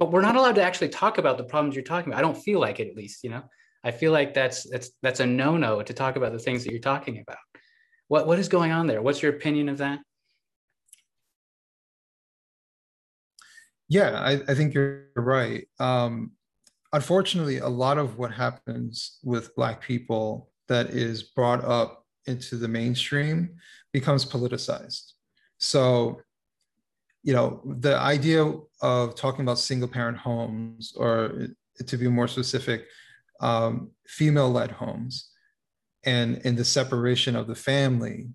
but 0.03 0.11
we're 0.11 0.21
not 0.21 0.35
allowed 0.35 0.55
to 0.55 0.63
actually 0.63 0.89
talk 0.89 1.17
about 1.17 1.37
the 1.37 1.43
problems 1.43 1.75
you're 1.75 1.83
talking 1.83 2.11
about. 2.11 2.19
I 2.19 2.21
don't 2.21 2.37
feel 2.37 2.59
like 2.59 2.79
it 2.79 2.89
at 2.89 2.95
least 2.95 3.23
you 3.23 3.29
know? 3.29 3.43
I 3.83 3.91
feel 3.91 4.11
like 4.11 4.33
that's 4.33 4.69
that's 4.69 4.91
that's 5.01 5.19
a 5.19 5.25
no-no 5.25 5.81
to 5.81 5.93
talk 5.93 6.15
about 6.15 6.31
the 6.31 6.39
things 6.39 6.63
that 6.63 6.71
you're 6.71 6.79
talking 6.79 7.19
about. 7.19 7.37
What 8.07 8.27
what 8.27 8.39
is 8.39 8.47
going 8.47 8.71
on 8.71 8.87
there? 8.87 9.01
What's 9.01 9.21
your 9.21 9.33
opinion 9.33 9.69
of 9.69 9.77
that? 9.79 9.99
Yeah, 13.89 14.11
I, 14.11 14.41
I 14.47 14.55
think 14.55 14.73
you're 14.73 15.07
right. 15.15 15.67
Um, 15.79 16.31
unfortunately, 16.93 17.57
a 17.57 17.67
lot 17.67 17.97
of 17.97 18.17
what 18.17 18.31
happens 18.31 19.19
with 19.23 19.55
Black 19.55 19.81
people 19.81 20.49
that 20.67 20.89
is 20.91 21.23
brought 21.23 21.63
up 21.63 22.05
into 22.25 22.55
the 22.55 22.67
mainstream 22.67 23.55
becomes 23.91 24.25
politicized. 24.25 25.11
So, 25.57 26.21
you 27.23 27.33
know, 27.33 27.61
the 27.79 27.97
idea 27.97 28.53
of 28.81 29.15
talking 29.15 29.41
about 29.41 29.57
single 29.57 29.87
parent 29.87 30.17
homes, 30.17 30.93
or 30.95 31.47
to 31.85 31.97
be 31.97 32.07
more 32.07 32.27
specific, 32.27 32.85
um, 33.39 33.91
female 34.07 34.51
led 34.51 34.71
homes, 34.71 35.31
and 36.05 36.37
in 36.39 36.55
the 36.55 36.65
separation 36.65 37.35
of 37.35 37.47
the 37.47 37.55
family, 37.55 38.27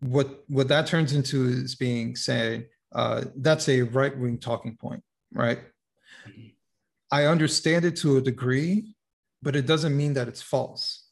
what 0.00 0.44
what 0.48 0.68
that 0.68 0.86
turns 0.86 1.12
into 1.12 1.46
is 1.46 1.76
being 1.76 2.16
said 2.16 2.66
uh, 2.94 3.24
that's 3.36 3.68
a 3.68 3.82
right 3.82 4.16
wing 4.18 4.38
talking 4.38 4.76
point, 4.76 5.02
right? 5.32 5.60
I 7.10 7.26
understand 7.26 7.84
it 7.84 7.96
to 7.96 8.16
a 8.16 8.20
degree, 8.20 8.94
but 9.42 9.56
it 9.56 9.66
doesn't 9.66 9.96
mean 9.96 10.14
that 10.14 10.28
it's 10.28 10.42
false. 10.42 11.08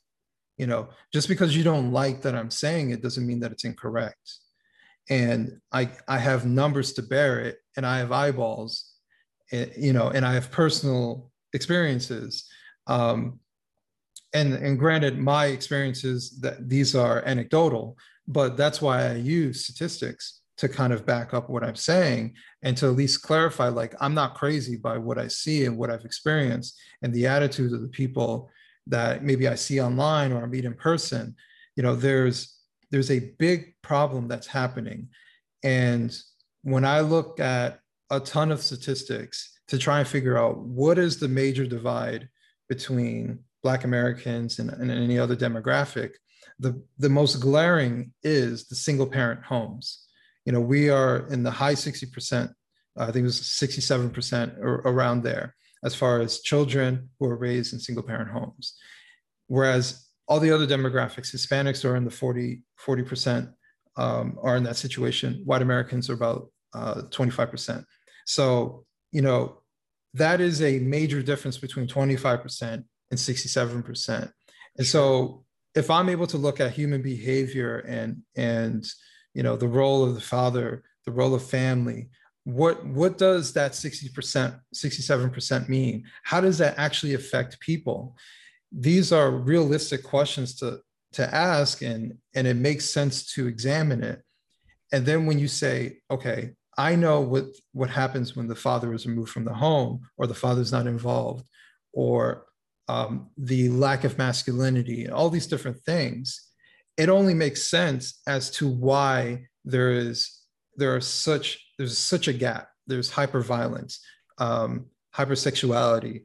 You 0.58 0.66
know, 0.66 0.88
just 1.12 1.28
because 1.28 1.56
you 1.56 1.64
don't 1.64 1.92
like 1.92 2.22
that 2.22 2.34
I'm 2.34 2.50
saying 2.50 2.90
it 2.90 3.02
doesn't 3.02 3.26
mean 3.26 3.40
that 3.40 3.52
it's 3.52 3.64
incorrect. 3.64 4.38
And 5.10 5.60
I, 5.72 5.90
I 6.08 6.18
have 6.18 6.46
numbers 6.46 6.92
to 6.94 7.02
bear 7.02 7.40
it, 7.40 7.58
and 7.76 7.84
I 7.84 7.98
have 7.98 8.12
eyeballs, 8.12 8.92
and, 9.50 9.70
eh, 9.70 9.74
you 9.76 9.92
know, 9.92 10.08
and 10.08 10.24
I 10.24 10.34
have 10.34 10.50
personal 10.50 11.30
experiences. 11.52 12.48
Um, 12.86 13.40
and, 14.34 14.54
and 14.54 14.78
granted, 14.78 15.18
my 15.18 15.46
experiences 15.46 16.38
that 16.40 16.68
these 16.68 16.94
are 16.94 17.22
anecdotal, 17.26 17.96
but 18.26 18.56
that's 18.56 18.80
why 18.80 19.06
I 19.06 19.14
use 19.14 19.64
statistics 19.64 20.40
to 20.58 20.68
kind 20.68 20.92
of 20.92 21.04
back 21.04 21.34
up 21.34 21.50
what 21.50 21.64
I'm 21.64 21.76
saying 21.76 22.34
and 22.62 22.76
to 22.76 22.86
at 22.86 22.94
least 22.94 23.22
clarify 23.22 23.68
like 23.68 23.94
I'm 24.00 24.14
not 24.14 24.34
crazy 24.34 24.76
by 24.76 24.96
what 24.98 25.18
I 25.18 25.26
see 25.28 25.64
and 25.64 25.76
what 25.76 25.90
I've 25.90 26.04
experienced 26.04 26.78
and 27.02 27.12
the 27.12 27.26
attitudes 27.26 27.72
of 27.72 27.82
the 27.82 27.88
people 27.88 28.48
that 28.86 29.24
maybe 29.24 29.48
I 29.48 29.54
see 29.54 29.80
online 29.80 30.32
or 30.32 30.42
I 30.42 30.46
meet 30.46 30.64
in 30.64 30.74
person. 30.74 31.34
You 31.76 31.82
know, 31.82 31.96
there's 31.96 32.51
there's 32.92 33.10
a 33.10 33.30
big 33.38 33.74
problem 33.82 34.28
that's 34.28 34.46
happening. 34.46 35.08
And 35.64 36.16
when 36.62 36.84
I 36.84 37.00
look 37.00 37.40
at 37.40 37.80
a 38.10 38.20
ton 38.20 38.52
of 38.52 38.62
statistics 38.62 39.58
to 39.68 39.78
try 39.78 39.98
and 39.98 40.06
figure 40.06 40.38
out 40.38 40.58
what 40.58 40.98
is 40.98 41.18
the 41.18 41.28
major 41.28 41.66
divide 41.66 42.28
between 42.68 43.40
Black 43.62 43.84
Americans 43.84 44.58
and, 44.58 44.70
and 44.70 44.90
any 44.90 45.18
other 45.18 45.34
demographic, 45.34 46.10
the, 46.58 46.80
the 46.98 47.08
most 47.08 47.36
glaring 47.36 48.12
is 48.22 48.68
the 48.68 48.76
single 48.76 49.06
parent 49.06 49.42
homes. 49.42 50.06
You 50.44 50.52
know, 50.52 50.60
we 50.60 50.90
are 50.90 51.26
in 51.28 51.42
the 51.42 51.50
high 51.50 51.74
60%, 51.74 52.52
I 52.98 53.06
think 53.06 53.16
it 53.16 53.22
was 53.22 53.40
67% 53.40 54.58
or 54.58 54.82
around 54.84 55.22
there, 55.22 55.54
as 55.82 55.94
far 55.94 56.20
as 56.20 56.40
children 56.40 57.08
who 57.18 57.26
are 57.26 57.36
raised 57.36 57.72
in 57.72 57.78
single 57.78 58.04
parent 58.04 58.30
homes. 58.30 58.74
Whereas 59.46 60.06
all 60.28 60.40
the 60.40 60.50
other 60.50 60.66
demographics, 60.66 61.34
Hispanics 61.34 61.84
are 61.84 61.96
in 61.96 62.04
the 62.04 62.10
40, 62.10 62.62
40% 62.84 63.52
um, 63.96 64.38
are 64.42 64.56
in 64.56 64.62
that 64.64 64.76
situation. 64.76 65.42
White 65.44 65.62
Americans 65.62 66.08
are 66.08 66.14
about 66.14 66.50
uh, 66.74 67.02
25%. 67.10 67.84
So, 68.26 68.84
you 69.10 69.22
know, 69.22 69.62
that 70.14 70.40
is 70.40 70.62
a 70.62 70.78
major 70.78 71.22
difference 71.22 71.58
between 71.58 71.86
25% 71.86 72.84
and 73.10 73.18
67%. 73.18 74.32
And 74.78 74.86
so 74.86 75.44
if 75.74 75.90
I'm 75.90 76.08
able 76.08 76.26
to 76.28 76.38
look 76.38 76.60
at 76.60 76.72
human 76.72 77.02
behavior 77.02 77.78
and 77.80 78.22
and 78.36 78.84
you 79.34 79.42
know 79.42 79.56
the 79.56 79.68
role 79.68 80.04
of 80.04 80.14
the 80.14 80.20
father, 80.20 80.82
the 81.06 81.12
role 81.12 81.34
of 81.34 81.42
family, 81.42 82.10
what 82.44 82.84
what 82.86 83.18
does 83.18 83.52
that 83.54 83.72
60%, 83.72 84.60
67% 84.74 85.68
mean? 85.68 86.04
How 86.24 86.40
does 86.40 86.58
that 86.58 86.78
actually 86.78 87.14
affect 87.14 87.60
people? 87.60 88.16
These 88.72 89.12
are 89.12 89.30
realistic 89.30 90.02
questions 90.02 90.56
to 90.56 90.80
to 91.12 91.34
ask 91.34 91.82
and 91.82 92.16
and 92.34 92.46
it 92.46 92.56
makes 92.56 92.88
sense 92.88 93.32
to 93.34 93.46
examine 93.46 94.02
it. 94.02 94.22
And 94.92 95.04
then 95.04 95.26
when 95.26 95.38
you 95.38 95.48
say, 95.48 95.98
okay, 96.10 96.52
I 96.78 96.94
know 96.94 97.20
what 97.20 97.46
what 97.72 97.90
happens 97.90 98.34
when 98.34 98.48
the 98.48 98.56
father 98.56 98.92
is 98.94 99.06
removed 99.06 99.30
from 99.30 99.44
the 99.44 99.54
home 99.54 100.00
or 100.16 100.26
the 100.26 100.34
father's 100.34 100.72
not 100.72 100.86
involved 100.86 101.44
or 101.92 102.46
um, 102.88 103.30
the 103.36 103.68
lack 103.68 104.04
of 104.04 104.18
masculinity 104.18 105.04
and 105.04 105.12
all 105.12 105.30
these 105.30 105.46
different 105.46 105.78
things 105.84 106.48
it 106.96 107.08
only 107.08 107.34
makes 107.34 107.62
sense 107.62 108.20
as 108.26 108.50
to 108.50 108.68
why 108.68 109.46
there 109.64 109.90
is 109.90 110.40
there 110.76 110.94
are 110.94 111.00
such 111.00 111.58
there's 111.78 111.96
such 111.96 112.28
a 112.28 112.32
gap 112.32 112.68
there's 112.86 113.10
hyperviolence 113.10 113.98
um, 114.38 114.86
hypersexuality 115.14 116.22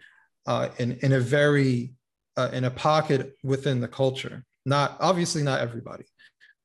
uh, 0.48 0.70
in, 0.78 0.94
in 1.02 1.14
a 1.14 1.20
very 1.20 1.94
uh, 2.38 2.50
in 2.54 2.64
a 2.66 2.72
pocket 2.72 3.36
within 3.44 3.82
the 3.82 3.88
culture 3.88 4.44
not 4.66 4.98
obviously 5.00 5.44
not 5.44 5.60
everybody 5.60 6.06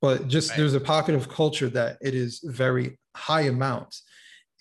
but 0.01 0.27
just 0.27 0.49
right. 0.49 0.57
there's 0.57 0.73
a 0.73 0.81
pocket 0.81 1.15
of 1.15 1.29
culture 1.29 1.69
that 1.69 1.97
it 2.01 2.13
is 2.13 2.41
very 2.43 2.99
high 3.15 3.43
amount. 3.43 3.95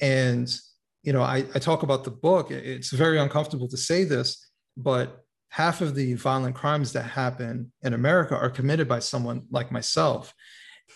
and 0.01 0.57
you 1.03 1.13
know 1.13 1.23
I, 1.23 1.39
I 1.55 1.59
talk 1.59 1.83
about 1.83 2.05
the 2.05 2.11
book 2.11 2.51
it's 2.51 2.91
very 2.91 3.19
uncomfortable 3.19 3.69
to 3.69 3.77
say 3.77 4.05
this 4.05 4.51
but 4.77 5.25
half 5.49 5.81
of 5.81 5.95
the 5.95 6.15
violent 6.15 6.55
crimes 6.55 6.93
that 6.93 7.03
happen 7.03 7.73
in 7.83 7.93
america 7.93 8.37
are 8.37 8.51
committed 8.51 8.89
by 8.89 9.01
someone 9.01 9.43
like 9.51 9.71
myself 9.73 10.33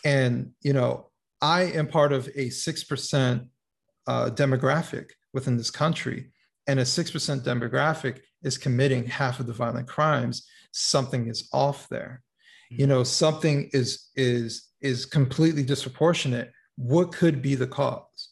and 0.04 0.52
you 0.62 0.72
know 0.72 1.10
i 1.40 1.62
am 1.62 1.88
part 1.88 2.12
of 2.12 2.28
a 2.28 2.48
6% 2.48 3.48
uh, 4.06 4.30
demographic 4.30 5.10
within 5.32 5.56
this 5.56 5.70
country 5.70 6.30
and 6.68 6.80
a 6.80 6.84
6% 6.84 7.40
demographic 7.42 8.20
is 8.46 8.56
committing 8.56 9.04
half 9.04 9.40
of 9.40 9.46
the 9.46 9.52
violent 9.52 9.88
crimes 9.88 10.46
something 10.72 11.28
is 11.28 11.48
off 11.52 11.88
there. 11.88 12.22
Mm-hmm. 12.72 12.80
you 12.80 12.86
know 12.86 13.04
something 13.04 13.70
is 13.72 14.08
is 14.16 14.68
is 14.80 15.06
completely 15.06 15.62
disproportionate. 15.62 16.52
What 16.76 17.12
could 17.12 17.40
be 17.42 17.54
the 17.54 17.66
cause? 17.66 18.28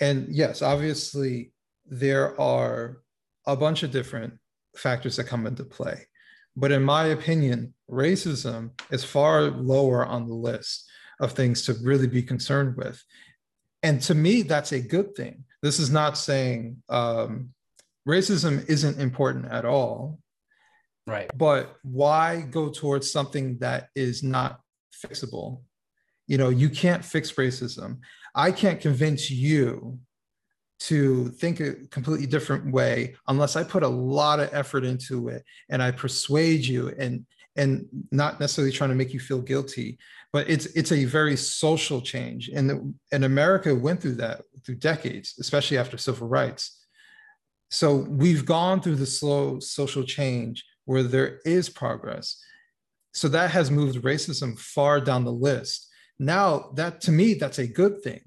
And 0.00 0.26
yes 0.28 0.62
obviously 0.62 1.52
there 1.86 2.38
are 2.40 2.98
a 3.46 3.56
bunch 3.56 3.82
of 3.82 3.90
different 3.90 4.34
factors 4.76 5.16
that 5.16 5.24
come 5.24 5.46
into 5.46 5.64
play 5.64 6.06
but 6.56 6.72
in 6.72 6.82
my 6.82 7.06
opinion 7.06 7.74
racism 7.90 8.70
is 8.90 9.04
far 9.04 9.42
lower 9.42 10.04
on 10.06 10.26
the 10.26 10.34
list 10.34 10.88
of 11.20 11.32
things 11.32 11.62
to 11.66 11.74
really 11.82 12.06
be 12.06 12.22
concerned 12.22 12.76
with. 12.76 13.02
And 13.82 14.00
to 14.02 14.14
me 14.14 14.42
that's 14.42 14.72
a 14.72 14.80
good 14.80 15.14
thing. 15.14 15.44
This 15.62 15.78
is 15.78 15.90
not 15.90 16.16
saying 16.18 16.82
um, 16.88 17.50
racism 18.08 18.68
isn't 18.68 19.00
important 19.00 19.46
at 19.46 19.64
all. 19.64 20.18
Right. 21.06 21.30
But 21.36 21.76
why 21.82 22.42
go 22.42 22.70
towards 22.70 23.10
something 23.10 23.58
that 23.58 23.88
is 23.94 24.22
not 24.22 24.60
fixable? 25.04 25.62
You 26.26 26.38
know 26.38 26.48
you 26.48 26.70
can't 26.70 27.04
fix 27.04 27.32
racism. 27.32 27.98
I 28.34 28.50
can't 28.50 28.80
convince 28.80 29.30
you 29.30 29.98
to 30.80 31.28
think 31.30 31.60
a 31.60 31.74
completely 31.90 32.26
different 32.26 32.72
way 32.72 33.14
unless 33.28 33.54
i 33.54 33.62
put 33.62 33.84
a 33.84 33.88
lot 33.88 34.40
of 34.40 34.52
effort 34.52 34.84
into 34.84 35.28
it 35.28 35.44
and 35.70 35.82
i 35.82 35.90
persuade 35.90 36.66
you 36.66 36.92
and 36.98 37.24
and 37.56 37.86
not 38.10 38.40
necessarily 38.40 38.72
trying 38.72 38.90
to 38.90 38.96
make 38.96 39.14
you 39.14 39.20
feel 39.20 39.40
guilty 39.40 39.96
but 40.32 40.50
it's 40.50 40.66
it's 40.66 40.90
a 40.90 41.04
very 41.04 41.36
social 41.36 42.00
change. 42.00 42.48
And 42.48 42.94
and 43.12 43.24
america 43.24 43.74
went 43.74 44.02
through 44.02 44.16
that 44.16 44.42
through 44.64 44.76
decades 44.76 45.34
especially 45.38 45.78
after 45.78 45.96
civil 45.96 46.26
rights 46.26 46.83
so 47.70 47.94
we've 47.94 48.44
gone 48.44 48.80
through 48.80 48.96
the 48.96 49.06
slow 49.06 49.58
social 49.58 50.04
change 50.04 50.64
where 50.84 51.02
there 51.02 51.40
is 51.44 51.68
progress 51.68 52.42
so 53.12 53.28
that 53.28 53.50
has 53.50 53.70
moved 53.70 54.02
racism 54.02 54.58
far 54.58 55.00
down 55.00 55.24
the 55.24 55.32
list 55.32 55.90
now, 56.18 56.70
that 56.74 57.00
to 57.02 57.12
me, 57.12 57.34
that's 57.34 57.58
a 57.58 57.66
good 57.66 58.02
thing. 58.02 58.20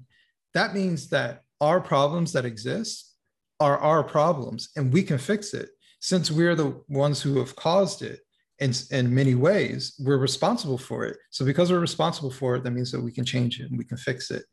That 0.54 0.74
means 0.74 1.08
that 1.08 1.42
our 1.60 1.80
problems 1.80 2.32
that 2.32 2.44
exist 2.44 3.14
are 3.60 3.78
our 3.78 4.04
problems 4.04 4.70
and 4.76 4.92
we 4.92 5.02
can 5.02 5.18
fix 5.18 5.54
it. 5.54 5.70
Since 6.00 6.30
we're 6.30 6.54
the 6.54 6.80
ones 6.88 7.20
who 7.20 7.38
have 7.38 7.56
caused 7.56 8.02
it 8.02 8.20
in, 8.60 8.72
in 8.90 9.12
many 9.12 9.34
ways, 9.34 9.94
we're 9.98 10.18
responsible 10.18 10.78
for 10.78 11.04
it. 11.04 11.16
So 11.30 11.44
because 11.44 11.72
we're 11.72 11.80
responsible 11.80 12.30
for 12.30 12.56
it, 12.56 12.64
that 12.64 12.70
means 12.70 12.92
that 12.92 13.00
we 13.00 13.12
can 13.12 13.24
change 13.24 13.60
it 13.60 13.68
and 13.70 13.78
we 13.78 13.84
can 13.84 13.96
fix 13.96 14.30
it. 14.30 14.44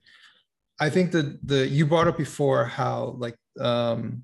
I 0.79 0.89
think 0.89 1.11
that 1.11 1.39
the 1.47 1.67
you 1.67 1.85
brought 1.85 2.07
up 2.07 2.17
before 2.17 2.65
how 2.65 3.15
like 3.17 3.37
um 3.61 4.23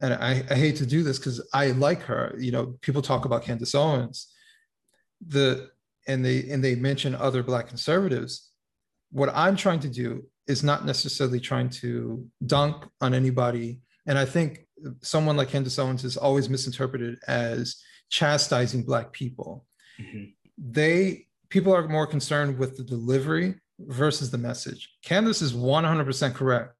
and 0.00 0.14
I, 0.14 0.44
I 0.50 0.54
hate 0.54 0.76
to 0.76 0.86
do 0.86 1.02
this 1.02 1.18
because 1.18 1.46
I 1.52 1.68
like 1.68 2.02
her. 2.02 2.34
You 2.38 2.52
know, 2.52 2.76
people 2.80 3.02
talk 3.02 3.24
about 3.24 3.42
Candace 3.42 3.74
Owens. 3.74 4.32
The 5.26 5.70
and 6.06 6.24
they 6.24 6.48
and 6.50 6.62
they 6.62 6.74
mention 6.74 7.14
other 7.14 7.42
black 7.42 7.68
conservatives 7.68 8.50
what 9.10 9.30
i'm 9.34 9.56
trying 9.56 9.80
to 9.80 9.88
do 9.88 10.22
is 10.46 10.62
not 10.62 10.84
necessarily 10.84 11.40
trying 11.40 11.68
to 11.68 12.26
dunk 12.46 12.84
on 13.00 13.14
anybody 13.14 13.80
and 14.06 14.18
i 14.18 14.24
think 14.24 14.66
someone 15.02 15.36
like 15.36 15.48
candace 15.48 15.78
owens 15.78 16.04
is 16.04 16.16
always 16.16 16.48
misinterpreted 16.48 17.18
as 17.26 17.82
chastising 18.10 18.82
black 18.82 19.12
people 19.12 19.66
mm-hmm. 20.00 20.24
they 20.58 21.26
people 21.48 21.74
are 21.74 21.88
more 21.88 22.06
concerned 22.06 22.58
with 22.58 22.76
the 22.76 22.84
delivery 22.84 23.54
versus 23.80 24.30
the 24.30 24.38
message 24.38 24.90
candace 25.02 25.42
is 25.42 25.52
100% 25.52 26.34
correct 26.34 26.74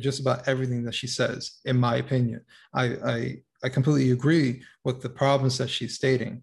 just 0.00 0.20
about 0.20 0.46
everything 0.48 0.84
that 0.84 0.94
she 0.94 1.06
says 1.06 1.60
in 1.64 1.76
my 1.76 1.96
opinion 1.96 2.40
i 2.74 2.84
i, 2.84 3.36
I 3.62 3.68
completely 3.68 4.10
agree 4.10 4.62
with 4.84 5.02
the 5.02 5.08
problems 5.08 5.58
that 5.58 5.70
she's 5.70 5.94
stating 5.94 6.42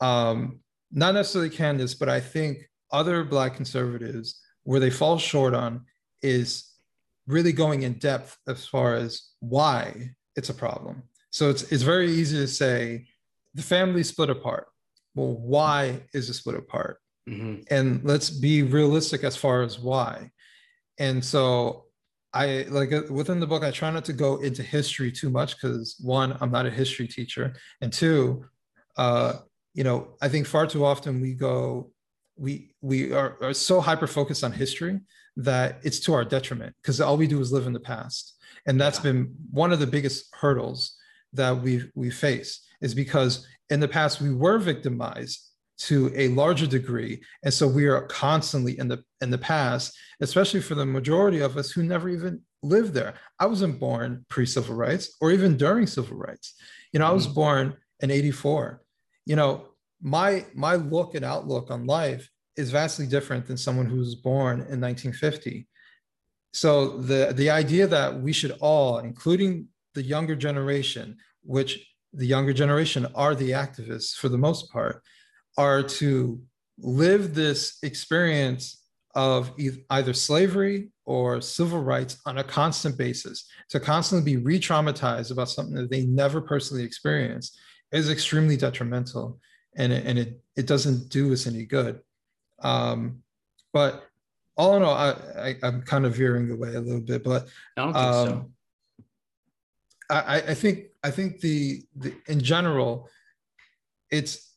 um, 0.00 0.60
not 0.92 1.14
necessarily 1.14 1.50
Candace, 1.50 1.94
but 1.94 2.08
I 2.08 2.20
think 2.20 2.68
other 2.92 3.24
Black 3.24 3.54
conservatives, 3.54 4.40
where 4.64 4.80
they 4.80 4.90
fall 4.90 5.18
short 5.18 5.54
on 5.54 5.84
is 6.22 6.72
really 7.26 7.52
going 7.52 7.82
in 7.82 7.94
depth 7.94 8.38
as 8.48 8.66
far 8.66 8.94
as 8.94 9.30
why 9.40 10.10
it's 10.36 10.48
a 10.48 10.54
problem. 10.54 11.02
So 11.30 11.50
it's, 11.50 11.70
it's 11.72 11.82
very 11.82 12.10
easy 12.10 12.36
to 12.38 12.46
say 12.46 13.06
the 13.54 13.62
family 13.62 14.02
split 14.02 14.30
apart. 14.30 14.68
Well, 15.14 15.34
why 15.34 16.02
is 16.12 16.28
it 16.28 16.34
split 16.34 16.56
apart? 16.56 16.98
Mm-hmm. 17.28 17.62
And 17.70 18.04
let's 18.04 18.30
be 18.30 18.62
realistic 18.62 19.24
as 19.24 19.36
far 19.36 19.62
as 19.62 19.78
why. 19.78 20.30
And 20.98 21.24
so 21.24 21.85
I 22.36 22.66
like 22.68 22.92
uh, 22.92 23.02
within 23.08 23.40
the 23.40 23.46
book, 23.46 23.64
I 23.64 23.70
try 23.70 23.90
not 23.90 24.04
to 24.06 24.12
go 24.12 24.36
into 24.36 24.62
history 24.62 25.10
too 25.10 25.30
much 25.30 25.56
because 25.56 25.96
one, 26.02 26.36
I'm 26.40 26.50
not 26.50 26.66
a 26.66 26.70
history 26.70 27.08
teacher, 27.08 27.54
and 27.80 27.90
two, 27.90 28.44
uh, 28.98 29.34
you 29.72 29.84
know, 29.84 30.08
I 30.20 30.28
think 30.28 30.46
far 30.46 30.66
too 30.66 30.84
often 30.84 31.20
we 31.20 31.32
go, 31.32 31.90
we 32.36 32.74
we 32.82 33.12
are, 33.12 33.38
are 33.40 33.54
so 33.54 33.80
hyper 33.80 34.06
focused 34.06 34.44
on 34.44 34.52
history 34.52 35.00
that 35.38 35.80
it's 35.82 36.00
to 36.00 36.12
our 36.12 36.24
detriment 36.24 36.74
because 36.82 37.00
all 37.00 37.16
we 37.16 37.26
do 37.26 37.40
is 37.40 37.52
live 37.52 37.66
in 37.66 37.72
the 37.72 37.80
past, 37.80 38.34
and 38.66 38.78
that's 38.78 38.98
yeah. 38.98 39.12
been 39.12 39.34
one 39.50 39.72
of 39.72 39.80
the 39.80 39.86
biggest 39.86 40.26
hurdles 40.34 40.94
that 41.32 41.56
we 41.62 41.90
we 41.94 42.10
face 42.10 42.60
is 42.82 42.94
because 42.94 43.46
in 43.70 43.80
the 43.80 43.88
past 43.88 44.20
we 44.20 44.34
were 44.34 44.58
victimized 44.58 45.50
to 45.78 46.10
a 46.14 46.28
larger 46.28 46.66
degree 46.66 47.20
and 47.44 47.52
so 47.52 47.66
we 47.66 47.86
are 47.86 48.06
constantly 48.06 48.78
in 48.78 48.88
the 48.88 49.02
in 49.20 49.30
the 49.30 49.38
past 49.38 49.96
especially 50.20 50.60
for 50.60 50.74
the 50.74 50.86
majority 50.86 51.40
of 51.40 51.56
us 51.56 51.70
who 51.70 51.82
never 51.82 52.08
even 52.08 52.40
lived 52.62 52.94
there 52.94 53.14
i 53.38 53.46
wasn't 53.46 53.78
born 53.78 54.24
pre-civil 54.28 54.74
rights 54.74 55.16
or 55.20 55.30
even 55.30 55.56
during 55.56 55.86
civil 55.86 56.16
rights 56.16 56.54
you 56.92 56.98
know 56.98 57.06
i 57.06 57.12
was 57.12 57.26
mm-hmm. 57.26 57.34
born 57.34 57.76
in 58.00 58.10
84 58.10 58.80
you 59.26 59.36
know, 59.36 59.66
my 60.00 60.46
my 60.54 60.76
look 60.76 61.14
and 61.14 61.24
outlook 61.24 61.70
on 61.70 61.86
life 61.86 62.30
is 62.56 62.70
vastly 62.70 63.06
different 63.06 63.46
than 63.46 63.56
someone 63.56 63.86
who 63.86 63.98
was 63.98 64.14
born 64.14 64.60
in 64.60 64.80
1950. 64.80 65.66
So 66.52 66.98
the 66.98 67.32
the 67.34 67.50
idea 67.50 67.86
that 67.88 68.20
we 68.20 68.32
should 68.32 68.56
all, 68.60 68.98
including 68.98 69.68
the 69.94 70.02
younger 70.02 70.36
generation, 70.36 71.16
which 71.42 71.86
the 72.12 72.26
younger 72.26 72.52
generation 72.52 73.06
are 73.14 73.34
the 73.34 73.50
activists 73.50 74.14
for 74.14 74.28
the 74.28 74.38
most 74.38 74.70
part, 74.70 75.02
are 75.56 75.82
to 75.82 76.40
live 76.78 77.34
this 77.34 77.78
experience 77.82 78.82
of 79.14 79.52
either 79.90 80.12
slavery 80.12 80.90
or 81.06 81.40
civil 81.40 81.82
rights 81.82 82.18
on 82.26 82.38
a 82.38 82.44
constant 82.44 82.98
basis, 82.98 83.48
to 83.70 83.80
constantly 83.80 84.34
be 84.34 84.42
re 84.42 84.60
traumatized 84.60 85.30
about 85.30 85.48
something 85.48 85.74
that 85.74 85.90
they 85.90 86.04
never 86.04 86.40
personally 86.40 86.84
experienced 86.84 87.58
is 87.92 88.10
extremely 88.10 88.56
detrimental 88.56 89.38
and 89.76 89.92
it, 89.92 90.04
and 90.06 90.18
it, 90.18 90.40
it 90.56 90.66
doesn't 90.66 91.08
do 91.08 91.32
us 91.32 91.46
any 91.46 91.64
good. 91.64 92.00
Um, 92.62 93.22
but 93.72 94.06
all 94.56 94.76
in 94.76 94.82
all, 94.82 94.94
I, 94.94 95.14
I, 95.62 95.66
am 95.66 95.82
kind 95.82 96.06
of 96.06 96.16
veering 96.16 96.50
away 96.50 96.74
a 96.74 96.80
little 96.80 97.00
bit, 97.00 97.22
but 97.22 97.46
I 97.76 97.82
don't 97.82 97.92
think 97.92 98.04
um, 98.04 98.26
so. 98.28 98.50
I, 100.08 100.36
I 100.36 100.54
think 100.54 100.86
I 101.02 101.10
think 101.10 101.40
the, 101.40 101.82
the 101.96 102.14
in 102.28 102.40
general, 102.40 103.08
it's 104.10 104.55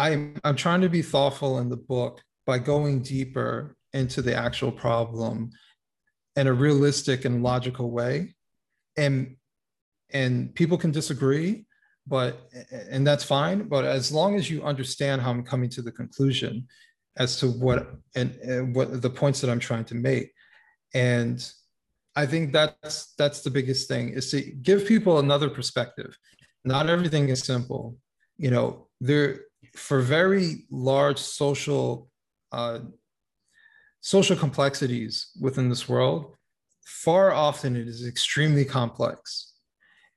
I'm 0.00 0.36
I'm 0.44 0.56
trying 0.56 0.80
to 0.82 0.88
be 0.88 1.02
thoughtful 1.02 1.58
in 1.58 1.68
the 1.68 1.76
book 1.76 2.22
by 2.46 2.58
going 2.58 3.02
deeper 3.02 3.76
into 3.92 4.22
the 4.22 4.34
actual 4.34 4.72
problem 4.72 5.50
in 6.36 6.46
a 6.46 6.52
realistic 6.52 7.24
and 7.24 7.42
logical 7.42 7.90
way. 7.90 8.34
And 8.96 9.36
and 10.12 10.54
people 10.54 10.78
can 10.78 10.90
disagree 10.90 11.66
but 12.06 12.50
and 12.90 13.06
that's 13.06 13.24
fine. 13.24 13.68
But 13.68 13.84
as 13.84 14.12
long 14.12 14.34
as 14.34 14.50
you 14.50 14.62
understand 14.62 15.22
how 15.22 15.30
i'm 15.30 15.44
coming 15.44 15.70
to 15.70 15.82
the 15.82 15.92
conclusion 15.92 16.66
as 17.16 17.38
to 17.38 17.48
what 17.48 17.94
and, 18.14 18.34
and 18.36 18.74
what 18.74 19.02
the 19.02 19.10
points 19.10 19.40
that 19.40 19.50
i'm 19.50 19.60
trying 19.60 19.84
to 19.86 19.94
make. 19.94 20.32
And 20.92 21.38
i 22.16 22.26
think 22.26 22.52
that's 22.52 23.14
that's 23.14 23.40
the 23.42 23.50
biggest 23.50 23.88
thing 23.88 24.10
is 24.10 24.30
to 24.32 24.40
give 24.40 24.86
people 24.86 25.18
another 25.18 25.48
perspective. 25.48 26.16
Not 26.64 26.90
everything 26.90 27.28
is 27.28 27.40
simple. 27.40 27.96
You 28.36 28.50
know 28.50 28.88
there 29.00 29.42
for 29.74 30.00
very 30.00 30.66
large 30.70 31.18
social 31.18 32.10
uh, 32.52 32.80
social 34.00 34.36
complexities 34.36 35.30
within 35.40 35.68
this 35.68 35.88
world, 35.88 36.34
far 36.84 37.32
often 37.32 37.76
it 37.76 37.86
is 37.86 38.06
extremely 38.06 38.64
complex. 38.64 39.52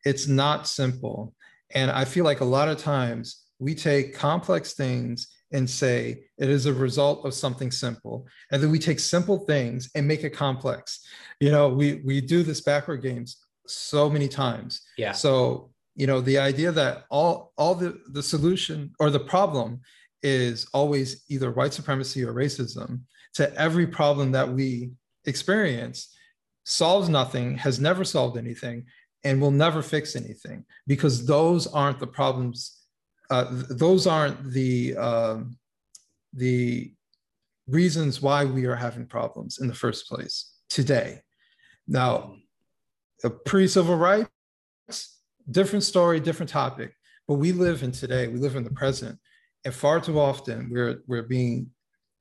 It's 0.06 0.28
not 0.28 0.68
simple. 0.68 1.34
And 1.74 1.92
I 1.92 2.06
feel 2.06 2.24
like 2.24 2.42
a 2.42 2.46
lot 2.46 2.70
of 2.70 2.78
times 2.78 3.44
we 3.60 3.76
take 3.76 4.16
complex 4.16 4.74
things 4.74 5.28
and 5.52 5.70
say 5.70 6.24
it 6.38 6.50
is 6.50 6.66
a 6.66 6.74
result 6.74 7.26
of 7.26 7.34
something 7.34 7.72
simple. 7.72 8.28
And 8.52 8.62
then 8.62 8.72
we 8.72 8.80
take 8.80 9.00
simple 9.00 9.39
things 9.46 9.89
and 9.96 10.08
make 10.08 10.24
it 10.24 10.32
complex. 10.32 11.06
You 11.39 11.52
know, 11.52 11.70
we 11.70 12.02
we 12.04 12.22
do 12.22 12.44
this 12.44 12.62
backward 12.62 13.02
games 13.02 13.38
so 13.68 14.10
many 14.10 14.28
times. 14.28 14.82
Yeah. 14.98 15.12
So, 15.12 15.72
you 15.95 16.08
know, 16.08 16.21
the 16.21 16.39
idea 16.39 16.71
that 16.71 17.06
all 17.10 17.53
all 17.58 17.75
the 17.75 17.99
the 18.08 18.23
solution 18.23 18.91
or 18.99 19.10
the 19.10 19.19
problem 19.19 19.82
is 20.21 20.67
always 20.73 21.23
either 21.29 21.51
white 21.51 21.73
supremacy 21.73 22.23
or 22.23 22.34
racism 22.34 23.01
to 23.34 23.53
every 23.56 23.86
problem 23.86 24.32
that 24.32 24.47
we 24.47 24.91
experience 25.25 26.15
solves 26.65 27.10
nothing, 27.10 27.58
has 27.58 27.79
never 27.79 28.03
solved 28.03 28.38
anything, 28.38 28.86
and 29.23 29.41
will 29.41 29.51
never 29.51 29.82
fix 29.82 30.15
anything 30.15 30.65
because 30.88 31.25
those 31.25 31.67
aren't 31.67 31.99
the 31.99 32.08
problems. 32.08 32.79
Uh, 33.29 33.45
those 33.69 34.08
aren't 34.08 34.51
the 34.51 34.95
um, 34.97 35.58
the 36.34 36.93
reasons 37.67 38.21
why 38.21 38.45
we 38.45 38.65
are 38.65 38.75
having 38.75 39.06
problems 39.06 39.60
in 39.60 39.67
the 39.67 39.73
first 39.73 40.08
place 40.08 40.53
today. 40.69 41.21
Now, 41.88 42.36
pre-civil 43.45 43.95
rights, 43.95 45.12
different 45.49 45.84
story, 45.84 46.19
different 46.19 46.49
topic. 46.49 46.93
But 47.27 47.36
we 47.36 47.51
live 47.51 47.84
in 47.84 47.91
today. 47.91 48.27
We 48.27 48.39
live 48.39 48.56
in 48.56 48.63
the 48.63 48.71
present, 48.71 49.17
and 49.65 49.73
far 49.73 49.99
too 49.99 50.19
often 50.19 50.69
we're 50.69 51.03
we're 51.08 51.23
being 51.23 51.71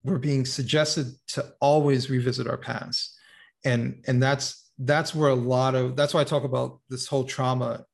we're 0.04 0.18
being 0.18 0.44
suggested 0.44 1.06
to 1.28 1.52
always 1.60 2.10
revisit 2.10 2.46
our 2.46 2.56
past 2.56 3.16
and 3.64 4.02
and 4.06 4.22
that's 4.22 4.70
that's 4.78 5.14
where 5.14 5.30
a 5.30 5.34
lot 5.34 5.74
of 5.74 5.96
that's 5.96 6.14
why 6.14 6.20
i 6.20 6.24
talk 6.24 6.44
about 6.44 6.80
this 6.88 7.06
whole 7.06 7.24
trauma 7.24 7.84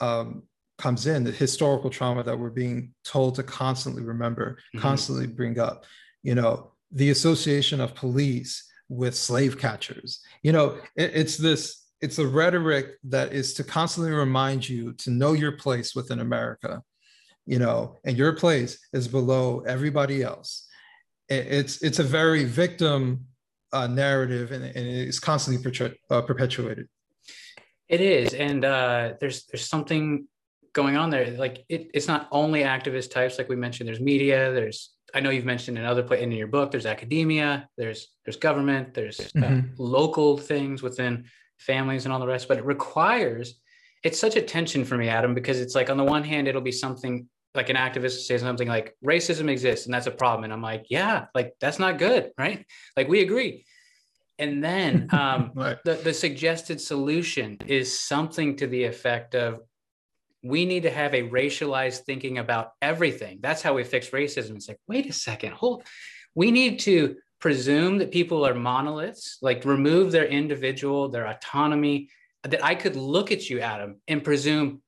um, 0.00 0.42
comes 0.78 1.06
in 1.06 1.22
the 1.22 1.30
historical 1.30 1.90
trauma 1.90 2.22
that 2.22 2.38
we're 2.38 2.50
being 2.50 2.92
told 3.04 3.34
to 3.34 3.42
constantly 3.42 4.02
remember 4.02 4.52
mm-hmm. 4.52 4.80
constantly 4.80 5.26
bring 5.26 5.58
up 5.58 5.84
you 6.22 6.34
know 6.34 6.72
the 6.90 7.10
association 7.10 7.80
of 7.80 7.94
police 7.94 8.68
with 8.88 9.16
slave 9.16 9.58
catchers 9.58 10.20
you 10.42 10.52
know 10.52 10.78
it, 10.96 11.12
it's 11.14 11.36
this 11.36 11.81
it's 12.02 12.18
a 12.18 12.26
rhetoric 12.26 12.98
that 13.04 13.32
is 13.32 13.54
to 13.54 13.64
constantly 13.64 14.12
remind 14.12 14.68
you 14.68 14.92
to 14.94 15.10
know 15.10 15.32
your 15.32 15.52
place 15.52 15.94
within 15.94 16.20
america 16.20 16.82
you 17.46 17.58
know 17.58 17.98
and 18.04 18.16
your 18.16 18.34
place 18.34 18.78
is 18.92 19.08
below 19.08 19.62
everybody 19.66 20.22
else. 20.22 20.68
It's 21.28 21.82
it's 21.82 21.98
a 21.98 22.04
very 22.04 22.44
victim 22.44 23.26
uh, 23.72 23.86
narrative 23.86 24.52
and, 24.52 24.64
and 24.64 24.86
it's 24.86 25.18
constantly 25.18 25.62
perpetu- 25.62 25.94
uh, 26.10 26.22
perpetuated. 26.22 26.88
It 27.88 28.00
is 28.00 28.34
and 28.34 28.64
uh, 28.64 29.14
there's 29.20 29.44
there's 29.46 29.66
something 29.66 30.26
going 30.72 30.96
on 30.96 31.10
there. 31.10 31.30
Like 31.32 31.64
it, 31.68 31.90
it's 31.94 32.08
not 32.08 32.28
only 32.30 32.62
activist 32.62 33.10
types 33.10 33.38
like 33.38 33.48
we 33.48 33.56
mentioned 33.56 33.88
there's 33.88 34.00
media 34.00 34.52
there's 34.52 34.90
i 35.14 35.20
know 35.20 35.28
you've 35.28 35.44
mentioned 35.44 35.76
in 35.76 35.84
other 35.84 36.02
in 36.14 36.32
your 36.32 36.46
book 36.46 36.70
there's 36.70 36.86
academia 36.86 37.68
there's 37.76 38.08
there's 38.24 38.38
government 38.38 38.94
there's 38.94 39.20
uh, 39.20 39.40
mm-hmm. 39.40 39.66
local 39.76 40.38
things 40.38 40.82
within 40.82 41.24
families 41.62 42.04
and 42.04 42.12
all 42.12 42.20
the 42.20 42.26
rest 42.26 42.48
but 42.48 42.58
it 42.58 42.64
requires 42.64 43.60
it's 44.02 44.18
such 44.18 44.36
a 44.36 44.42
tension 44.42 44.84
for 44.84 44.96
me 44.96 45.08
adam 45.08 45.34
because 45.34 45.60
it's 45.60 45.74
like 45.74 45.90
on 45.90 45.96
the 45.96 46.04
one 46.04 46.24
hand 46.24 46.48
it'll 46.48 46.60
be 46.60 46.72
something 46.72 47.28
like 47.54 47.68
an 47.68 47.76
activist 47.76 48.24
says 48.26 48.40
something 48.40 48.68
like 48.68 48.96
racism 49.04 49.50
exists 49.50 49.86
and 49.86 49.94
that's 49.94 50.06
a 50.06 50.10
problem. 50.10 50.44
And 50.44 50.52
i'm 50.52 50.62
like 50.62 50.86
yeah 50.88 51.26
like 51.34 51.54
that's 51.60 51.78
not 51.78 51.98
good 51.98 52.32
right? 52.38 52.64
Like 52.96 53.08
we 53.08 53.20
agree. 53.20 53.64
And 54.38 54.64
then 54.64 55.08
um, 55.12 55.52
right. 55.54 55.76
the, 55.84 55.94
the 55.94 56.14
suggested 56.14 56.80
solution 56.80 57.58
is 57.66 57.98
something 57.98 58.56
to 58.56 58.66
the 58.66 58.84
effect 58.84 59.34
of 59.34 59.60
we 60.42 60.64
need 60.64 60.82
to 60.82 60.90
have 60.90 61.14
a 61.14 61.28
racialized 61.28 62.00
thinking 62.00 62.38
about 62.38 62.72
everything. 62.82 63.38
That's 63.40 63.62
how 63.62 63.74
we 63.74 63.84
fix 63.84 64.10
racism. 64.10 64.56
It's 64.56 64.68
like 64.68 64.80
wait 64.88 65.06
a 65.08 65.12
second 65.12 65.52
hold 65.52 65.84
we 66.34 66.50
need 66.50 66.78
to 66.80 67.16
presume 67.42 67.98
that 67.98 68.10
people 68.10 68.46
are 68.46 68.54
monoliths 68.54 69.38
like 69.42 69.64
remove 69.64 70.12
their 70.12 70.26
individual 70.26 71.08
their 71.08 71.26
autonomy 71.26 72.08
that 72.44 72.64
i 72.64 72.74
could 72.74 72.96
look 72.96 73.30
at 73.30 73.50
you 73.50 73.60
adam 73.60 74.00
and 74.08 74.24
presume 74.24 74.80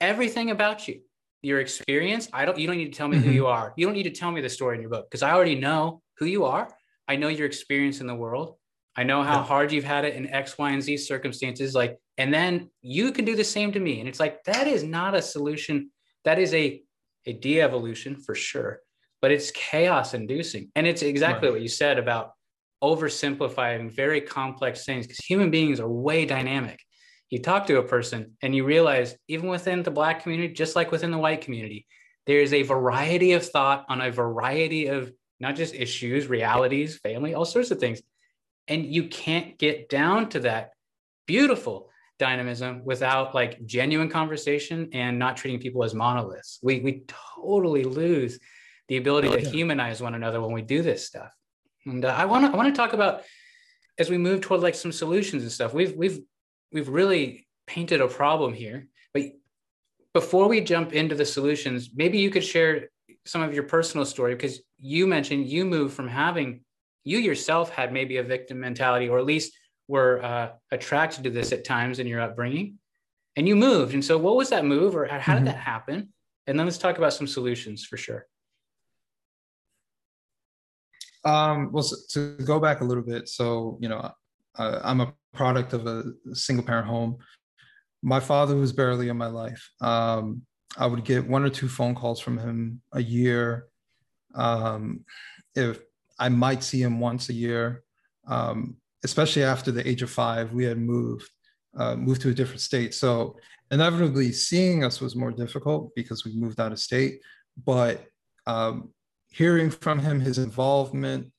everything 0.00 0.50
about 0.50 0.88
you 0.88 1.00
your 1.46 1.60
experience. 1.60 2.28
I 2.32 2.44
don't, 2.44 2.58
you 2.58 2.66
don't 2.66 2.76
need 2.76 2.92
to 2.92 2.98
tell 2.98 3.06
me 3.06 3.18
mm-hmm. 3.18 3.26
who 3.26 3.32
you 3.32 3.46
are. 3.46 3.72
You 3.76 3.86
don't 3.86 3.94
need 3.94 4.02
to 4.02 4.10
tell 4.10 4.32
me 4.32 4.40
the 4.40 4.48
story 4.48 4.74
in 4.74 4.82
your 4.82 4.90
book 4.90 5.08
because 5.08 5.22
I 5.22 5.30
already 5.30 5.54
know 5.54 6.02
who 6.18 6.26
you 6.26 6.44
are. 6.44 6.68
I 7.06 7.14
know 7.14 7.28
your 7.28 7.46
experience 7.46 8.00
in 8.00 8.08
the 8.08 8.14
world. 8.14 8.56
I 8.96 9.04
know 9.04 9.22
how 9.22 9.36
yeah. 9.36 9.44
hard 9.44 9.70
you've 9.70 9.84
had 9.84 10.04
it 10.04 10.16
in 10.16 10.28
X, 10.28 10.58
Y, 10.58 10.70
and 10.70 10.82
Z 10.82 10.96
circumstances. 10.96 11.74
Like, 11.74 11.98
and 12.18 12.34
then 12.34 12.70
you 12.82 13.12
can 13.12 13.24
do 13.24 13.36
the 13.36 13.44
same 13.44 13.70
to 13.72 13.78
me. 13.78 14.00
And 14.00 14.08
it's 14.08 14.18
like, 14.18 14.42
that 14.44 14.66
is 14.66 14.82
not 14.82 15.14
a 15.14 15.22
solution. 15.22 15.90
That 16.24 16.40
is 16.40 16.52
a, 16.52 16.82
a 17.26 17.34
de-evolution 17.34 18.16
for 18.16 18.34
sure, 18.34 18.80
but 19.26 19.32
it's 19.32 19.50
chaos 19.50 20.14
inducing. 20.14 20.70
And 20.76 20.86
it's 20.86 21.02
exactly 21.02 21.48
right. 21.48 21.54
what 21.54 21.60
you 21.60 21.66
said 21.66 21.98
about 21.98 22.34
oversimplifying 22.80 23.92
very 23.92 24.20
complex 24.20 24.84
things 24.84 25.04
because 25.04 25.18
human 25.18 25.50
beings 25.50 25.80
are 25.80 25.88
way 25.88 26.24
dynamic 26.24 26.78
you 27.28 27.40
talk 27.42 27.66
to 27.66 27.78
a 27.78 27.82
person 27.82 28.36
and 28.40 28.54
you 28.54 28.62
realize 28.62 29.16
even 29.26 29.48
within 29.48 29.82
the 29.82 29.90
black 29.90 30.22
community 30.22 30.54
just 30.54 30.76
like 30.76 30.92
within 30.92 31.10
the 31.10 31.18
white 31.18 31.40
community 31.40 31.88
there 32.26 32.38
is 32.38 32.52
a 32.52 32.62
variety 32.62 33.32
of 33.32 33.44
thought 33.44 33.84
on 33.88 34.00
a 34.00 34.12
variety 34.12 34.86
of 34.86 35.10
not 35.40 35.56
just 35.56 35.74
issues 35.74 36.28
realities 36.28 36.98
family 36.98 37.34
all 37.34 37.44
sorts 37.44 37.72
of 37.72 37.80
things 37.80 38.00
and 38.68 38.84
you 38.84 39.08
can't 39.08 39.58
get 39.58 39.88
down 39.88 40.28
to 40.28 40.38
that 40.38 40.70
beautiful 41.26 41.90
dynamism 42.20 42.84
without 42.84 43.34
like 43.34 43.64
genuine 43.66 44.08
conversation 44.08 44.88
and 44.92 45.18
not 45.18 45.36
treating 45.36 45.58
people 45.58 45.82
as 45.82 45.94
monoliths 45.94 46.60
we 46.62 46.78
we 46.80 47.02
totally 47.34 47.82
lose 47.82 48.38
the 48.88 48.96
ability 48.96 49.28
oh, 49.28 49.36
to 49.36 49.40
humanize 49.40 50.00
one 50.00 50.14
another 50.14 50.40
when 50.40 50.52
we 50.52 50.62
do 50.62 50.82
this 50.82 51.06
stuff 51.06 51.32
and 51.86 52.04
uh, 52.04 52.14
i 52.16 52.24
want 52.24 52.44
to 52.44 52.52
i 52.52 52.56
want 52.56 52.72
to 52.72 52.78
talk 52.78 52.92
about 52.92 53.22
as 53.98 54.10
we 54.10 54.18
move 54.18 54.40
toward 54.40 54.60
like 54.60 54.74
some 54.74 54.92
solutions 54.92 55.42
and 55.42 55.52
stuff 55.52 55.74
we've 55.74 55.94
we've 55.96 56.20
we've 56.72 56.88
really 56.88 57.46
painted 57.66 58.00
a 58.00 58.08
problem 58.08 58.52
here. 58.54 58.88
But 59.12 59.22
before 60.12 60.48
we 60.48 60.60
jump 60.60 60.92
into 60.92 61.14
the 61.14 61.24
solutions, 61.24 61.90
maybe 61.94 62.18
you 62.18 62.30
could 62.30 62.44
share 62.44 62.88
some 63.24 63.42
of 63.42 63.52
your 63.52 63.64
personal 63.64 64.06
story 64.06 64.34
because 64.34 64.60
you 64.78 65.06
mentioned 65.06 65.46
you 65.46 65.64
moved 65.64 65.94
from 65.94 66.08
having 66.08 66.60
you 67.04 67.18
yourself 67.18 67.70
had 67.70 67.92
maybe 67.92 68.16
a 68.16 68.22
victim 68.22 68.60
mentality 68.60 69.08
or 69.08 69.18
at 69.18 69.24
least 69.24 69.52
were 69.88 70.22
uh, 70.24 70.50
attracted 70.70 71.24
to 71.24 71.30
this 71.30 71.52
at 71.52 71.64
times 71.64 71.98
in 71.98 72.06
your 72.06 72.20
upbringing 72.20 72.78
and 73.36 73.48
you 73.48 73.56
moved 73.56 73.94
and 73.94 74.04
so 74.04 74.18
what 74.18 74.36
was 74.36 74.50
that 74.50 74.64
move 74.64 74.94
or 74.96 75.06
how 75.06 75.34
did 75.34 75.38
mm-hmm. 75.38 75.46
that 75.46 75.56
happen 75.56 76.12
and 76.46 76.58
then 76.58 76.66
let's 76.66 76.78
talk 76.78 76.98
about 76.98 77.12
some 77.12 77.26
solutions 77.26 77.84
for 77.84 77.96
sure 77.96 78.26
um, 81.26 81.70
well 81.72 81.82
so 81.82 81.96
to 82.08 82.42
go 82.44 82.58
back 82.58 82.80
a 82.80 82.84
little 82.84 83.02
bit 83.02 83.28
so 83.28 83.76
you 83.80 83.88
know 83.88 84.10
uh, 84.58 84.80
i'm 84.84 85.00
a 85.00 85.12
product 85.36 85.72
of 85.72 85.86
a 85.86 86.02
single 86.32 86.64
parent 86.64 86.88
home. 86.88 87.18
my 88.02 88.20
father 88.20 88.56
was 88.56 88.72
barely 88.72 89.08
in 89.08 89.16
my 89.16 89.26
life. 89.26 89.70
Um, 89.80 90.42
I 90.76 90.86
would 90.86 91.04
get 91.04 91.28
one 91.28 91.44
or 91.44 91.50
two 91.50 91.68
phone 91.68 91.94
calls 91.94 92.20
from 92.20 92.38
him 92.38 92.80
a 92.92 93.02
year. 93.02 93.66
Um, 94.34 95.04
if 95.54 95.80
I 96.18 96.28
might 96.28 96.62
see 96.62 96.82
him 96.82 97.00
once 97.00 97.28
a 97.28 97.32
year, 97.32 97.82
um, 98.26 98.76
especially 99.04 99.44
after 99.44 99.70
the 99.70 99.86
age 99.88 100.02
of 100.02 100.10
five, 100.10 100.52
we 100.52 100.64
had 100.64 100.78
moved, 100.78 101.30
uh, 101.76 101.96
moved 101.96 102.20
to 102.22 102.30
a 102.30 102.34
different 102.34 102.60
state. 102.60 102.94
So 102.94 103.36
inevitably, 103.70 104.32
seeing 104.32 104.84
us 104.84 105.00
was 105.00 105.16
more 105.16 105.32
difficult 105.32 105.94
because 105.94 106.24
we 106.24 106.34
moved 106.34 106.60
out 106.60 106.72
of 106.72 106.78
state. 106.78 107.20
But 107.64 108.04
um, 108.46 108.90
hearing 109.36 109.70
from 109.70 109.98
him, 109.98 110.20
his 110.20 110.38
involvement, 110.38 111.30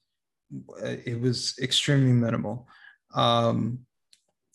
it 0.83 1.19
was 1.19 1.55
extremely 1.61 2.13
minimal. 2.13 2.67
Um, 3.15 3.79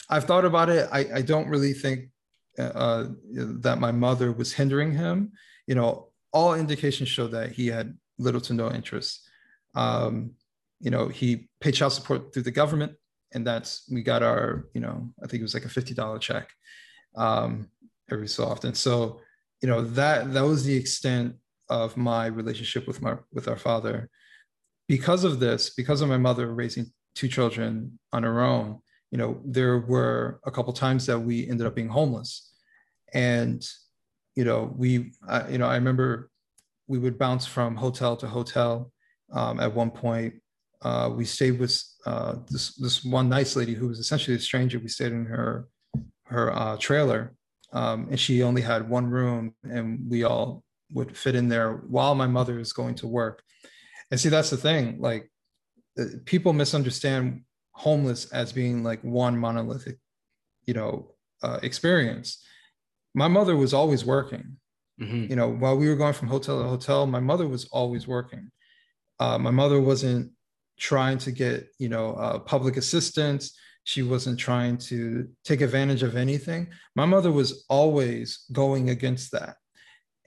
I've 0.08 0.24
thought 0.24 0.44
about 0.44 0.68
it. 0.70 0.88
I, 0.92 1.00
I 1.16 1.22
don't 1.22 1.48
really 1.48 1.72
think 1.72 2.10
uh, 2.58 3.06
that 3.64 3.78
my 3.80 3.90
mother 3.90 4.30
was 4.30 4.52
hindering 4.52 4.92
him. 4.92 5.32
You 5.66 5.74
know, 5.74 6.08
all 6.32 6.54
indications 6.54 7.08
show 7.08 7.26
that 7.28 7.52
he 7.52 7.66
had 7.66 7.96
little 8.18 8.40
to 8.42 8.54
no 8.54 8.70
interest. 8.70 9.28
Um, 9.74 10.32
you 10.80 10.90
know, 10.90 11.08
he 11.08 11.48
paid 11.60 11.72
child 11.72 11.92
support 11.92 12.32
through 12.32 12.42
the 12.44 12.50
government, 12.50 12.92
and 13.32 13.46
that's 13.46 13.88
we 13.90 14.02
got 14.02 14.22
our, 14.22 14.68
you 14.74 14.80
know, 14.80 15.10
I 15.22 15.26
think 15.26 15.40
it 15.40 15.48
was 15.48 15.54
like 15.54 15.64
a 15.64 15.68
fifty 15.68 15.94
dollar 15.94 16.18
check 16.18 16.48
um, 17.16 17.70
every 18.10 18.28
so 18.28 18.44
often. 18.44 18.74
So, 18.74 19.20
you 19.62 19.68
know, 19.68 19.82
that 19.82 20.32
that 20.32 20.42
was 20.44 20.64
the 20.64 20.76
extent 20.76 21.36
of 21.80 21.96
my 21.96 22.26
relationship 22.26 22.86
with 22.86 23.00
my 23.00 23.14
with 23.32 23.46
our 23.48 23.60
father. 23.68 24.10
Because 24.88 25.24
of 25.24 25.40
this, 25.40 25.70
because 25.70 26.00
of 26.02 26.08
my 26.08 26.18
mother 26.18 26.46
raising 26.52 26.86
two 27.14 27.28
children 27.28 27.98
on 28.12 28.22
her 28.24 28.42
own, 28.42 28.80
you 29.10 29.18
know, 29.18 29.40
there 29.44 29.78
were 29.78 30.40
a 30.44 30.50
couple 30.50 30.72
times 30.72 31.06
that 31.06 31.18
we 31.18 31.48
ended 31.48 31.66
up 31.66 31.74
being 31.74 31.88
homeless. 31.88 32.30
And, 33.14 33.60
you 34.34 34.44
know, 34.44 34.72
we, 34.76 35.12
uh, 35.28 35.44
you 35.50 35.58
know, 35.58 35.66
I 35.66 35.76
remember 35.76 36.30
we 36.88 36.98
would 36.98 37.18
bounce 37.18 37.46
from 37.46 37.76
hotel 37.76 38.16
to 38.16 38.26
hotel. 38.26 38.90
Um, 39.32 39.60
at 39.60 39.74
one 39.74 39.90
point, 39.90 40.34
uh, 40.82 41.10
we 41.14 41.24
stayed 41.24 41.58
with 41.58 41.74
uh, 42.06 42.34
this 42.50 42.74
this 42.76 43.04
one 43.04 43.28
nice 43.28 43.56
lady 43.56 43.74
who 43.74 43.88
was 43.88 43.98
essentially 43.98 44.36
a 44.36 44.40
stranger. 44.40 44.78
We 44.78 44.88
stayed 44.88 45.12
in 45.12 45.26
her 45.26 45.68
her 46.24 46.52
uh, 46.62 46.76
trailer, 46.76 47.34
um, 47.72 48.08
and 48.10 48.18
she 48.18 48.42
only 48.42 48.62
had 48.62 48.88
one 48.88 49.06
room, 49.06 49.54
and 49.62 49.84
we 50.12 50.24
all 50.24 50.64
would 50.92 51.16
fit 51.16 51.34
in 51.34 51.48
there 51.48 51.74
while 51.88 52.14
my 52.14 52.26
mother 52.26 52.58
is 52.58 52.72
going 52.72 52.94
to 52.96 53.06
work. 53.06 53.42
And 54.10 54.20
see, 54.20 54.28
that's 54.28 54.50
the 54.50 54.56
thing. 54.56 55.00
Like, 55.00 55.30
uh, 55.98 56.04
people 56.24 56.52
misunderstand 56.52 57.42
homeless 57.72 58.30
as 58.32 58.52
being 58.52 58.82
like 58.82 59.02
one 59.02 59.38
monolithic, 59.38 59.98
you 60.66 60.74
know, 60.74 61.14
uh, 61.42 61.58
experience. 61.62 62.44
My 63.14 63.28
mother 63.28 63.56
was 63.56 63.74
always 63.74 64.04
working. 64.04 64.56
Mm-hmm. 65.00 65.30
You 65.30 65.36
know, 65.36 65.48
while 65.48 65.76
we 65.76 65.88
were 65.88 65.96
going 65.96 66.12
from 66.12 66.28
hotel 66.28 66.62
to 66.62 66.68
hotel, 66.68 67.06
my 67.06 67.20
mother 67.20 67.48
was 67.48 67.66
always 67.66 68.06
working. 68.06 68.50
Uh, 69.18 69.38
my 69.38 69.50
mother 69.50 69.80
wasn't 69.80 70.32
trying 70.78 71.18
to 71.18 71.32
get, 71.32 71.68
you 71.78 71.88
know, 71.88 72.14
uh, 72.14 72.38
public 72.38 72.76
assistance. 72.76 73.56
She 73.84 74.02
wasn't 74.02 74.38
trying 74.38 74.78
to 74.78 75.28
take 75.44 75.60
advantage 75.60 76.02
of 76.02 76.16
anything. 76.16 76.68
My 76.94 77.04
mother 77.04 77.32
was 77.32 77.64
always 77.68 78.44
going 78.52 78.90
against 78.90 79.32
that. 79.32 79.56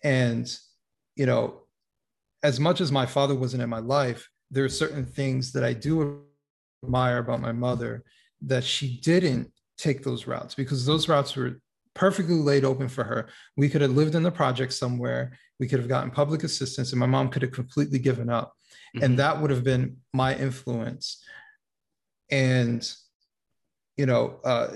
And, 0.06 0.48
you 1.16 1.26
know, 1.26 1.64
as 2.44 2.60
much 2.60 2.80
as 2.80 2.92
my 2.92 3.08
father 3.08 3.34
wasn't 3.34 3.64
in 3.64 3.70
my 3.70 3.80
life, 3.80 4.30
there 4.52 4.64
are 4.64 4.70
certain 4.70 5.04
things 5.04 5.52
that 5.54 5.64
I 5.64 5.74
do 5.74 6.22
admire 6.84 7.18
about 7.18 7.42
my 7.42 7.52
mother 7.52 8.04
that 8.42 8.64
she 8.64 9.00
didn't 9.02 9.52
take 9.80 10.04
those 10.04 10.28
routes 10.28 10.54
because 10.54 10.86
those 10.86 11.10
routes 11.10 11.36
were 11.36 11.60
perfectly 11.96 12.36
laid 12.36 12.64
open 12.64 12.88
for 12.88 13.04
her. 13.04 13.30
We 13.58 13.68
could 13.68 13.82
have 13.82 13.92
lived 13.92 14.14
in 14.14 14.22
the 14.22 14.32
project 14.32 14.74
somewhere. 14.74 15.40
We 15.60 15.68
could 15.68 15.80
have 15.80 15.90
gotten 15.90 16.12
public 16.12 16.44
assistance, 16.44 16.92
and 16.92 17.00
my 17.00 17.08
mom 17.08 17.30
could 17.30 17.42
have 17.42 17.52
completely 17.52 17.98
given 17.98 18.30
up. 18.30 18.54
Mm-hmm. 18.96 19.06
And 19.06 19.20
that 19.20 19.42
would 19.42 19.50
have 19.50 19.64
been 19.64 19.98
my 20.14 20.36
influence. 20.36 21.24
And, 22.30 22.88
you 23.98 24.06
know, 24.06 24.40
uh, 24.44 24.68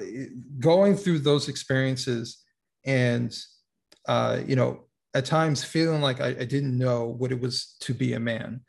going 0.59 0.95
through 0.95 1.19
those 1.19 1.49
experiences 1.49 2.43
and, 2.83 3.37
uh, 4.07 4.39
you 4.47 4.55
know, 4.55 4.85
at 5.13 5.25
times 5.25 5.63
feeling 5.63 6.01
like 6.01 6.21
I, 6.21 6.27
I, 6.27 6.45
didn't 6.45 6.77
know 6.77 7.05
what 7.05 7.31
it 7.31 7.39
was 7.39 7.75
to 7.81 7.93
be 7.93 8.13
a 8.13 8.19
man. 8.19 8.61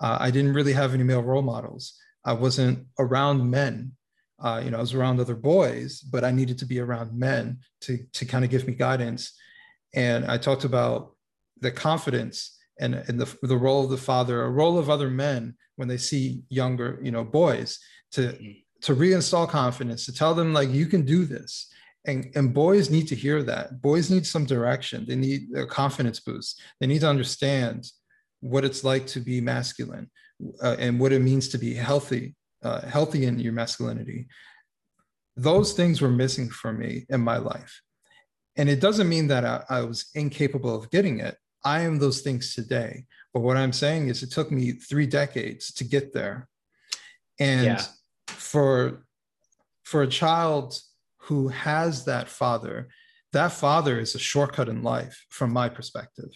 Uh, 0.00 0.16
I 0.20 0.30
didn't 0.30 0.54
really 0.54 0.72
have 0.72 0.94
any 0.94 1.02
male 1.02 1.22
role 1.22 1.42
models. 1.42 1.94
I 2.24 2.32
wasn't 2.34 2.86
around 2.98 3.50
men. 3.50 3.92
Uh, 4.40 4.60
you 4.64 4.70
know, 4.70 4.78
I 4.78 4.80
was 4.80 4.94
around 4.94 5.18
other 5.18 5.34
boys, 5.34 6.00
but 6.00 6.22
I 6.22 6.30
needed 6.30 6.58
to 6.58 6.66
be 6.66 6.78
around 6.78 7.12
men 7.12 7.58
to 7.82 7.98
to 8.12 8.24
kind 8.24 8.44
of 8.44 8.50
give 8.50 8.66
me 8.66 8.74
guidance. 8.74 9.32
And 9.94 10.26
I 10.26 10.38
talked 10.38 10.64
about 10.64 11.14
the 11.60 11.72
confidence 11.72 12.56
and, 12.78 12.94
and 12.94 13.20
the, 13.20 13.36
the 13.42 13.56
role 13.56 13.84
of 13.84 13.90
the 13.90 13.96
father, 13.96 14.42
a 14.42 14.50
role 14.50 14.78
of 14.78 14.88
other 14.88 15.10
men 15.10 15.56
when 15.76 15.88
they 15.88 15.96
see 15.96 16.42
younger, 16.48 17.00
you 17.02 17.10
know, 17.10 17.24
boys 17.24 17.78
to 18.12 18.20
mm-hmm. 18.20 18.50
to 18.82 18.94
reinstall 18.94 19.48
confidence, 19.48 20.06
to 20.06 20.12
tell 20.12 20.34
them 20.34 20.52
like 20.52 20.70
you 20.70 20.86
can 20.86 21.04
do 21.04 21.24
this. 21.24 21.72
And, 22.08 22.32
and 22.34 22.54
boys 22.54 22.88
need 22.88 23.06
to 23.08 23.14
hear 23.14 23.42
that. 23.42 23.82
Boys 23.82 24.10
need 24.10 24.26
some 24.26 24.46
direction. 24.46 25.04
They 25.06 25.14
need 25.14 25.54
a 25.54 25.66
confidence 25.66 26.20
boost. 26.20 26.60
They 26.80 26.86
need 26.86 27.02
to 27.02 27.08
understand 27.08 27.86
what 28.40 28.64
it's 28.64 28.82
like 28.82 29.06
to 29.08 29.20
be 29.20 29.42
masculine 29.42 30.10
uh, 30.62 30.76
and 30.78 30.98
what 30.98 31.12
it 31.12 31.20
means 31.20 31.48
to 31.48 31.58
be 31.58 31.74
healthy, 31.74 32.34
uh, 32.64 32.80
healthy 32.80 33.26
in 33.26 33.38
your 33.38 33.52
masculinity. 33.52 34.26
Those 35.36 35.74
things 35.74 36.00
were 36.00 36.10
missing 36.10 36.48
for 36.48 36.72
me 36.72 37.04
in 37.10 37.20
my 37.20 37.36
life. 37.36 37.82
And 38.56 38.70
it 38.70 38.80
doesn't 38.80 39.08
mean 39.08 39.28
that 39.28 39.44
I, 39.44 39.62
I 39.68 39.82
was 39.82 40.10
incapable 40.14 40.74
of 40.74 40.90
getting 40.90 41.20
it. 41.20 41.36
I 41.62 41.82
am 41.82 41.98
those 41.98 42.22
things 42.22 42.54
today. 42.54 43.04
But 43.34 43.40
what 43.40 43.58
I'm 43.58 43.72
saying 43.72 44.08
is 44.08 44.22
it 44.22 44.30
took 44.30 44.50
me 44.50 44.72
three 44.72 45.06
decades 45.06 45.72
to 45.74 45.84
get 45.84 46.14
there. 46.14 46.48
And 47.38 47.66
yeah. 47.66 47.82
for 48.26 49.04
for 49.84 50.02
a 50.02 50.08
child 50.08 50.78
who 51.28 51.48
has 51.48 52.06
that 52.06 52.28
father, 52.28 52.88
that 53.32 53.52
father 53.52 54.00
is 54.00 54.14
a 54.14 54.18
shortcut 54.18 54.68
in 54.68 54.82
life 54.82 55.26
from 55.28 55.52
my 55.52 55.68
perspective. 55.68 56.30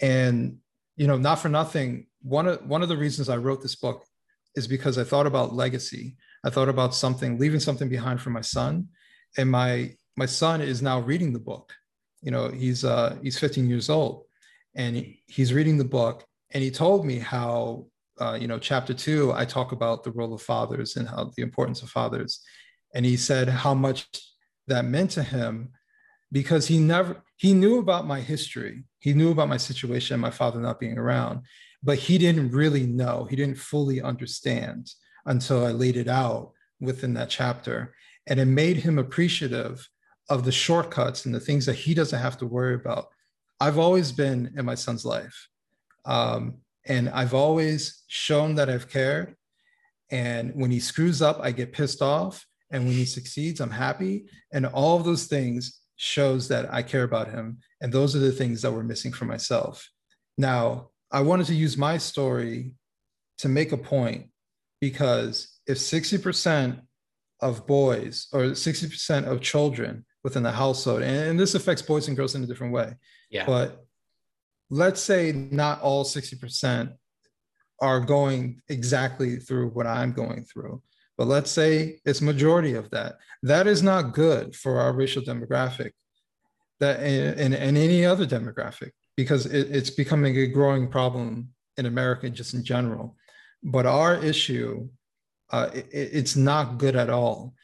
And 0.00 0.58
you 0.96 1.06
know, 1.06 1.16
not 1.16 1.40
for 1.40 1.48
nothing, 1.48 2.06
one 2.22 2.46
of 2.46 2.64
one 2.66 2.82
of 2.82 2.88
the 2.88 2.96
reasons 2.96 3.28
I 3.28 3.36
wrote 3.38 3.62
this 3.62 3.74
book 3.74 4.04
is 4.54 4.68
because 4.68 4.98
I 4.98 5.04
thought 5.04 5.26
about 5.26 5.54
legacy. 5.54 6.16
I 6.44 6.50
thought 6.50 6.68
about 6.68 6.94
something, 6.94 7.38
leaving 7.38 7.60
something 7.60 7.88
behind 7.88 8.20
for 8.20 8.30
my 8.30 8.42
son, 8.42 8.88
and 9.38 9.50
my 9.50 9.94
my 10.16 10.26
son 10.26 10.60
is 10.60 10.82
now 10.82 11.00
reading 11.00 11.32
the 11.32 11.40
book. 11.40 11.72
You 12.22 12.30
know, 12.30 12.48
he's 12.48 12.84
uh, 12.84 13.16
he's 13.22 13.38
15 13.38 13.68
years 13.68 13.88
old, 13.90 14.24
and 14.74 15.04
he's 15.26 15.52
reading 15.52 15.78
the 15.78 15.84
book, 15.84 16.24
and 16.52 16.62
he 16.62 16.70
told 16.70 17.06
me 17.06 17.18
how 17.18 17.86
uh, 18.20 18.36
you 18.40 18.46
know 18.46 18.58
chapter 18.58 18.94
two 18.94 19.32
I 19.32 19.44
talk 19.44 19.72
about 19.72 20.04
the 20.04 20.12
role 20.12 20.34
of 20.34 20.42
fathers 20.42 20.96
and 20.96 21.08
how 21.08 21.32
the 21.36 21.42
importance 21.42 21.82
of 21.82 21.88
fathers, 21.88 22.40
and 22.94 23.04
he 23.04 23.16
said 23.16 23.48
how 23.48 23.74
much 23.74 24.06
that 24.68 24.84
meant 24.84 25.10
to 25.12 25.22
him 25.22 25.70
because 26.32 26.68
he 26.68 26.78
never 26.78 27.22
he 27.36 27.52
knew 27.52 27.78
about 27.78 28.06
my 28.06 28.20
history. 28.20 28.84
He 29.00 29.12
knew 29.12 29.30
about 29.30 29.48
my 29.48 29.56
situation 29.56 30.20
my 30.20 30.30
father 30.30 30.60
not 30.60 30.80
being 30.80 30.98
around 30.98 31.42
but 31.84 31.98
he 31.98 32.16
didn't 32.16 32.50
really 32.50 32.86
know. 32.86 33.26
He 33.28 33.36
didn't 33.36 33.58
fully 33.58 34.00
understand 34.00 34.90
until 35.26 35.64
i 35.64 35.70
laid 35.70 35.96
it 35.96 36.08
out 36.08 36.52
within 36.80 37.14
that 37.14 37.28
chapter. 37.28 37.94
And 38.26 38.40
it 38.40 38.46
made 38.46 38.78
him 38.78 38.98
appreciative 38.98 39.88
of 40.30 40.44
the 40.44 40.52
shortcuts 40.52 41.26
and 41.26 41.34
the 41.34 41.40
things 41.40 41.66
that 41.66 41.74
he 41.74 41.92
doesn't 41.92 42.18
have 42.18 42.38
to 42.38 42.46
worry 42.46 42.74
about. 42.74 43.08
I've 43.60 43.78
always 43.78 44.10
been 44.12 44.54
in 44.56 44.64
my 44.64 44.74
son's 44.74 45.04
life. 45.04 45.48
Um, 46.06 46.58
and 46.86 47.08
i've 47.10 47.32
always 47.32 48.02
shown 48.08 48.54
that 48.56 48.68
i've 48.68 48.90
cared. 48.90 49.36
And 50.10 50.54
when 50.54 50.70
he 50.70 50.80
screws 50.80 51.20
up 51.22 51.38
i 51.42 51.50
get 51.50 51.72
pissed 51.72 52.02
off 52.02 52.46
and 52.74 52.84
when 52.84 52.94
he 52.94 53.06
succeeds 53.06 53.60
i'm 53.60 53.70
happy 53.70 54.26
and 54.52 54.66
all 54.66 54.98
of 54.98 55.04
those 55.04 55.24
things 55.24 55.80
shows 55.96 56.48
that 56.48 56.72
I 56.72 56.82
care 56.82 57.04
about 57.04 57.30
him. 57.30 57.58
And 57.80 57.92
those 57.92 58.16
are 58.16 58.20
the 58.20 58.32
things 58.32 58.62
that 58.62 58.72
were 58.72 58.82
missing 58.82 59.12
for 59.12 59.24
myself. 59.24 59.88
Now, 60.36 60.90
I 61.10 61.20
wanted 61.20 61.46
to 61.46 61.54
use 61.54 61.76
my 61.76 61.98
story 61.98 62.72
to 63.38 63.48
make 63.48 63.72
a 63.72 63.76
point 63.76 64.28
because 64.80 65.60
if 65.66 65.78
60% 65.78 66.80
of 67.40 67.66
boys 67.66 68.28
or 68.32 68.42
60% 68.42 69.26
of 69.26 69.40
children 69.40 70.04
within 70.22 70.42
the 70.42 70.50
household, 70.50 71.02
and, 71.02 71.38
this 71.38 71.54
affects 71.54 71.82
boys 71.82 72.08
and 72.08 72.16
girls 72.16 72.34
in 72.34 72.42
a 72.42 72.46
different 72.46 72.72
way, 72.72 72.94
yeah. 73.30 73.46
but 73.46 73.84
let's 74.70 75.00
say 75.00 75.32
not 75.32 75.80
all 75.80 76.04
60% 76.04 76.94
are 77.80 78.00
going 78.00 78.60
exactly 78.68 79.36
through 79.36 79.68
what 79.70 79.86
I'm 79.86 80.12
going 80.12 80.44
through 80.44 80.82
but 81.16 81.26
let's 81.26 81.50
say 81.50 82.00
it's 82.04 82.20
majority 82.20 82.74
of 82.74 82.90
that. 82.90 83.16
That 83.42 83.66
is 83.66 83.82
not 83.82 84.14
good 84.14 84.54
for 84.54 84.80
our 84.80 84.92
racial 84.92 85.22
demographic 85.22 85.92
that 86.80 87.00
and, 87.00 87.54
and 87.54 87.76
any 87.76 88.04
other 88.04 88.26
demographic 88.26 88.90
because 89.16 89.46
it, 89.46 89.68
it's 89.70 89.90
becoming 89.90 90.36
a 90.36 90.46
growing 90.46 90.88
problem 90.88 91.48
in 91.76 91.86
America 91.86 92.28
just 92.30 92.54
in 92.54 92.64
general. 92.64 93.16
But 93.62 93.86
our 93.86 94.22
issue, 94.22 94.88
uh, 95.50 95.70
it, 95.72 95.88
it's 95.92 96.36
not 96.36 96.78
good 96.78 96.96
at 96.96 97.10
all. 97.10 97.54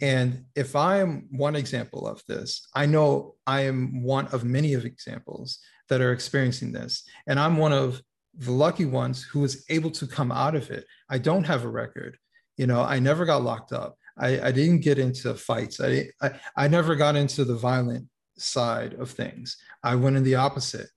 And 0.00 0.44
if 0.54 0.76
I 0.76 1.00
am 1.00 1.26
one 1.30 1.56
example 1.56 2.06
of 2.06 2.22
this, 2.28 2.68
I 2.74 2.86
know 2.86 3.34
I 3.46 3.62
am 3.62 4.02
one 4.02 4.28
of 4.28 4.44
many 4.44 4.74
of 4.74 4.84
examples 4.84 5.58
that 5.88 6.00
are 6.00 6.12
experiencing 6.12 6.72
this. 6.72 7.02
And 7.26 7.40
I'm 7.40 7.56
one 7.56 7.72
of 7.72 8.00
the 8.34 8.52
lucky 8.52 8.84
ones 8.84 9.24
who 9.24 9.40
was 9.40 9.64
able 9.68 9.90
to 9.92 10.06
come 10.06 10.30
out 10.30 10.54
of 10.54 10.70
it. 10.70 10.84
I 11.10 11.18
don't 11.18 11.44
have 11.44 11.64
a 11.64 11.68
record. 11.68 12.16
You 12.58 12.66
know, 12.66 12.82
I 12.82 12.98
never 12.98 13.24
got 13.24 13.42
locked 13.42 13.72
up. 13.72 13.96
I, 14.18 14.40
I 14.48 14.52
didn't 14.52 14.80
get 14.80 14.98
into 14.98 15.34
fights. 15.34 15.80
I, 15.80 16.10
I, 16.20 16.32
I 16.56 16.68
never 16.68 16.94
got 16.96 17.16
into 17.16 17.44
the 17.44 17.54
violent 17.54 18.06
side 18.36 18.94
of 18.94 19.10
things. 19.10 19.56
I 19.82 19.94
went 19.94 20.16
in 20.16 20.24
the 20.24 20.34
opposite. 20.34 20.88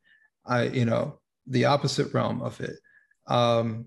I, 0.46 0.64
you 0.64 0.86
know, 0.86 1.20
the 1.48 1.66
opposite 1.66 2.14
realm 2.14 2.42
of 2.42 2.60
it. 2.60 2.76
Um, 3.28 3.86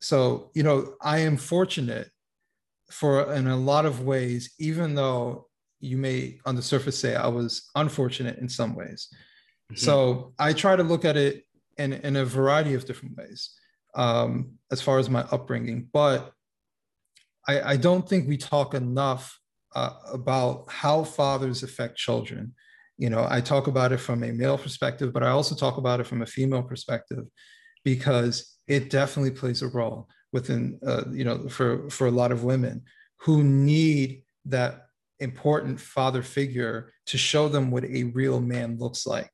so, 0.00 0.50
you 0.54 0.62
know, 0.62 0.94
I 1.00 1.18
am 1.20 1.36
fortunate 1.36 2.10
for 2.90 3.32
in 3.32 3.46
a 3.46 3.56
lot 3.56 3.86
of 3.86 4.02
ways, 4.02 4.52
even 4.58 4.94
though 4.94 5.46
you 5.80 5.96
may 5.96 6.38
on 6.44 6.56
the 6.56 6.62
surface 6.62 6.98
say 6.98 7.14
I 7.14 7.28
was 7.28 7.70
unfortunate 7.74 8.38
in 8.38 8.48
some 8.48 8.74
ways. 8.74 9.08
Mm-hmm. 9.72 9.76
So 9.76 10.34
I 10.38 10.52
try 10.52 10.76
to 10.76 10.82
look 10.82 11.04
at 11.04 11.16
it 11.16 11.44
in, 11.78 11.92
in 11.92 12.16
a 12.16 12.24
variety 12.24 12.74
of 12.74 12.84
different 12.84 13.16
ways 13.16 13.50
um, 13.94 14.52
as 14.70 14.80
far 14.80 14.98
as 14.98 15.10
my 15.10 15.22
upbringing. 15.32 15.88
But 15.92 16.32
I, 17.48 17.72
I 17.72 17.76
don't 17.76 18.08
think 18.08 18.28
we 18.28 18.36
talk 18.36 18.74
enough 18.74 19.38
uh, 19.74 19.90
about 20.12 20.70
how 20.70 21.04
fathers 21.04 21.62
affect 21.62 21.96
children. 21.96 22.54
You 22.98 23.10
know, 23.10 23.26
I 23.28 23.40
talk 23.40 23.66
about 23.66 23.92
it 23.92 23.98
from 23.98 24.22
a 24.22 24.32
male 24.32 24.58
perspective, 24.58 25.12
but 25.12 25.22
I 25.22 25.30
also 25.30 25.54
talk 25.54 25.76
about 25.76 26.00
it 26.00 26.06
from 26.06 26.22
a 26.22 26.26
female 26.26 26.62
perspective 26.62 27.24
because 27.84 28.56
it 28.66 28.90
definitely 28.90 29.32
plays 29.32 29.62
a 29.62 29.68
role 29.68 30.08
within, 30.32 30.78
uh, 30.86 31.04
you 31.12 31.24
know, 31.24 31.48
for, 31.48 31.88
for 31.90 32.06
a 32.06 32.10
lot 32.10 32.32
of 32.32 32.42
women 32.42 32.82
who 33.18 33.44
need 33.44 34.22
that 34.46 34.86
important 35.20 35.80
father 35.80 36.22
figure 36.22 36.92
to 37.06 37.18
show 37.18 37.48
them 37.48 37.70
what 37.70 37.84
a 37.84 38.04
real 38.04 38.40
man 38.40 38.78
looks 38.78 39.06
like. 39.06 39.30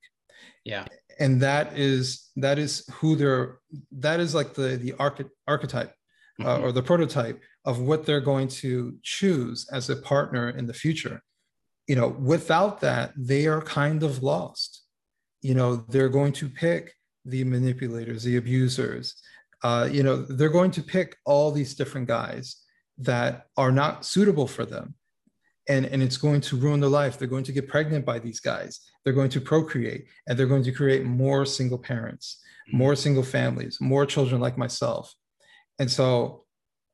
Yeah 0.64 0.86
and 1.18 1.40
that 1.40 1.78
is 1.78 2.30
that 2.36 2.58
is 2.58 2.88
who 2.94 3.16
they're 3.16 3.58
that 3.92 4.20
is 4.20 4.34
like 4.34 4.54
the 4.54 4.76
the 4.76 4.92
arch- 4.98 5.30
archetype 5.46 5.94
uh, 6.40 6.44
mm-hmm. 6.44 6.64
or 6.64 6.72
the 6.72 6.82
prototype 6.82 7.40
of 7.64 7.78
what 7.78 8.04
they're 8.04 8.20
going 8.20 8.48
to 8.48 8.96
choose 9.02 9.68
as 9.72 9.88
a 9.88 9.96
partner 9.96 10.50
in 10.50 10.66
the 10.66 10.74
future 10.74 11.22
you 11.86 11.96
know 11.96 12.08
without 12.08 12.80
that 12.80 13.12
they 13.16 13.46
are 13.46 13.62
kind 13.62 14.02
of 14.02 14.22
lost 14.22 14.82
you 15.40 15.54
know 15.54 15.76
they're 15.88 16.08
going 16.08 16.32
to 16.32 16.48
pick 16.48 16.94
the 17.24 17.44
manipulators 17.44 18.22
the 18.22 18.36
abusers 18.36 19.14
uh, 19.62 19.88
you 19.90 20.02
know 20.02 20.16
they're 20.16 20.48
going 20.48 20.72
to 20.72 20.82
pick 20.82 21.16
all 21.24 21.52
these 21.52 21.74
different 21.74 22.08
guys 22.08 22.62
that 22.98 23.46
are 23.56 23.72
not 23.72 24.04
suitable 24.04 24.46
for 24.46 24.64
them 24.64 24.94
and, 25.68 25.86
and 25.86 26.02
it's 26.02 26.16
going 26.16 26.40
to 26.40 26.56
ruin 26.56 26.80
their 26.80 26.90
life. 26.90 27.18
They're 27.18 27.28
going 27.28 27.44
to 27.44 27.52
get 27.52 27.68
pregnant 27.68 28.04
by 28.04 28.18
these 28.18 28.40
guys. 28.40 28.80
They're 29.04 29.12
going 29.12 29.30
to 29.30 29.40
procreate 29.40 30.06
and 30.26 30.38
they're 30.38 30.46
going 30.46 30.64
to 30.64 30.72
create 30.72 31.04
more 31.04 31.44
single 31.46 31.78
parents, 31.78 32.38
mm-hmm. 32.68 32.78
more 32.78 32.96
single 32.96 33.22
families, 33.22 33.78
more 33.80 34.06
children 34.06 34.40
like 34.40 34.58
myself. 34.58 35.14
And 35.78 35.90
so 35.90 36.41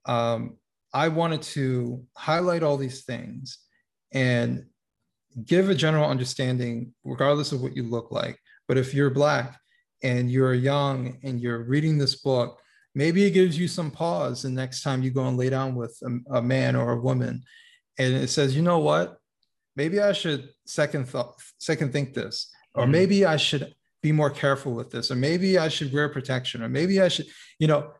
um, 0.09 0.57
I 0.93 1.09
wanted 1.09 1.43
to 1.43 2.05
highlight 2.17 2.63
all 2.63 2.77
these 2.77 3.05
things 3.05 3.59
and 4.13 4.65
give 5.45 5.69
a 5.69 5.75
general 5.75 6.09
understanding, 6.09 6.95
regardless 7.05 7.53
of 7.53 7.61
what 7.61 7.77
you 7.77 7.85
look 7.85 8.11
like. 8.11 8.39
But 8.67 8.79
if 8.79 8.95
you're 8.95 9.11
Black 9.11 9.59
and 10.03 10.31
you're 10.31 10.55
young 10.55 11.19
and 11.23 11.41
you're 11.41 11.63
reading 11.63 11.99
this 11.99 12.17
book, 12.17 12.59
maybe 12.95 13.25
it 13.25 13.31
gives 13.33 13.59
you 13.59 13.69
some 13.69 13.91
pause 13.91 14.43
the 14.43 14.51
next 14.51 14.83
time 14.83 15.03
you 15.03 15.11
go 15.11 15.29
and 15.29 15.37
lay 15.37 15.51
down 15.51 15.75
with 15.75 15.97
a, 16.03 16.39
a 16.39 16.43
man 16.43 16.75
or 16.75 16.93
a 16.93 17.01
woman 17.01 17.45
and 17.99 18.15
it 18.15 18.31
says, 18.31 18.55
you 18.55 18.63
know 18.63 18.79
what? 18.79 19.19
Maybe 19.77 20.01
I 20.01 20.13
should 20.13 20.51
second 20.67 21.09
thought, 21.09 21.41
second 21.59 21.93
think 21.93 22.15
this, 22.15 22.51
or 22.75 22.85
mm-hmm. 22.85 22.93
maybe 22.93 23.27
I 23.27 23.37
should 23.37 23.75
be 24.03 24.13
more 24.13 24.31
careful 24.31 24.73
with 24.73 24.91
this, 24.91 25.11
or 25.11 25.17
maybe 25.17 25.59
I 25.59 25.69
should 25.69 25.93
wear 25.93 26.09
protection, 26.09 26.63
or 26.63 26.69
maybe 26.69 27.01
I 27.01 27.09
should, 27.09 27.27
you 27.59 27.67
know, 27.67 27.93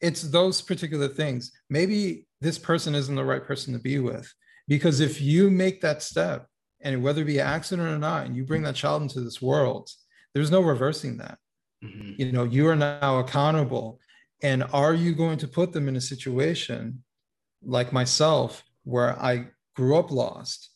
it's 0.00 0.22
those 0.22 0.60
particular 0.60 1.08
things. 1.08 1.52
Maybe 1.70 2.26
this 2.40 2.58
person 2.58 2.94
isn't 2.94 3.14
the 3.14 3.24
right 3.24 3.44
person 3.44 3.72
to 3.72 3.78
be 3.78 3.98
with. 3.98 4.32
Because 4.66 5.00
if 5.00 5.20
you 5.20 5.50
make 5.50 5.80
that 5.80 6.02
step, 6.02 6.46
and 6.80 7.02
whether 7.02 7.22
it 7.22 7.26
be 7.26 7.38
an 7.38 7.46
accident 7.46 7.88
or 7.88 7.98
not, 7.98 8.26
and 8.26 8.36
you 8.36 8.44
bring 8.44 8.62
that 8.62 8.76
child 8.76 9.02
into 9.02 9.20
this 9.20 9.42
world, 9.42 9.90
there's 10.34 10.50
no 10.50 10.60
reversing 10.60 11.16
that. 11.16 11.38
Mm-hmm. 11.82 12.12
You 12.16 12.32
know, 12.32 12.44
you 12.44 12.68
are 12.68 12.76
now 12.76 13.18
accountable. 13.18 13.98
And 14.42 14.64
are 14.72 14.94
you 14.94 15.14
going 15.14 15.38
to 15.38 15.48
put 15.48 15.72
them 15.72 15.88
in 15.88 15.96
a 15.96 16.00
situation 16.00 17.02
like 17.62 17.92
myself 17.92 18.62
where 18.84 19.20
I 19.20 19.48
grew 19.74 19.96
up 19.96 20.10
lost, 20.10 20.70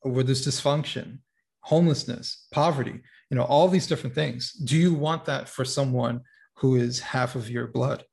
where 0.00 0.24
there's 0.24 0.46
dysfunction, 0.46 1.18
homelessness, 1.60 2.46
poverty, 2.52 3.00
you 3.30 3.36
know, 3.36 3.44
all 3.44 3.68
these 3.68 3.86
different 3.86 4.14
things. 4.14 4.52
Do 4.52 4.76
you 4.76 4.92
want 4.92 5.24
that 5.24 5.48
for 5.48 5.64
someone 5.64 6.20
who 6.56 6.76
is 6.76 7.00
half 7.00 7.34
of 7.34 7.48
your 7.48 7.66
blood? 7.66 8.04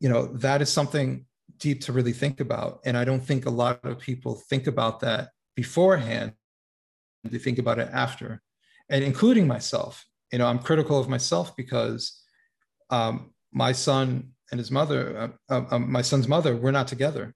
You 0.00 0.08
know, 0.08 0.26
that 0.26 0.62
is 0.62 0.72
something 0.72 1.26
deep 1.58 1.82
to 1.82 1.92
really 1.92 2.12
think 2.12 2.40
about. 2.40 2.80
And 2.84 2.96
I 2.96 3.04
don't 3.04 3.20
think 3.20 3.46
a 3.46 3.50
lot 3.50 3.84
of 3.84 3.98
people 3.98 4.34
think 4.34 4.66
about 4.66 5.00
that 5.00 5.28
beforehand. 5.54 6.32
They 7.22 7.38
think 7.38 7.58
about 7.58 7.78
it 7.78 7.90
after, 7.92 8.40
and 8.88 9.04
including 9.04 9.46
myself. 9.46 10.06
You 10.32 10.38
know, 10.38 10.46
I'm 10.46 10.58
critical 10.58 10.98
of 10.98 11.08
myself 11.08 11.54
because 11.54 12.22
um, 12.88 13.32
my 13.52 13.72
son 13.72 14.30
and 14.50 14.58
his 14.58 14.70
mother, 14.70 15.32
uh, 15.50 15.54
uh, 15.54 15.64
um, 15.70 15.92
my 15.92 16.02
son's 16.02 16.28
mother, 16.28 16.56
we're 16.56 16.70
not 16.70 16.88
together. 16.88 17.34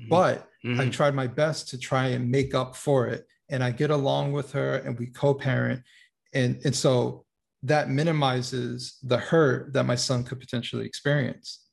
Mm-hmm. 0.00 0.10
But 0.10 0.48
mm-hmm. 0.64 0.80
I 0.80 0.88
tried 0.90 1.14
my 1.14 1.26
best 1.26 1.68
to 1.70 1.78
try 1.78 2.08
and 2.08 2.30
make 2.30 2.54
up 2.54 2.76
for 2.76 3.08
it. 3.08 3.26
And 3.48 3.64
I 3.64 3.70
get 3.70 3.90
along 3.90 4.32
with 4.32 4.52
her 4.52 4.76
and 4.76 4.98
we 4.98 5.06
co 5.06 5.34
parent. 5.34 5.82
And, 6.34 6.60
and 6.64 6.74
so 6.74 7.24
that 7.62 7.90
minimizes 7.90 8.98
the 9.02 9.18
hurt 9.18 9.72
that 9.72 9.84
my 9.84 9.96
son 9.96 10.22
could 10.24 10.38
potentially 10.38 10.86
experience. 10.86 11.65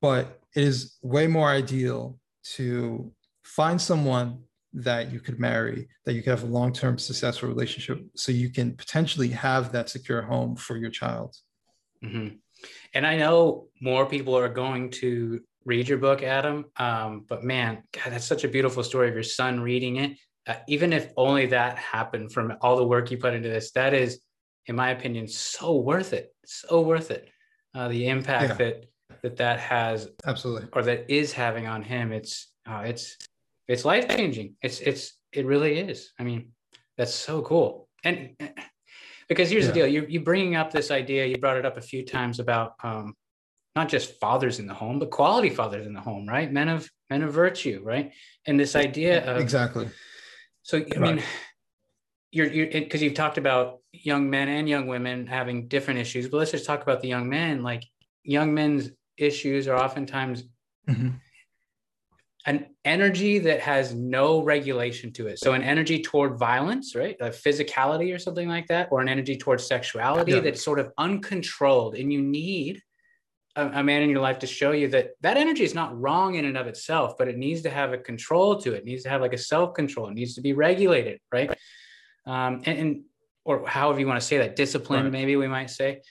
But 0.00 0.40
it 0.54 0.64
is 0.64 0.96
way 1.02 1.26
more 1.26 1.48
ideal 1.48 2.18
to 2.54 3.12
find 3.44 3.80
someone 3.80 4.42
that 4.72 5.10
you 5.10 5.20
could 5.20 5.40
marry, 5.40 5.88
that 6.04 6.12
you 6.12 6.22
could 6.22 6.30
have 6.30 6.42
a 6.42 6.46
long 6.46 6.72
term 6.72 6.98
successful 6.98 7.48
relationship 7.48 8.04
so 8.14 8.30
you 8.30 8.50
can 8.50 8.76
potentially 8.76 9.28
have 9.28 9.72
that 9.72 9.88
secure 9.88 10.22
home 10.22 10.54
for 10.56 10.76
your 10.76 10.90
child. 10.90 11.34
Mm-hmm. 12.04 12.36
And 12.94 13.06
I 13.06 13.16
know 13.16 13.68
more 13.80 14.06
people 14.06 14.36
are 14.36 14.48
going 14.48 14.90
to 15.02 15.40
read 15.64 15.88
your 15.88 15.98
book, 15.98 16.22
Adam. 16.22 16.66
Um, 16.76 17.24
but 17.28 17.42
man, 17.42 17.82
God, 17.92 18.12
that's 18.12 18.24
such 18.24 18.44
a 18.44 18.48
beautiful 18.48 18.82
story 18.82 19.08
of 19.08 19.14
your 19.14 19.22
son 19.22 19.60
reading 19.60 19.96
it. 19.96 20.18
Uh, 20.46 20.54
even 20.68 20.92
if 20.92 21.10
only 21.16 21.46
that 21.46 21.76
happened 21.76 22.32
from 22.32 22.54
all 22.60 22.76
the 22.76 22.86
work 22.86 23.10
you 23.10 23.18
put 23.18 23.34
into 23.34 23.48
this, 23.48 23.72
that 23.72 23.92
is, 23.94 24.20
in 24.66 24.76
my 24.76 24.90
opinion, 24.90 25.26
so 25.26 25.76
worth 25.76 26.12
it. 26.12 26.32
So 26.44 26.82
worth 26.82 27.10
it. 27.10 27.28
Uh, 27.74 27.88
the 27.88 28.08
impact 28.08 28.50
yeah. 28.50 28.54
that 28.54 28.84
that 29.26 29.36
that 29.38 29.58
has 29.58 30.08
absolutely 30.24 30.68
or 30.72 30.82
that 30.82 31.10
is 31.12 31.32
having 31.32 31.66
on 31.66 31.82
him. 31.82 32.12
It's 32.12 32.52
uh, 32.64 32.84
it's 32.86 33.16
it's 33.66 33.84
life 33.84 34.08
changing. 34.08 34.54
It's 34.62 34.78
it's 34.78 35.18
it 35.32 35.46
really 35.46 35.80
is. 35.80 36.12
I 36.16 36.22
mean, 36.22 36.52
that's 36.96 37.12
so 37.12 37.42
cool. 37.42 37.88
And 38.04 38.36
because 39.28 39.50
here's 39.50 39.64
yeah. 39.64 39.72
the 39.72 39.74
deal, 39.74 39.86
you 39.88 40.06
you 40.08 40.20
bringing 40.20 40.54
up 40.54 40.70
this 40.70 40.92
idea. 40.92 41.26
You 41.26 41.38
brought 41.38 41.56
it 41.56 41.66
up 41.66 41.76
a 41.76 41.80
few 41.80 42.04
times 42.04 42.38
about 42.38 42.74
um, 42.84 43.14
not 43.74 43.88
just 43.88 44.20
fathers 44.20 44.60
in 44.60 44.68
the 44.68 44.74
home, 44.74 45.00
but 45.00 45.10
quality 45.10 45.50
fathers 45.50 45.88
in 45.88 45.92
the 45.92 46.00
home, 46.00 46.28
right? 46.28 46.52
Men 46.52 46.68
of 46.68 46.88
men 47.10 47.22
of 47.22 47.32
virtue, 47.32 47.80
right? 47.82 48.12
And 48.46 48.60
this 48.60 48.76
idea 48.76 49.24
of 49.28 49.38
exactly. 49.38 49.88
So 50.62 50.84
I 50.94 50.98
mean, 51.00 51.20
you're 52.30 52.46
you're 52.46 52.68
because 52.68 53.02
you've 53.02 53.14
talked 53.14 53.38
about 53.38 53.80
young 53.92 54.30
men 54.30 54.48
and 54.48 54.68
young 54.68 54.86
women 54.86 55.26
having 55.26 55.66
different 55.66 55.98
issues, 55.98 56.28
but 56.28 56.36
let's 56.36 56.52
just 56.52 56.64
talk 56.64 56.82
about 56.82 57.00
the 57.00 57.08
young 57.08 57.28
men. 57.28 57.64
Like 57.64 57.82
young 58.22 58.54
men's 58.54 58.90
issues 59.18 59.68
are 59.68 59.76
oftentimes 59.76 60.44
mm-hmm. 60.88 61.10
an 62.46 62.66
energy 62.84 63.38
that 63.40 63.60
has 63.60 63.94
no 63.94 64.42
regulation 64.42 65.12
to 65.14 65.26
it. 65.26 65.38
So 65.38 65.52
an 65.52 65.62
energy 65.62 66.02
toward 66.02 66.38
violence, 66.38 66.94
right? 66.94 67.16
A 67.20 67.30
physicality 67.30 68.14
or 68.14 68.18
something 68.18 68.48
like 68.48 68.66
that, 68.68 68.88
or 68.90 69.00
an 69.00 69.08
energy 69.08 69.36
towards 69.36 69.66
sexuality 69.66 70.32
yeah. 70.32 70.40
that's 70.40 70.62
sort 70.62 70.78
of 70.78 70.92
uncontrolled, 70.98 71.96
and 71.96 72.12
you 72.12 72.22
need 72.22 72.82
a, 73.56 73.66
a, 73.80 73.82
man 73.82 74.02
in 74.02 74.10
your 74.10 74.20
life 74.20 74.38
to 74.40 74.46
show 74.46 74.72
you 74.72 74.88
that 74.88 75.10
that 75.22 75.36
energy 75.36 75.64
is 75.64 75.74
not 75.74 75.98
wrong 75.98 76.34
in 76.34 76.44
and 76.44 76.56
of 76.56 76.66
itself, 76.66 77.16
but 77.18 77.26
it 77.26 77.36
needs 77.36 77.62
to 77.62 77.70
have 77.70 77.92
a 77.92 77.98
control 77.98 78.60
to 78.60 78.74
it. 78.74 78.78
it 78.78 78.84
needs 78.84 79.02
to 79.04 79.08
have 79.08 79.20
like 79.20 79.32
a 79.32 79.38
self 79.38 79.74
control. 79.74 80.08
It 80.08 80.14
needs 80.14 80.34
to 80.34 80.40
be 80.40 80.52
regulated, 80.52 81.20
right? 81.32 81.50
Um, 82.26 82.62
and, 82.66 82.78
and, 82.78 83.02
or 83.44 83.66
however 83.66 84.00
you 84.00 84.06
want 84.06 84.20
to 84.20 84.26
say 84.26 84.38
that, 84.38 84.56
discipline, 84.56 85.04
right. 85.04 85.12
maybe 85.12 85.36
we 85.36 85.48
might 85.48 85.70
say. 85.70 86.02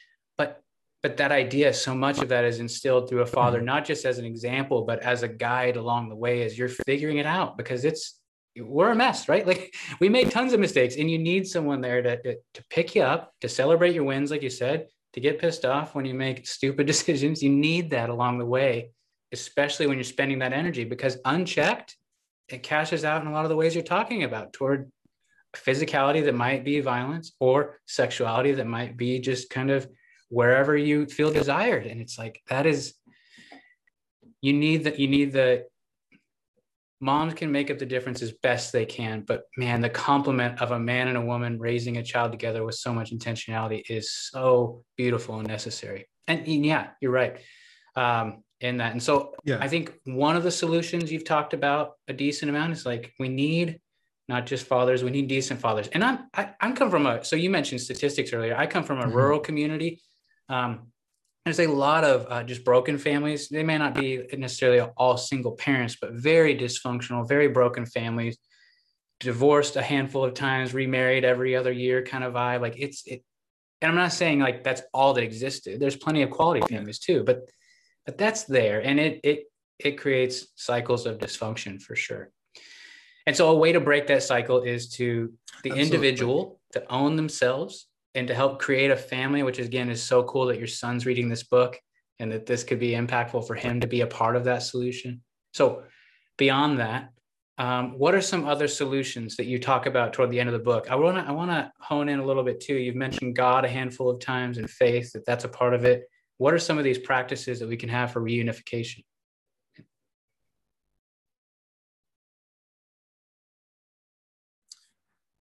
But 1.06 1.18
that 1.18 1.32
idea, 1.32 1.72
so 1.72 1.94
much 1.94 2.18
of 2.24 2.30
that 2.30 2.46
is 2.46 2.60
instilled 2.60 3.08
through 3.08 3.22
a 3.22 3.28
father, 3.28 3.60
mm-hmm. 3.60 3.68
not 3.68 3.86
just 3.86 4.06
as 4.06 4.18
an 4.18 4.26
example, 4.26 4.86
but 4.86 5.04
as 5.04 5.22
a 5.22 5.28
guide 5.28 5.76
along 5.76 6.10
the 6.10 6.16
way 6.16 6.42
as 6.42 6.58
you're 6.58 6.68
figuring 6.68 7.20
it 7.20 7.28
out, 7.28 7.58
because 7.58 7.86
it's 7.86 8.20
we're 8.60 8.90
a 8.90 8.96
mess, 8.96 9.30
right? 9.30 9.46
Like 9.46 9.76
we 10.00 10.10
made 10.10 10.32
tons 10.32 10.52
of 10.52 10.60
mistakes, 10.60 10.96
and 10.96 11.08
you 11.12 11.20
need 11.20 11.46
someone 11.46 11.80
there 11.80 12.02
to, 12.02 12.20
to, 12.24 12.38
to 12.56 12.64
pick 12.72 12.96
you 12.96 13.04
up, 13.04 13.32
to 13.42 13.48
celebrate 13.48 13.94
your 13.94 14.04
wins, 14.04 14.32
like 14.32 14.42
you 14.42 14.50
said, 14.50 14.88
to 15.14 15.20
get 15.20 15.38
pissed 15.38 15.64
off 15.64 15.94
when 15.94 16.06
you 16.06 16.16
make 16.16 16.48
stupid 16.58 16.88
decisions. 16.88 17.44
You 17.44 17.52
need 17.52 17.92
that 17.92 18.10
along 18.10 18.40
the 18.40 18.46
way, 18.48 18.90
especially 19.32 19.86
when 19.86 19.98
you're 19.98 20.06
spending 20.06 20.40
that 20.40 20.54
energy 20.54 20.86
because 20.86 21.20
unchecked, 21.24 21.96
it 22.48 22.64
cashes 22.64 23.06
out 23.06 23.22
in 23.22 23.28
a 23.28 23.32
lot 23.32 23.46
of 23.46 23.50
the 23.50 23.56
ways 23.56 23.76
you're 23.76 23.84
talking 23.84 24.24
about 24.24 24.54
toward 24.54 24.92
physicality 25.56 26.26
that 26.26 26.34
might 26.34 26.66
be 26.66 26.80
violence 26.80 27.34
or 27.40 27.80
sexuality 27.86 28.54
that 28.54 28.66
might 28.66 28.98
be 28.98 29.20
just 29.20 29.52
kind 29.52 29.70
of 29.70 29.88
wherever 30.36 30.76
you 30.76 31.06
feel 31.06 31.32
desired. 31.32 31.86
And 31.86 32.02
it's 32.02 32.20
like 32.20 32.42
that 32.50 32.66
is 32.66 32.94
you 34.42 34.52
need 34.52 34.84
that 34.84 35.00
you 35.00 35.08
need 35.08 35.32
the 35.32 35.64
moms 37.00 37.34
can 37.34 37.54
make 37.54 37.72
up 37.72 37.78
the 37.78 37.86
difference 37.86 38.22
as 38.22 38.32
best 38.44 38.72
they 38.72 38.86
can 38.86 39.22
but 39.22 39.44
man 39.58 39.80
the 39.82 39.90
complement 39.90 40.62
of 40.62 40.72
a 40.72 40.80
man 40.80 41.08
and 41.08 41.18
a 41.18 41.22
woman 41.22 41.60
raising 41.60 41.98
a 41.98 42.04
child 42.04 42.32
together 42.32 42.64
with 42.66 42.76
so 42.76 42.94
much 42.94 43.12
intentionality 43.12 43.82
is 43.90 44.12
so 44.12 44.84
beautiful 44.98 45.40
and 45.40 45.48
necessary. 45.48 46.06
And, 46.28 46.40
and 46.46 46.66
yeah 46.66 46.88
you're 47.02 47.12
right 47.12 47.40
um, 47.96 48.44
in 48.60 48.78
that. 48.78 48.92
And 48.92 49.02
so 49.02 49.36
yeah. 49.46 49.60
i 49.62 49.70
think 49.70 49.94
one 50.04 50.36
of 50.36 50.44
the 50.44 50.52
solutions 50.52 51.12
you've 51.12 51.32
talked 51.36 51.54
about 51.54 51.94
a 52.10 52.14
decent 52.14 52.50
amount 52.50 52.74
is 52.74 52.86
like 52.86 53.14
we 53.20 53.30
need 53.30 53.80
not 54.28 54.46
just 54.46 54.66
fathers 54.66 55.02
we 55.02 55.12
need 55.12 55.28
decent 55.30 55.62
fathers. 55.62 55.88
And 55.94 56.04
i'm 56.04 56.18
I, 56.34 56.44
i 56.60 56.72
come 56.74 56.90
from 56.90 57.06
a 57.06 57.24
so 57.24 57.38
you 57.38 57.50
mentioned 57.50 57.80
statistics 57.80 58.34
earlier. 58.34 58.56
I 58.64 58.68
come 58.68 58.84
from 58.84 59.00
a 59.00 59.04
mm-hmm. 59.04 59.16
rural 59.16 59.40
community 59.40 60.02
um, 60.50 60.92
there's 61.46 61.60
a 61.60 61.68
lot 61.68 62.04
of 62.04 62.26
uh, 62.30 62.44
just 62.44 62.66
broken 62.66 62.98
families. 62.98 63.50
They 63.50 63.64
may 63.64 63.78
not 63.78 63.94
be 63.94 64.26
necessarily 64.36 64.82
all 64.98 65.16
single 65.16 65.52
parents, 65.52 65.96
but 66.00 66.14
very 66.14 66.58
dysfunctional, 66.58 67.28
very 67.28 67.48
broken 67.48 67.86
families, 67.86 68.38
divorced 69.20 69.76
a 69.76 69.82
handful 69.82 70.26
of 70.26 70.34
times, 70.34 70.74
remarried 70.74 71.24
every 71.24 71.56
other 71.56 71.72
year 71.72 72.04
kind 72.04 72.24
of 72.24 72.34
vibe. 72.34 72.62
Like 72.62 72.80
it's 72.80 73.06
it, 73.06 73.24
and 73.82 73.90
I'm 73.90 73.96
not 73.96 74.12
saying 74.12 74.40
like 74.40 74.64
that's 74.64 74.82
all 74.92 75.14
that 75.14 75.24
existed. 75.24 75.80
There's 75.80 75.96
plenty 75.96 76.24
of 76.24 76.32
quality 76.32 76.62
families 76.68 76.98
too, 76.98 77.24
but 77.24 77.48
but 78.08 78.18
that's 78.18 78.46
there, 78.46 78.80
and 78.80 79.00
it 79.00 79.20
it 79.24 79.44
it 79.78 79.98
creates 80.00 80.48
cycles 80.56 81.06
of 81.06 81.20
dysfunction 81.20 81.80
for 81.80 81.96
sure. 81.96 82.32
And 83.28 83.36
so 83.36 83.50
a 83.50 83.56
way 83.56 83.72
to 83.72 83.80
break 83.80 84.08
that 84.08 84.24
cycle 84.24 84.62
is 84.62 84.90
to 84.92 85.34
the 85.64 85.72
Absolutely. 85.72 85.82
individual 85.84 86.60
to 86.74 86.92
own 86.92 87.16
themselves 87.16 87.88
and 88.16 88.28
to 88.28 88.34
help 88.34 88.60
create 88.60 88.92
a 88.92 88.96
family, 88.96 89.44
which 89.44 89.60
again 89.60 89.90
is 89.90 90.02
so 90.02 90.24
cool 90.24 90.48
that 90.48 90.58
your 90.58 90.68
son's 90.68 91.06
reading 91.06 91.30
this 91.30 91.44
book 91.44 91.80
and 92.20 92.32
that 92.32 92.46
this 92.46 92.64
could 92.64 92.80
be 92.80 92.92
impactful 92.92 93.46
for 93.46 93.56
him 93.56 93.82
to 93.82 93.88
be 93.88 94.02
a 94.02 94.08
part 94.08 94.36
of 94.36 94.46
that 94.46 94.64
solution. 94.64 95.22
So, 95.54 95.84
beyond 96.38 96.80
that, 96.80 97.10
um, 97.58 97.98
what 97.98 98.16
are 98.16 98.22
some 98.22 98.46
other 98.46 98.68
solutions 98.68 99.38
that 99.38 99.46
you 99.46 99.60
talk 99.60 99.86
about 99.86 100.14
toward 100.14 100.32
the 100.32 100.40
end 100.40 100.50
of 100.50 100.54
the 100.54 100.60
book? 100.60 100.92
I 100.92 100.96
want 100.96 101.18
to 101.18 101.24
I 101.24 101.32
want 101.32 101.52
to 101.52 101.72
hone 101.80 102.10
in 102.10 102.20
a 102.20 102.26
little 102.26 102.44
bit 102.44 102.60
too. 102.60 102.76
You've 102.76 102.96
mentioned 102.96 103.36
God 103.36 103.64
a 103.64 103.70
handful 103.70 104.10
of 104.10 104.20
times 104.20 104.58
and 104.58 104.70
faith 104.70 105.12
that 105.14 105.26
that's 105.26 105.46
a 105.46 105.50
part 105.50 105.74
of 105.74 105.86
it. 105.86 106.10
What 106.38 106.54
are 106.54 106.60
some 106.60 106.78
of 106.78 106.84
these 106.84 106.98
practices 106.98 107.60
that 107.60 107.70
we 107.70 107.78
can 107.78 107.90
have 107.90 108.12
for 108.12 108.22
reunification? 108.22 109.04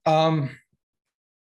Um, 0.07 0.51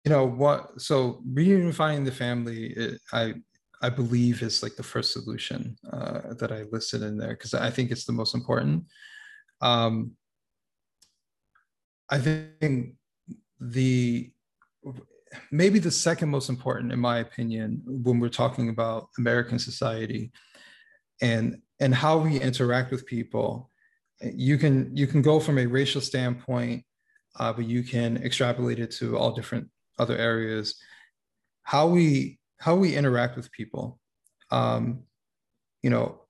you 0.04 0.10
know 0.10 0.24
what 0.24 0.80
so 0.80 1.22
reunifying 1.32 2.04
the 2.04 2.12
family 2.12 2.66
it, 2.74 3.00
i 3.12 3.34
i 3.82 3.88
believe 3.88 4.42
is 4.42 4.62
like 4.62 4.76
the 4.76 4.82
first 4.82 5.12
solution 5.12 5.76
uh, 5.92 6.34
that 6.38 6.52
i 6.52 6.62
listed 6.70 7.02
in 7.02 7.16
there 7.16 7.30
because 7.30 7.54
i 7.54 7.70
think 7.70 7.90
it's 7.90 8.04
the 8.04 8.12
most 8.12 8.34
important. 8.34 8.84
Um 9.60 10.12
i 12.10 12.18
think 12.18 12.94
the 13.60 14.30
maybe 15.50 15.78
the 15.78 15.90
second 15.90 16.28
most 16.28 16.50
important 16.50 16.92
in 16.92 16.98
my 16.98 17.18
opinion 17.18 17.82
when 17.86 18.20
we're 18.20 18.28
talking 18.28 18.68
about 18.68 19.08
american 19.18 19.58
society 19.58 20.30
and 21.22 21.56
and 21.80 21.94
how 21.94 22.18
we 22.18 22.38
interact 22.38 22.90
with 22.90 23.06
people 23.06 23.70
you 24.20 24.58
can 24.58 24.94
you 24.94 25.06
can 25.06 25.22
go 25.22 25.40
from 25.40 25.58
a 25.58 25.66
racial 25.66 26.00
standpoint 26.00 26.84
uh, 27.40 27.52
but 27.52 27.64
you 27.64 27.82
can 27.82 28.16
extrapolate 28.18 28.78
it 28.78 28.90
to 28.90 29.16
all 29.16 29.32
different 29.32 29.68
other 29.98 30.16
areas, 30.16 30.76
how 31.62 31.88
we 31.88 32.38
how 32.58 32.74
we 32.76 32.94
interact 32.94 33.36
with 33.36 33.52
people. 33.52 33.98
Um, 34.50 35.02
you 35.82 35.90
know, 35.90 36.20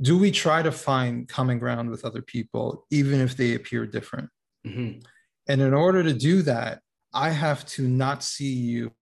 do 0.00 0.18
we 0.18 0.30
try 0.30 0.62
to 0.62 0.72
find 0.72 1.28
common 1.28 1.58
ground 1.58 1.90
with 1.90 2.04
other 2.04 2.22
people, 2.22 2.86
even 2.90 3.20
if 3.20 3.36
they 3.36 3.54
appear 3.54 3.86
different? 3.86 4.30
Mm-hmm. 4.66 5.00
And 5.48 5.60
in 5.60 5.74
order 5.74 6.02
to 6.02 6.12
do 6.12 6.42
that, 6.42 6.80
I 7.12 7.30
have 7.30 7.64
to 7.66 7.86
not 7.86 8.24
see 8.24 8.52
you 8.52 8.92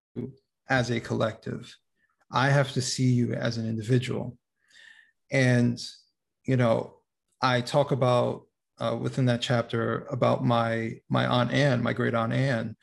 as 0.69 0.91
a 0.91 1.01
collective. 1.01 1.75
I 2.31 2.51
have 2.51 2.73
to 2.73 2.83
see 2.83 3.11
you 3.13 3.33
as 3.33 3.57
an 3.57 3.69
individual. 3.69 4.37
And, 5.31 5.81
you 6.45 6.57
know, 6.57 6.97
I 7.41 7.61
talk 7.61 7.93
about 7.93 8.43
uh, 8.79 8.97
within 9.01 9.27
that 9.27 9.41
chapter 9.41 10.07
about 10.11 10.45
my 10.45 10.95
my 11.09 11.27
aunt 11.27 11.53
Anne, 11.53 11.83
my 11.83 11.93
great 11.93 12.15
aunt 12.15 12.33
Anne, 12.33 12.77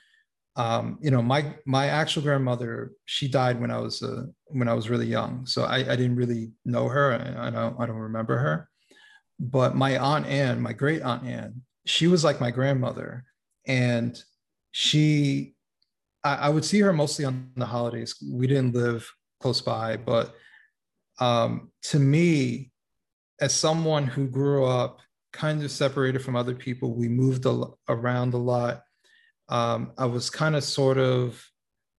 um, 0.60 1.00
you 1.02 1.10
know, 1.10 1.22
my 1.22 1.56
my 1.66 1.88
actual 1.88 2.22
grandmother, 2.22 2.92
she 3.06 3.30
died 3.30 3.62
when 3.62 3.72
I 3.72 3.78
was 3.80 4.04
uh, 4.04 4.26
when 4.48 4.68
I 4.68 4.74
was 4.74 4.90
really 4.90 5.06
young, 5.06 5.46
so 5.46 5.64
I, 5.64 5.78
I 5.78 5.96
didn't 5.96 6.18
really 6.18 6.52
know 6.66 6.90
her. 6.90 7.14
I, 7.14 7.48
I 7.48 7.50
don't 7.50 7.80
I 7.80 7.86
don't 7.86 7.96
remember 7.96 8.38
her, 8.38 8.70
but 9.40 9.78
my 9.78 9.98
aunt 9.98 10.26
Anne, 10.26 10.62
my 10.62 10.74
great 10.74 11.02
aunt 11.02 11.26
Anne, 11.26 11.62
she 11.86 12.08
was 12.08 12.26
like 12.26 12.42
my 12.42 12.52
grandmother, 12.52 13.24
and 13.68 14.22
she, 14.72 15.56
I, 16.26 16.36
I 16.36 16.50
would 16.50 16.66
see 16.66 16.82
her 16.82 16.92
mostly 16.92 17.24
on 17.24 17.52
the 17.56 17.66
holidays. 17.66 18.22
We 18.22 18.46
didn't 18.46 18.76
live 18.76 19.10
close 19.40 19.62
by, 19.62 19.96
but 19.96 20.36
um, 21.22 21.72
to 21.84 22.00
me, 22.00 22.72
as 23.40 23.56
someone 23.56 24.08
who 24.08 24.28
grew 24.28 24.66
up 24.66 25.00
kind 25.32 25.64
of 25.64 25.72
separated 25.72 26.22
from 26.22 26.36
other 26.36 26.54
people, 26.54 26.96
we 26.96 27.08
moved 27.08 27.46
a, 27.46 27.64
around 27.88 28.34
a 28.34 28.38
lot 28.38 28.82
um, 29.50 29.92
I 29.98 30.06
was 30.06 30.30
kind 30.30 30.56
of 30.56 30.64
sort 30.64 30.98
of 30.98 31.44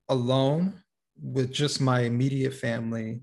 alone 0.08 0.82
with 1.20 1.52
just 1.52 1.80
my 1.80 2.00
immediate 2.00 2.54
family. 2.54 3.22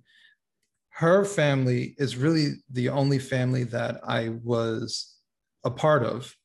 Her 0.89 1.25
family 1.25 1.95
is 1.97 2.17
really 2.17 2.55
the 2.71 2.89
only 2.89 3.19
family 3.19 3.63
that 3.65 4.01
I 4.07 4.29
was 4.43 5.15
a 5.63 5.71
part 5.71 6.03
of. 6.03 6.35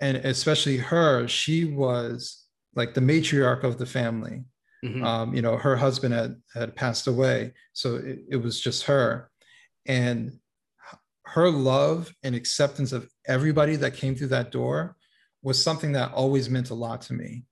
And 0.00 0.16
especially 0.16 0.78
her, 0.78 1.28
she 1.28 1.64
was 1.64 2.46
like 2.74 2.94
the 2.94 3.00
matriarch 3.00 3.64
of 3.64 3.78
the 3.78 3.86
family. 3.86 4.44
Mm-hmm. 4.84 5.04
Um, 5.04 5.34
you 5.34 5.42
know, 5.42 5.58
her 5.58 5.76
husband 5.76 6.14
had, 6.14 6.36
had 6.54 6.74
passed 6.74 7.06
away. 7.06 7.52
So 7.74 7.96
it, 7.96 8.20
it 8.30 8.36
was 8.36 8.60
just 8.60 8.84
her. 8.84 9.30
And 9.86 10.38
her 11.26 11.50
love 11.50 12.12
and 12.22 12.34
acceptance 12.34 12.92
of 12.92 13.08
everybody 13.26 13.76
that 13.76 13.94
came 13.94 14.16
through 14.16 14.28
that 14.28 14.50
door 14.50 14.96
was 15.42 15.62
something 15.62 15.92
that 15.92 16.12
always 16.12 16.50
meant 16.50 16.70
a 16.70 16.74
lot 16.74 17.02
to 17.02 17.14
me. 17.14 17.44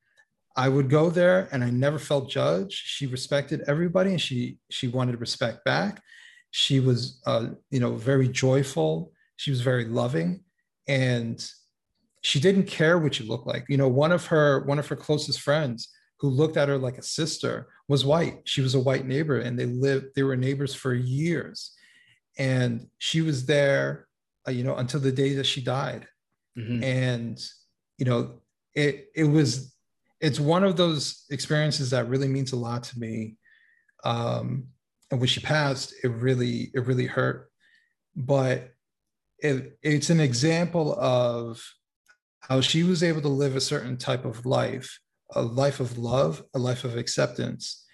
I 0.57 0.68
would 0.68 0.91
go 0.91 1.09
there 1.09 1.49
and 1.53 1.62
I 1.62 1.70
never 1.70 1.99
felt 1.99 2.28
judged. 2.28 2.74
She 2.74 3.07
respected 3.07 3.62
everybody 3.68 4.11
and 4.11 4.20
she 4.20 4.59
she 4.70 4.89
wanted 4.89 5.20
respect 5.20 5.64
back. 5.64 6.03
She 6.51 6.80
was 6.80 7.20
uh, 7.26 7.51
you 7.70 7.80
know 7.80 7.95
very 7.95 8.28
joyful. 8.28 9.12
She 9.36 9.51
was 9.51 9.61
very 9.61 9.84
loving 9.84 10.43
and 10.89 11.49
she 12.22 12.41
didn't 12.41 12.64
care 12.64 12.99
what 12.99 13.20
you 13.20 13.26
looked 13.26 13.47
like. 13.47 13.66
You 13.68 13.76
know, 13.76 13.89
one 13.89 14.11
of 14.11 14.26
her 14.26 14.64
one 14.64 14.78
of 14.78 14.89
her 14.89 14.97
closest 14.97 15.41
friends 15.41 15.89
who 16.18 16.28
looked 16.28 16.57
at 16.57 16.68
her 16.68 16.76
like 16.76 16.99
a 16.99 17.03
sister 17.03 17.68
was 17.86 18.05
white. 18.05 18.41
She 18.45 18.61
was 18.61 18.74
a 18.74 18.80
white 18.80 19.07
neighbor 19.07 19.39
and 19.39 19.57
they 19.57 19.66
lived 19.66 20.07
they 20.16 20.24
were 20.24 20.36
neighbors 20.36 20.74
for 20.74 20.93
years. 20.93 21.72
And 22.36 22.89
she 22.99 23.20
was 23.20 23.47
there 23.47 24.09
uh, 24.47 24.51
you 24.51 24.64
know 24.64 24.74
until 24.74 25.01
the 25.01 25.12
day 25.12 25.34
that 25.34 25.47
she 25.47 25.62
died. 25.62 26.09
Mm-hmm. 26.59 26.82
And 26.82 27.41
you 27.99 28.05
know, 28.05 28.40
it 28.74 29.11
it 29.14 29.24
was 29.24 29.74
it's 30.20 30.40
one 30.40 30.64
of 30.64 30.76
those 30.76 31.24
experiences 31.30 31.90
that 31.90 32.09
really 32.09 32.28
means 32.28 32.53
a 32.53 32.57
lot 32.57 32.82
to 32.84 32.99
me. 32.99 33.36
Um, 34.05 34.68
and 35.11 35.20
when 35.20 35.28
she 35.28 35.40
passed, 35.40 35.94
it 36.03 36.09
really 36.09 36.70
it 36.74 36.86
really 36.86 37.07
hurt, 37.07 37.51
but 38.16 38.72
it, 39.38 39.78
it's 39.82 40.11
an 40.11 40.20
example 40.20 40.99
of 40.99 41.62
how 42.40 42.61
she 42.61 42.82
was 42.82 43.03
able 43.03 43.20
to 43.20 43.28
live 43.28 43.55
a 43.55 43.61
certain 43.61 43.96
type 43.96 44.24
of 44.24 44.46
life, 44.46 44.99
a 45.34 45.42
life 45.42 45.80
of 45.80 45.99
love, 45.99 46.42
a 46.55 46.59
life 46.59 46.84
of 46.84 46.96
acceptance, 46.96 47.84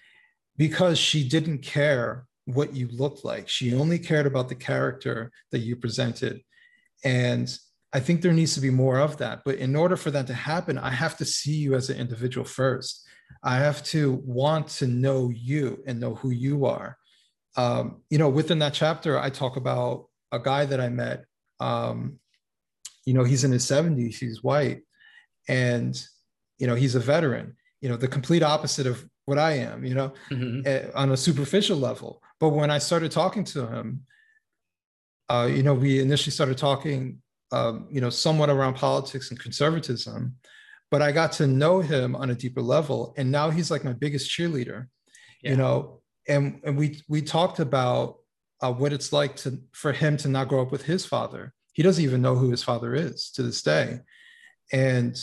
because 0.57 0.97
she 0.97 1.27
didn't 1.27 1.59
care 1.59 2.25
what 2.45 2.75
you 2.75 2.87
looked 2.87 3.25
like. 3.25 3.49
She 3.49 3.73
only 3.73 3.99
cared 3.99 4.25
about 4.25 4.49
the 4.49 4.55
character 4.55 5.31
that 5.51 5.59
you 5.59 5.75
presented. 5.75 6.41
And 7.03 7.55
I 7.95 8.01
think 8.01 8.21
there 8.21 8.33
needs 8.33 8.53
to 8.55 8.59
be 8.59 8.71
more 8.71 8.99
of 8.99 9.15
that. 9.17 9.43
But 9.45 9.55
in 9.55 9.73
order 9.73 9.95
for 9.95 10.11
that 10.11 10.27
to 10.27 10.33
happen, 10.33 10.77
I 10.77 10.89
have 10.89 11.15
to 11.15 11.23
see 11.23 11.53
you 11.53 11.75
as 11.75 11.89
an 11.89 11.97
individual 11.97 12.45
first. 12.45 13.07
I 13.41 13.55
have 13.55 13.85
to 13.85 14.21
want 14.25 14.67
to 14.79 14.87
know 14.87 15.29
you 15.29 15.81
and 15.87 16.01
know 16.01 16.15
who 16.15 16.31
you 16.31 16.65
are. 16.65 16.97
Um, 17.55 18.01
you 18.09 18.17
know, 18.17 18.27
within 18.27 18.59
that 18.59 18.73
chapter, 18.73 19.17
I 19.17 19.29
talk 19.29 19.55
about 19.55 20.07
a 20.33 20.39
guy 20.39 20.65
that 20.65 20.81
I 20.81 20.89
met. 20.89 21.23
Um, 21.61 22.19
you 23.05 23.13
know, 23.13 23.23
he's 23.23 23.45
in 23.45 23.51
his 23.53 23.65
70s, 23.65 24.15
he's 24.15 24.43
white, 24.43 24.81
and, 25.47 25.95
you 26.59 26.67
know, 26.67 26.75
he's 26.75 26.95
a 26.95 26.99
veteran, 26.99 27.55
you 27.79 27.87
know, 27.87 27.95
the 27.95 28.09
complete 28.09 28.43
opposite 28.43 28.87
of 28.87 29.05
what 29.23 29.39
I 29.39 29.53
am, 29.53 29.85
you 29.85 29.95
know, 29.95 30.11
mm-hmm. 30.29 30.67
uh, 30.67 30.99
on 30.99 31.11
a 31.13 31.17
superficial 31.17 31.77
level. 31.77 32.21
But 32.41 32.49
when 32.49 32.71
I 32.71 32.79
started 32.79 33.13
talking 33.13 33.45
to 33.45 33.67
him, 33.67 34.01
uh, 35.29 35.47
you 35.49 35.63
know, 35.63 35.73
we 35.73 36.01
initially 36.01 36.31
started 36.31 36.57
talking 36.57 37.21
um, 37.51 37.87
you 37.89 38.01
know, 38.01 38.09
somewhat 38.09 38.49
around 38.49 38.75
politics 38.75 39.29
and 39.29 39.39
conservatism, 39.39 40.35
but 40.91 41.01
I 41.01 41.11
got 41.11 41.31
to 41.33 41.47
know 41.47 41.79
him 41.79 42.15
on 42.15 42.29
a 42.29 42.35
deeper 42.35 42.61
level, 42.61 43.13
and 43.17 43.31
now 43.31 43.49
he's 43.49 43.71
like 43.71 43.83
my 43.83 43.93
biggest 43.93 44.29
cheerleader. 44.29 44.87
Yeah. 45.41 45.51
You 45.51 45.57
know, 45.57 46.01
and 46.27 46.61
and 46.63 46.77
we 46.77 47.01
we 47.07 47.21
talked 47.21 47.59
about 47.59 48.17
uh, 48.61 48.71
what 48.71 48.93
it's 48.93 49.13
like 49.13 49.35
to 49.37 49.59
for 49.73 49.91
him 49.91 50.17
to 50.17 50.27
not 50.27 50.47
grow 50.47 50.61
up 50.61 50.71
with 50.71 50.83
his 50.83 51.05
father. 51.05 51.53
He 51.73 51.83
doesn't 51.83 52.03
even 52.03 52.21
know 52.21 52.35
who 52.35 52.51
his 52.51 52.63
father 52.63 52.95
is 52.95 53.31
to 53.31 53.43
this 53.43 53.61
day, 53.61 53.99
and 54.71 55.17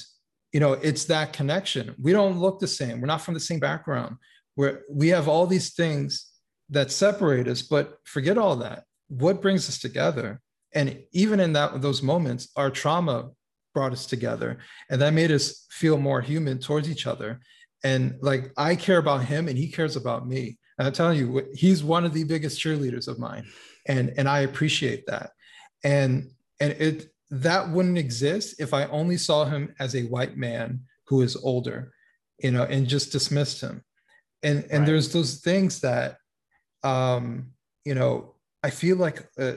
you 0.52 0.60
know, 0.60 0.74
it's 0.74 1.06
that 1.06 1.32
connection. 1.32 1.94
We 2.00 2.12
don't 2.12 2.38
look 2.38 2.60
the 2.60 2.66
same. 2.68 3.00
We're 3.00 3.06
not 3.06 3.22
from 3.22 3.34
the 3.34 3.40
same 3.40 3.58
background. 3.58 4.16
Where 4.54 4.82
we 4.90 5.08
have 5.08 5.28
all 5.28 5.46
these 5.46 5.72
things 5.72 6.30
that 6.68 6.90
separate 6.90 7.48
us, 7.48 7.62
but 7.62 7.98
forget 8.04 8.36
all 8.36 8.56
that. 8.56 8.84
What 9.08 9.40
brings 9.40 9.68
us 9.68 9.78
together? 9.78 10.40
And 10.74 11.02
even 11.12 11.40
in 11.40 11.52
that 11.52 11.80
those 11.82 12.02
moments, 12.02 12.48
our 12.56 12.70
trauma 12.70 13.30
brought 13.74 13.92
us 13.92 14.06
together, 14.06 14.58
and 14.90 15.00
that 15.00 15.14
made 15.14 15.30
us 15.30 15.66
feel 15.70 15.96
more 15.98 16.20
human 16.20 16.58
towards 16.58 16.90
each 16.90 17.06
other. 17.06 17.40
And 17.84 18.16
like 18.20 18.52
I 18.56 18.76
care 18.76 18.98
about 18.98 19.24
him, 19.24 19.48
and 19.48 19.58
he 19.58 19.68
cares 19.68 19.96
about 19.96 20.26
me. 20.26 20.58
And 20.78 20.86
I'm 20.86 20.92
telling 20.92 21.18
you, 21.18 21.46
he's 21.54 21.84
one 21.84 22.04
of 22.04 22.14
the 22.14 22.24
biggest 22.24 22.60
cheerleaders 22.60 23.08
of 23.08 23.18
mine, 23.18 23.46
and 23.86 24.12
and 24.16 24.28
I 24.28 24.40
appreciate 24.40 25.06
that. 25.06 25.30
And 25.84 26.30
and 26.60 26.72
it 26.72 27.12
that 27.30 27.70
wouldn't 27.70 27.98
exist 27.98 28.60
if 28.60 28.74
I 28.74 28.86
only 28.86 29.16
saw 29.16 29.44
him 29.46 29.74
as 29.78 29.94
a 29.96 30.04
white 30.04 30.36
man 30.36 30.80
who 31.06 31.22
is 31.22 31.34
older, 31.36 31.92
you 32.38 32.50
know, 32.50 32.64
and 32.64 32.86
just 32.86 33.10
dismissed 33.12 33.60
him. 33.60 33.82
And 34.42 34.64
and 34.64 34.80
right. 34.80 34.86
there's 34.86 35.12
those 35.12 35.40
things 35.40 35.80
that, 35.80 36.18
um, 36.82 37.52
you 37.84 37.94
know, 37.94 38.34
I 38.62 38.70
feel 38.70 38.96
like 38.96 39.26
uh, 39.38 39.54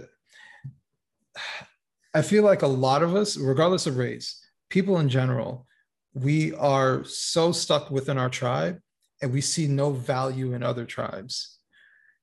I 2.13 2.21
feel 2.21 2.43
like 2.43 2.61
a 2.61 2.67
lot 2.67 3.03
of 3.03 3.15
us, 3.15 3.37
regardless 3.37 3.87
of 3.87 3.97
race, 3.97 4.41
people 4.69 4.99
in 4.99 5.09
general, 5.09 5.65
we 6.13 6.53
are 6.53 7.03
so 7.03 7.51
stuck 7.51 7.91
within 7.91 8.17
our 8.17 8.29
tribe, 8.29 8.79
and 9.21 9.33
we 9.33 9.41
see 9.41 9.67
no 9.67 9.91
value 9.91 10.53
in 10.53 10.63
other 10.63 10.85
tribes. 10.85 11.59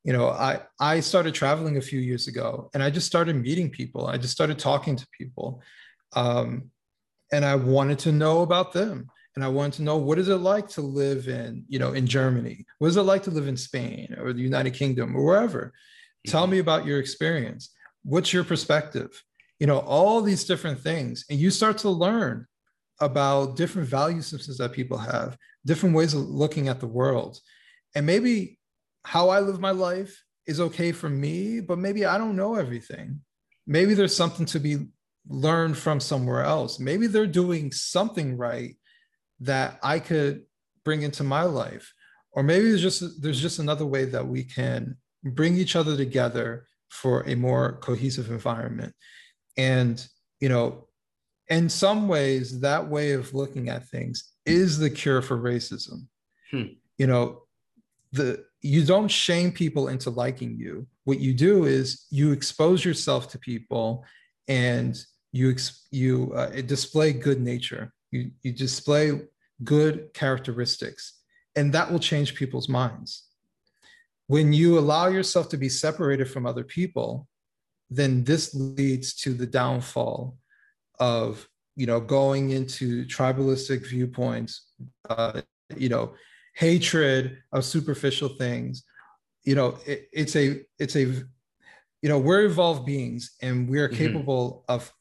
You 0.04 0.12
know 0.12 0.30
i 0.30 0.60
i 0.80 0.98
started 0.98 1.32
traveling 1.32 1.76
a 1.76 1.80
few 1.90 2.00
years 2.00 2.26
ago 2.26 2.70
and 2.74 2.82
i 2.82 2.90
just 2.90 3.06
started 3.06 3.36
meeting 3.36 3.70
people. 3.70 4.08
I 4.08 4.16
just 4.16 4.32
started 4.32 4.58
talking 4.58 4.96
to 4.96 5.06
people. 5.16 5.62
Um, 6.14 6.70
and 7.32 7.44
i 7.44 7.54
wanted 7.54 7.98
to 8.00 8.12
know 8.12 8.42
about 8.42 8.72
them 8.72 9.08
and 9.34 9.44
i 9.44 9.48
wanted 9.48 9.74
to 9.74 9.82
know 9.82 9.96
what 9.96 10.18
is 10.18 10.28
it 10.28 10.36
like 10.36 10.68
to 10.68 10.82
live 10.82 11.28
in 11.28 11.64
you 11.68 11.78
know 11.78 11.92
in 11.92 12.06
germany? 12.06 12.66
What 12.78 12.88
is 12.88 12.96
it 12.96 13.02
like 13.02 13.22
to 13.24 13.30
live 13.30 13.48
in 13.48 13.56
spain 13.56 14.16
or 14.18 14.32
the 14.32 14.42
united 14.42 14.74
kingdom 14.74 15.16
or 15.16 15.24
wherever? 15.24 15.66
Mm-hmm. 15.66 16.30
tell 16.30 16.46
me 16.46 16.58
about 16.58 16.86
your 16.86 16.98
experience 16.98 17.70
what's 18.04 18.32
your 18.32 18.44
perspective 18.44 19.22
you 19.58 19.66
know 19.66 19.78
all 19.78 20.22
these 20.22 20.44
different 20.44 20.80
things 20.80 21.24
and 21.30 21.38
you 21.38 21.50
start 21.50 21.78
to 21.78 21.88
learn 21.88 22.46
about 23.00 23.56
different 23.56 23.88
value 23.88 24.22
systems 24.22 24.58
that 24.58 24.72
people 24.72 24.98
have 24.98 25.36
different 25.64 25.94
ways 25.94 26.14
of 26.14 26.20
looking 26.20 26.68
at 26.68 26.80
the 26.80 26.86
world 26.86 27.38
and 27.94 28.06
maybe 28.06 28.58
how 29.04 29.28
I 29.28 29.40
live 29.40 29.60
my 29.60 29.70
life 29.70 30.22
is 30.46 30.60
okay 30.60 30.92
for 30.92 31.08
me, 31.08 31.60
but 31.60 31.78
maybe 31.78 32.04
I 32.04 32.18
don't 32.18 32.36
know 32.36 32.54
everything. 32.54 33.20
Maybe 33.66 33.94
there's 33.94 34.16
something 34.16 34.46
to 34.46 34.58
be 34.58 34.86
learned 35.28 35.76
from 35.76 36.00
somewhere 36.00 36.42
else. 36.42 36.78
Maybe 36.78 37.06
they're 37.06 37.26
doing 37.26 37.72
something 37.72 38.36
right 38.36 38.76
that 39.40 39.78
I 39.82 39.98
could 39.98 40.42
bring 40.84 41.02
into 41.02 41.24
my 41.24 41.42
life. 41.42 41.92
Or 42.32 42.42
maybe 42.42 42.68
there's 42.68 42.82
just 42.82 43.22
there's 43.22 43.40
just 43.40 43.58
another 43.58 43.86
way 43.86 44.06
that 44.06 44.26
we 44.26 44.44
can 44.44 44.96
bring 45.22 45.56
each 45.56 45.76
other 45.76 45.96
together 45.96 46.66
for 46.92 47.26
a 47.28 47.34
more 47.34 47.78
cohesive 47.78 48.30
environment. 48.30 48.94
And 49.56 50.06
you 50.40 50.48
know, 50.48 50.88
in 51.48 51.68
some 51.68 52.06
ways, 52.08 52.60
that 52.60 52.88
way 52.88 53.12
of 53.12 53.34
looking 53.34 53.68
at 53.68 53.88
things 53.88 54.32
is 54.44 54.78
the 54.78 54.90
cure 54.90 55.22
for 55.22 55.38
racism. 55.38 56.06
Hmm. 56.50 56.74
You 56.98 57.06
know, 57.06 57.42
the 58.12 58.44
you 58.60 58.84
don't 58.84 59.10
shame 59.10 59.50
people 59.52 59.88
into 59.88 60.10
liking 60.10 60.56
you. 60.56 60.86
What 61.04 61.18
you 61.18 61.32
do 61.32 61.64
is 61.64 62.06
you 62.10 62.30
expose 62.30 62.84
yourself 62.84 63.28
to 63.30 63.38
people 63.38 64.04
and 64.46 65.02
you 65.32 65.50
ex- 65.50 65.88
you 65.90 66.32
uh, 66.34 66.60
display 66.62 67.12
good 67.12 67.40
nature. 67.40 67.92
You 68.10 68.30
you 68.42 68.52
display 68.52 69.22
good 69.64 70.12
characteristics 70.12 71.22
and 71.56 71.72
that 71.72 71.90
will 71.90 71.98
change 71.98 72.34
people's 72.34 72.68
minds. 72.68 73.24
When 74.26 74.52
you 74.52 74.78
allow 74.78 75.08
yourself 75.08 75.48
to 75.50 75.56
be 75.56 75.68
separated 75.68 76.30
from 76.30 76.46
other 76.46 76.64
people, 76.64 77.28
then 77.90 78.24
this 78.24 78.54
leads 78.54 79.14
to 79.14 79.34
the 79.34 79.46
downfall 79.46 80.36
of 80.98 81.48
you 81.76 81.86
know 81.86 82.00
going 82.00 82.50
into 82.50 83.04
tribalistic 83.06 83.86
viewpoints 83.86 84.68
uh, 85.08 85.40
you 85.76 85.88
know 85.88 86.14
hatred 86.54 87.38
of 87.52 87.64
superficial 87.64 88.28
things 88.28 88.84
you 89.44 89.54
know 89.54 89.78
it, 89.86 90.08
it's 90.12 90.36
a 90.36 90.60
it's 90.78 90.96
a 90.96 91.04
you 92.02 92.08
know 92.08 92.18
we're 92.18 92.44
evolved 92.44 92.84
beings 92.84 93.36
and 93.42 93.68
we 93.68 93.78
are 93.78 93.88
mm-hmm. 93.88 93.96
capable 93.96 94.64
of 94.68 94.92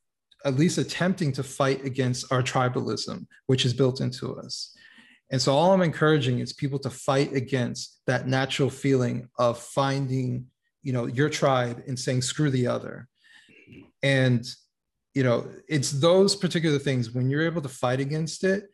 at 0.44 0.56
least 0.56 0.78
attempting 0.78 1.32
to 1.32 1.44
fight 1.44 1.84
against 1.86 2.32
our 2.32 2.42
tribalism 2.42 3.26
which 3.48 3.66
is 3.66 3.74
built 3.74 4.02
into 4.02 4.36
us 4.38 4.76
and 5.32 5.42
so 5.42 5.54
all 5.54 5.72
i'm 5.72 5.82
encouraging 5.82 6.40
is 6.40 6.54
people 6.54 6.80
to 6.80 6.90
fight 6.90 7.34
against 7.34 8.02
that 8.06 8.28
natural 8.28 8.70
feeling 8.70 9.28
of 9.40 9.58
finding 9.58 10.46
you 10.84 10.94
know 10.94 11.06
your 11.06 11.30
tribe 11.30 11.84
and 11.88 12.00
saying 12.00 12.22
screw 12.22 12.50
the 12.50 12.68
other. 12.68 13.08
And 14.04 14.46
you 15.14 15.24
know 15.24 15.50
it's 15.68 15.92
those 15.92 16.36
particular 16.36 16.80
things 16.80 17.12
when 17.12 17.30
you're 17.30 17.46
able 17.46 17.62
to 17.62 17.70
fight 17.70 18.00
against 18.00 18.44
it 18.44 18.70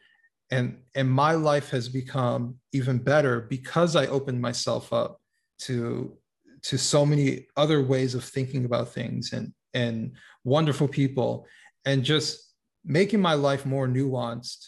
and 0.51 0.77
and 0.95 1.09
my 1.09 1.31
life 1.31 1.71
has 1.71 1.89
become 1.89 2.55
even 2.73 2.99
better 2.99 3.41
because 3.41 3.95
i 3.95 4.05
opened 4.05 4.39
myself 4.39 4.93
up 4.93 5.19
to 5.57 6.15
to 6.61 6.77
so 6.77 7.07
many 7.07 7.47
other 7.55 7.81
ways 7.81 8.13
of 8.13 8.23
thinking 8.23 8.65
about 8.65 8.93
things 8.93 9.33
and 9.33 9.51
and 9.73 10.11
wonderful 10.43 10.87
people 10.87 11.47
and 11.85 12.03
just 12.03 12.53
making 12.85 13.19
my 13.19 13.33
life 13.33 13.65
more 13.65 13.87
nuanced 13.87 14.67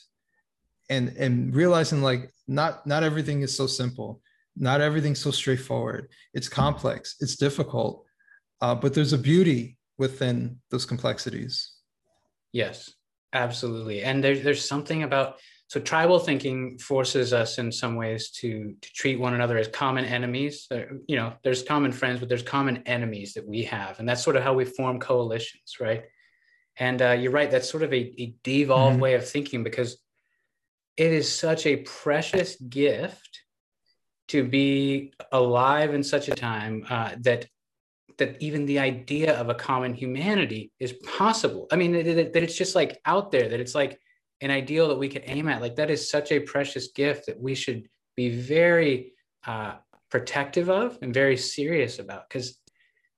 and 0.89 1.09
and 1.17 1.55
realizing 1.55 2.01
like 2.01 2.31
not 2.47 2.85
not 2.85 3.03
everything 3.03 3.41
is 3.41 3.55
so 3.55 3.67
simple 3.67 4.21
not 4.55 4.81
everything's 4.81 5.21
so 5.21 5.31
straightforward 5.31 6.07
it's 6.33 6.49
complex 6.49 7.15
it's 7.19 7.35
difficult 7.35 8.05
uh, 8.61 8.75
but 8.75 8.93
there's 8.93 9.13
a 9.13 9.17
beauty 9.17 9.77
within 9.97 10.57
those 10.71 10.85
complexities 10.85 11.73
yes 12.51 12.91
absolutely 13.33 14.01
and 14.01 14.23
there's 14.23 14.41
there's 14.43 14.67
something 14.67 15.03
about 15.03 15.37
so 15.69 15.79
tribal 15.79 16.17
thinking 16.17 16.79
forces 16.79 17.31
us 17.31 17.59
in 17.59 17.71
some 17.71 17.95
ways 17.95 18.31
to 18.31 18.73
to 18.81 18.93
treat 18.93 19.19
one 19.19 19.35
another 19.35 19.55
as 19.55 19.67
common 19.67 20.03
enemies. 20.03 20.67
You 21.07 21.15
know, 21.15 21.33
there's 21.43 21.61
common 21.61 21.91
friends, 21.91 22.19
but 22.19 22.27
there's 22.27 22.41
common 22.41 22.81
enemies 22.87 23.35
that 23.35 23.47
we 23.47 23.63
have, 23.65 23.99
and 23.99 24.09
that's 24.09 24.23
sort 24.23 24.35
of 24.35 24.41
how 24.41 24.53
we 24.53 24.65
form 24.65 24.99
coalitions, 24.99 25.75
right? 25.79 26.05
And 26.77 26.99
uh, 27.03 27.11
you're 27.11 27.31
right. 27.31 27.51
That's 27.51 27.69
sort 27.69 27.83
of 27.83 27.93
a, 27.93 27.97
a 27.97 28.33
devolved 28.43 28.93
mm-hmm. 28.93 29.01
way 29.03 29.13
of 29.13 29.29
thinking 29.29 29.63
because 29.63 30.01
it 30.99 31.13
is 31.13 31.33
such 31.33 31.65
a 31.65 31.77
precious 31.77 32.57
gift 32.57 33.43
to 34.27 34.43
be 34.43 35.13
alive 35.31 35.93
in 35.93 36.03
such 36.03 36.27
a 36.27 36.35
time 36.35 36.85
uh, 36.89 37.11
that 37.21 37.47
that 38.17 38.35
even 38.41 38.65
the 38.65 38.77
idea 38.77 39.33
of 39.39 39.47
a 39.47 39.55
common 39.55 39.93
humanity 39.93 40.73
is 40.77 40.91
possible. 41.17 41.67
I 41.71 41.77
mean, 41.77 41.93
that, 41.93 42.35
it's 42.35 42.57
just 42.57 42.75
like 42.75 42.99
out 43.05 43.31
there. 43.31 43.47
That 43.47 43.61
it's 43.61 43.73
like 43.73 43.97
an 44.41 44.51
ideal 44.51 44.89
that 44.89 44.97
we 44.97 45.07
can 45.07 45.21
aim 45.25 45.47
at 45.47 45.61
like 45.61 45.77
that 45.77 45.89
is 45.89 46.11
such 46.11 46.33
a 46.33 46.41
precious 46.41 46.89
gift 46.89 47.27
that 47.27 47.39
we 47.39 47.55
should 47.55 47.87
be 48.17 48.29
very 48.29 49.13
uh, 49.47 49.75
protective 50.11 50.69
of 50.69 50.97
and 51.01 51.13
very 51.13 51.37
serious 51.37 51.99
about 51.99 52.27
because 52.27 52.59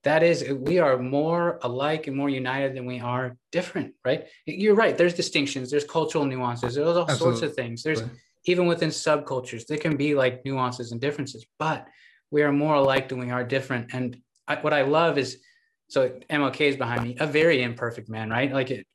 that 0.03 0.23
is 0.23 0.49
we 0.49 0.79
are 0.79 0.97
more 0.97 1.59
alike 1.61 2.07
and 2.07 2.15
more 2.15 2.29
united 2.29 2.75
than 2.75 2.85
we 2.85 2.99
are 2.99 3.37
different 3.51 3.93
right? 4.03 4.25
You're 4.45 4.75
right 4.75 4.97
there's 4.97 5.13
distinctions 5.13 5.69
there's 5.69 5.83
cultural 5.83 6.25
nuances 6.25 6.75
there's 6.75 6.87
all 6.87 7.03
Absolutely. 7.09 7.39
sorts 7.39 7.41
of 7.41 7.55
things. 7.55 7.83
There's 7.83 8.03
even 8.45 8.65
within 8.65 8.89
subcultures 8.89 9.67
there 9.67 9.77
can 9.77 9.95
be 9.95 10.15
like 10.15 10.43
nuances 10.45 10.91
and 10.91 10.99
differences 10.99 11.45
but 11.59 11.87
we 12.31 12.43
are 12.43 12.51
more 12.51 12.75
alike 12.75 13.09
than 13.09 13.19
we 13.19 13.29
are 13.29 13.43
different. 13.43 13.93
And 13.93 14.17
I, 14.47 14.55
what 14.55 14.73
i 14.73 14.81
love 14.81 15.17
is 15.17 15.39
so 15.89 16.09
mlk 16.29 16.61
is 16.61 16.77
behind 16.77 17.03
me 17.03 17.15
a 17.19 17.27
very 17.27 17.61
imperfect 17.61 18.09
man 18.09 18.29
right? 18.29 18.51
Like 18.51 18.71
it, 18.71 18.87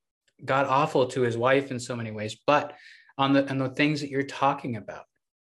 got 0.44 0.66
awful 0.66 1.06
to 1.06 1.22
his 1.22 1.36
wife 1.36 1.70
in 1.70 1.80
so 1.80 1.96
many 1.96 2.10
ways 2.10 2.36
but 2.46 2.74
on 3.16 3.32
the 3.32 3.48
on 3.48 3.56
the 3.58 3.70
things 3.70 4.02
that 4.02 4.10
you're 4.10 4.22
talking 4.22 4.76
about 4.76 5.04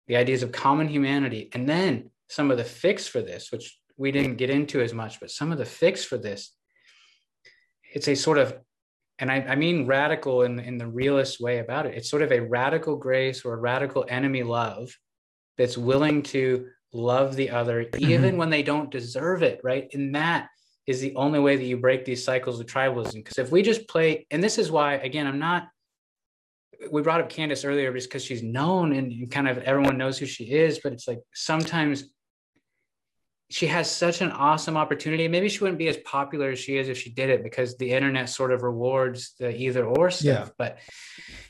the 0.07 0.17
ideas 0.17 0.43
of 0.43 0.51
common 0.51 0.89
humanity 0.89 1.49
and 1.53 1.69
then 1.69 2.09
some 2.27 2.51
of 2.51 2.57
the 2.57 2.63
fix 2.63 3.07
for 3.07 3.21
this 3.21 3.49
which 3.51 3.77
we 3.97 4.11
didn't 4.11 4.35
get 4.35 4.49
into 4.49 4.81
as 4.81 4.93
much 4.93 5.19
but 5.19 5.31
some 5.31 5.51
of 5.51 5.57
the 5.57 5.65
fix 5.65 6.03
for 6.03 6.17
this 6.17 6.55
it's 7.93 8.07
a 8.07 8.15
sort 8.15 8.37
of 8.37 8.57
and 9.19 9.31
I, 9.31 9.35
I 9.41 9.55
mean 9.55 9.85
radical 9.85 10.41
in, 10.43 10.59
in 10.59 10.77
the 10.77 10.87
realist 10.87 11.39
way 11.39 11.59
about 11.59 11.85
it 11.85 11.95
it's 11.95 12.09
sort 12.09 12.21
of 12.21 12.31
a 12.31 12.41
radical 12.41 12.95
grace 12.95 13.45
or 13.45 13.53
a 13.53 13.57
radical 13.57 14.05
enemy 14.09 14.43
love 14.43 14.89
that's 15.57 15.77
willing 15.77 16.23
to 16.23 16.67
love 16.91 17.35
the 17.35 17.49
other 17.49 17.81
even 17.97 18.31
mm-hmm. 18.31 18.37
when 18.37 18.49
they 18.49 18.63
don't 18.63 18.91
deserve 18.91 19.43
it 19.43 19.59
right 19.63 19.89
And 19.93 20.15
that 20.15 20.47
is 20.85 20.99
the 20.99 21.15
only 21.15 21.39
way 21.39 21.55
that 21.55 21.63
you 21.63 21.77
break 21.77 22.05
these 22.05 22.23
cycles 22.23 22.59
of 22.59 22.65
tribalism. 22.67 23.15
Because 23.15 23.37
if 23.37 23.51
we 23.51 23.61
just 23.61 23.87
play, 23.87 24.27
and 24.31 24.43
this 24.43 24.57
is 24.57 24.69
why, 24.71 24.95
again, 24.95 25.27
I'm 25.27 25.39
not, 25.39 25.67
we 26.91 27.01
brought 27.01 27.21
up 27.21 27.29
Candace 27.29 27.63
earlier 27.63 27.93
just 27.93 28.09
because 28.09 28.25
she's 28.25 28.43
known 28.43 28.91
and 28.91 29.31
kind 29.31 29.47
of 29.47 29.59
everyone 29.59 29.97
knows 29.97 30.17
who 30.17 30.25
she 30.25 30.51
is, 30.51 30.79
but 30.83 30.91
it's 30.91 31.07
like 31.07 31.19
sometimes 31.33 32.09
she 33.53 33.67
has 33.67 33.89
such 33.89 34.21
an 34.21 34.31
awesome 34.31 34.75
opportunity. 34.75 35.27
Maybe 35.27 35.47
she 35.47 35.59
wouldn't 35.59 35.77
be 35.77 35.87
as 35.87 35.97
popular 35.97 36.49
as 36.49 36.57
she 36.57 36.75
is 36.75 36.89
if 36.89 36.97
she 36.97 37.11
did 37.11 37.29
it 37.29 37.43
because 37.43 37.77
the 37.77 37.91
internet 37.91 38.27
sort 38.29 38.51
of 38.51 38.63
rewards 38.63 39.35
the 39.37 39.55
either 39.55 39.85
or 39.85 40.09
stuff. 40.09 40.47
Yeah. 40.47 40.49
But 40.57 40.79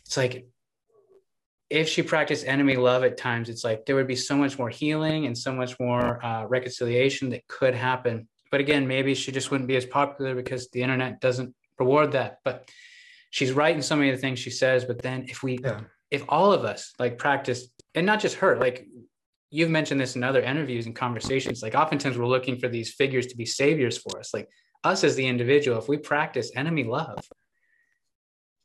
it's 0.05 0.17
like 0.17 0.45
if 1.69 1.87
she 1.87 2.01
practiced 2.01 2.45
enemy 2.45 2.75
love 2.75 3.05
at 3.05 3.15
times, 3.15 3.47
it's 3.47 3.63
like 3.63 3.85
there 3.85 3.95
would 3.95 4.07
be 4.07 4.17
so 4.17 4.35
much 4.35 4.59
more 4.59 4.67
healing 4.67 5.27
and 5.27 5.37
so 5.37 5.53
much 5.53 5.79
more 5.79 6.23
uh, 6.25 6.43
reconciliation 6.43 7.29
that 7.29 7.47
could 7.47 7.73
happen. 7.73 8.27
But 8.51 8.59
again, 8.59 8.85
maybe 8.85 9.15
she 9.15 9.31
just 9.31 9.49
wouldn't 9.49 9.69
be 9.69 9.77
as 9.77 9.85
popular 9.85 10.35
because 10.35 10.69
the 10.71 10.81
internet 10.81 11.21
doesn't 11.21 11.55
reward 11.79 12.11
that. 12.11 12.39
But 12.43 12.69
she's 13.29 13.53
right 13.53 13.73
in 13.73 13.81
so 13.81 13.95
many 13.95 14.09
of 14.09 14.17
the 14.17 14.21
things 14.21 14.39
she 14.39 14.49
says. 14.49 14.83
But 14.83 15.01
then 15.01 15.27
if 15.29 15.41
we, 15.41 15.57
yeah. 15.63 15.79
if 16.11 16.25
all 16.27 16.51
of 16.51 16.65
us 16.65 16.91
like 16.99 17.17
practice, 17.17 17.69
and 17.95 18.05
not 18.05 18.19
just 18.19 18.35
her, 18.35 18.57
like 18.57 18.87
you've 19.53 19.69
mentioned 19.69 20.01
this 20.01 20.15
in 20.15 20.23
other 20.23 20.41
interviews 20.41 20.87
and 20.87 20.95
conversations, 20.95 21.61
like 21.61 21.75
oftentimes 21.75 22.17
we're 22.17 22.25
looking 22.25 22.57
for 22.57 22.67
these 22.67 22.91
figures 22.91 23.27
to 23.27 23.37
be 23.37 23.45
saviors 23.45 23.99
for 23.99 24.17
us. 24.17 24.33
Like 24.33 24.49
us 24.83 25.03
as 25.03 25.15
the 25.15 25.27
individual, 25.27 25.77
if 25.77 25.87
we 25.87 25.95
practice 25.95 26.51
enemy 26.55 26.83
love, 26.83 27.19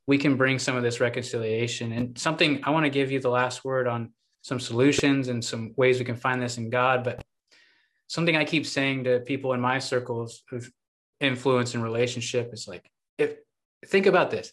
we 0.06 0.16
can 0.16 0.38
bring 0.38 0.58
some 0.58 0.76
of 0.76 0.82
this 0.82 0.98
reconciliation. 0.98 1.92
And 1.92 2.16
something 2.16 2.62
I 2.64 2.70
want 2.70 2.86
to 2.86 2.90
give 2.90 3.12
you 3.12 3.20
the 3.20 3.28
last 3.28 3.66
word 3.66 3.86
on 3.86 4.14
some 4.40 4.58
solutions 4.58 5.28
and 5.28 5.44
some 5.44 5.74
ways 5.76 5.98
we 5.98 6.06
can 6.06 6.16
find 6.16 6.40
this 6.40 6.56
in 6.56 6.70
God. 6.70 7.04
But 7.04 7.22
something 8.06 8.34
I 8.34 8.46
keep 8.46 8.64
saying 8.64 9.04
to 9.04 9.20
people 9.20 9.52
in 9.52 9.60
my 9.60 9.78
circles 9.80 10.42
of 10.50 10.70
influence 11.20 11.74
and 11.74 11.82
relationship 11.82 12.54
is 12.54 12.66
like, 12.66 12.90
if 13.18 13.36
think 13.84 14.06
about 14.06 14.30
this. 14.30 14.52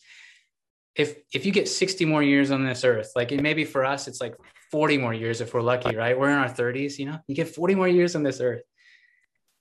If 0.95 1.15
if 1.33 1.45
you 1.45 1.53
get 1.53 1.69
60 1.69 2.03
more 2.03 2.23
years 2.23 2.51
on 2.51 2.65
this 2.65 2.83
earth, 2.83 3.13
like 3.15 3.31
it 3.31 3.41
maybe 3.41 3.63
for 3.63 3.85
us, 3.85 4.09
it's 4.09 4.19
like 4.19 4.35
40 4.71 4.97
more 4.97 5.13
years 5.13 5.41
if 5.41 5.53
we're 5.53 5.61
lucky, 5.61 5.95
right? 5.95 6.17
We're 6.17 6.29
in 6.29 6.37
our 6.37 6.49
30s, 6.49 6.97
you 6.97 7.05
know, 7.05 7.19
you 7.27 7.35
get 7.35 7.49
40 7.49 7.75
more 7.75 7.87
years 7.87 8.15
on 8.15 8.23
this 8.23 8.41
earth 8.41 8.63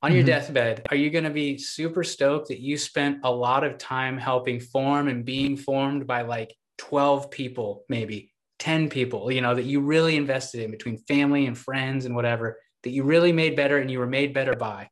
on 0.05 0.13
your 0.13 0.21
mm-hmm. 0.21 0.33
deathbed, 0.33 0.87
are 0.91 0.97
you 0.97 1.09
going 1.09 1.25
to 1.25 1.31
be 1.31 1.57
super 1.57 2.05
stoked 2.05 2.49
that 2.49 2.61
you 2.61 2.77
spent 2.77 3.21
a 3.25 3.33
lot 3.33 3.65
of 3.65 3.79
time 3.79 4.19
helping 4.19 4.61
form 4.61 5.09
and 5.09 5.25
being 5.25 5.57
formed 5.57 6.07
by 6.07 6.21
like 6.21 6.55
12 6.77 7.31
people, 7.31 7.85
maybe 7.89 8.31
10 8.59 8.91
people, 8.91 9.33
you 9.33 9.41
know, 9.41 9.55
that 9.55 9.65
you 9.65 9.81
really 9.81 10.17
invested 10.17 10.63
in 10.63 10.71
between 10.71 10.99
family 10.99 11.47
and 11.47 11.57
friends 11.57 12.05
and 12.05 12.15
whatever, 12.15 12.59
that 12.83 12.91
you 12.91 13.03
really 13.03 13.33
made 13.33 13.57
better 13.57 13.79
and 13.79 13.91
you 13.91 13.99
were 13.99 14.07
made 14.07 14.35
better 14.35 14.55
by? 14.55 14.91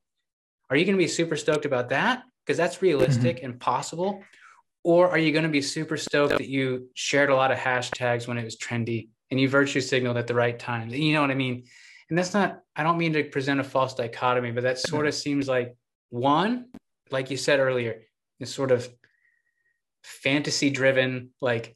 Are 0.70 0.76
you 0.76 0.86
going 0.86 0.96
to 0.96 1.04
be 1.04 1.08
super 1.08 1.36
stoked 1.36 1.66
about 1.66 1.90
that? 1.90 2.22
Because 2.46 2.56
that's 2.56 2.80
realistic 2.80 3.36
mm-hmm. 3.36 3.50
and 3.50 3.60
possible. 3.60 4.24
Or 4.82 5.10
are 5.10 5.18
you 5.18 5.30
going 5.30 5.44
to 5.44 5.50
be 5.50 5.60
super 5.60 5.98
stoked 5.98 6.38
that 6.38 6.48
you 6.48 6.88
shared 6.94 7.28
a 7.28 7.36
lot 7.36 7.52
of 7.52 7.58
hashtags 7.58 8.26
when 8.26 8.38
it 8.38 8.44
was 8.44 8.56
trendy 8.56 9.10
and 9.32 9.40
you 9.40 9.48
virtue 9.48 9.80
signaled 9.80 10.16
at 10.16 10.28
the 10.28 10.34
right 10.34 10.56
time? 10.56 10.90
You 10.90 11.14
know 11.14 11.22
what 11.22 11.32
I 11.32 11.34
mean? 11.34 11.64
and 12.12 12.18
that's 12.18 12.34
not 12.34 12.60
i 12.76 12.82
don't 12.82 12.98
mean 12.98 13.14
to 13.14 13.24
present 13.24 13.58
a 13.58 13.64
false 13.64 13.94
dichotomy 13.94 14.50
but 14.50 14.64
that 14.64 14.78
sort 14.78 15.06
of 15.06 15.14
seems 15.14 15.48
like 15.48 15.74
one 16.10 16.66
like 17.10 17.30
you 17.30 17.38
said 17.38 17.58
earlier 17.58 18.02
is 18.38 18.52
sort 18.52 18.70
of 18.70 18.86
fantasy 20.02 20.68
driven 20.68 21.30
like 21.40 21.74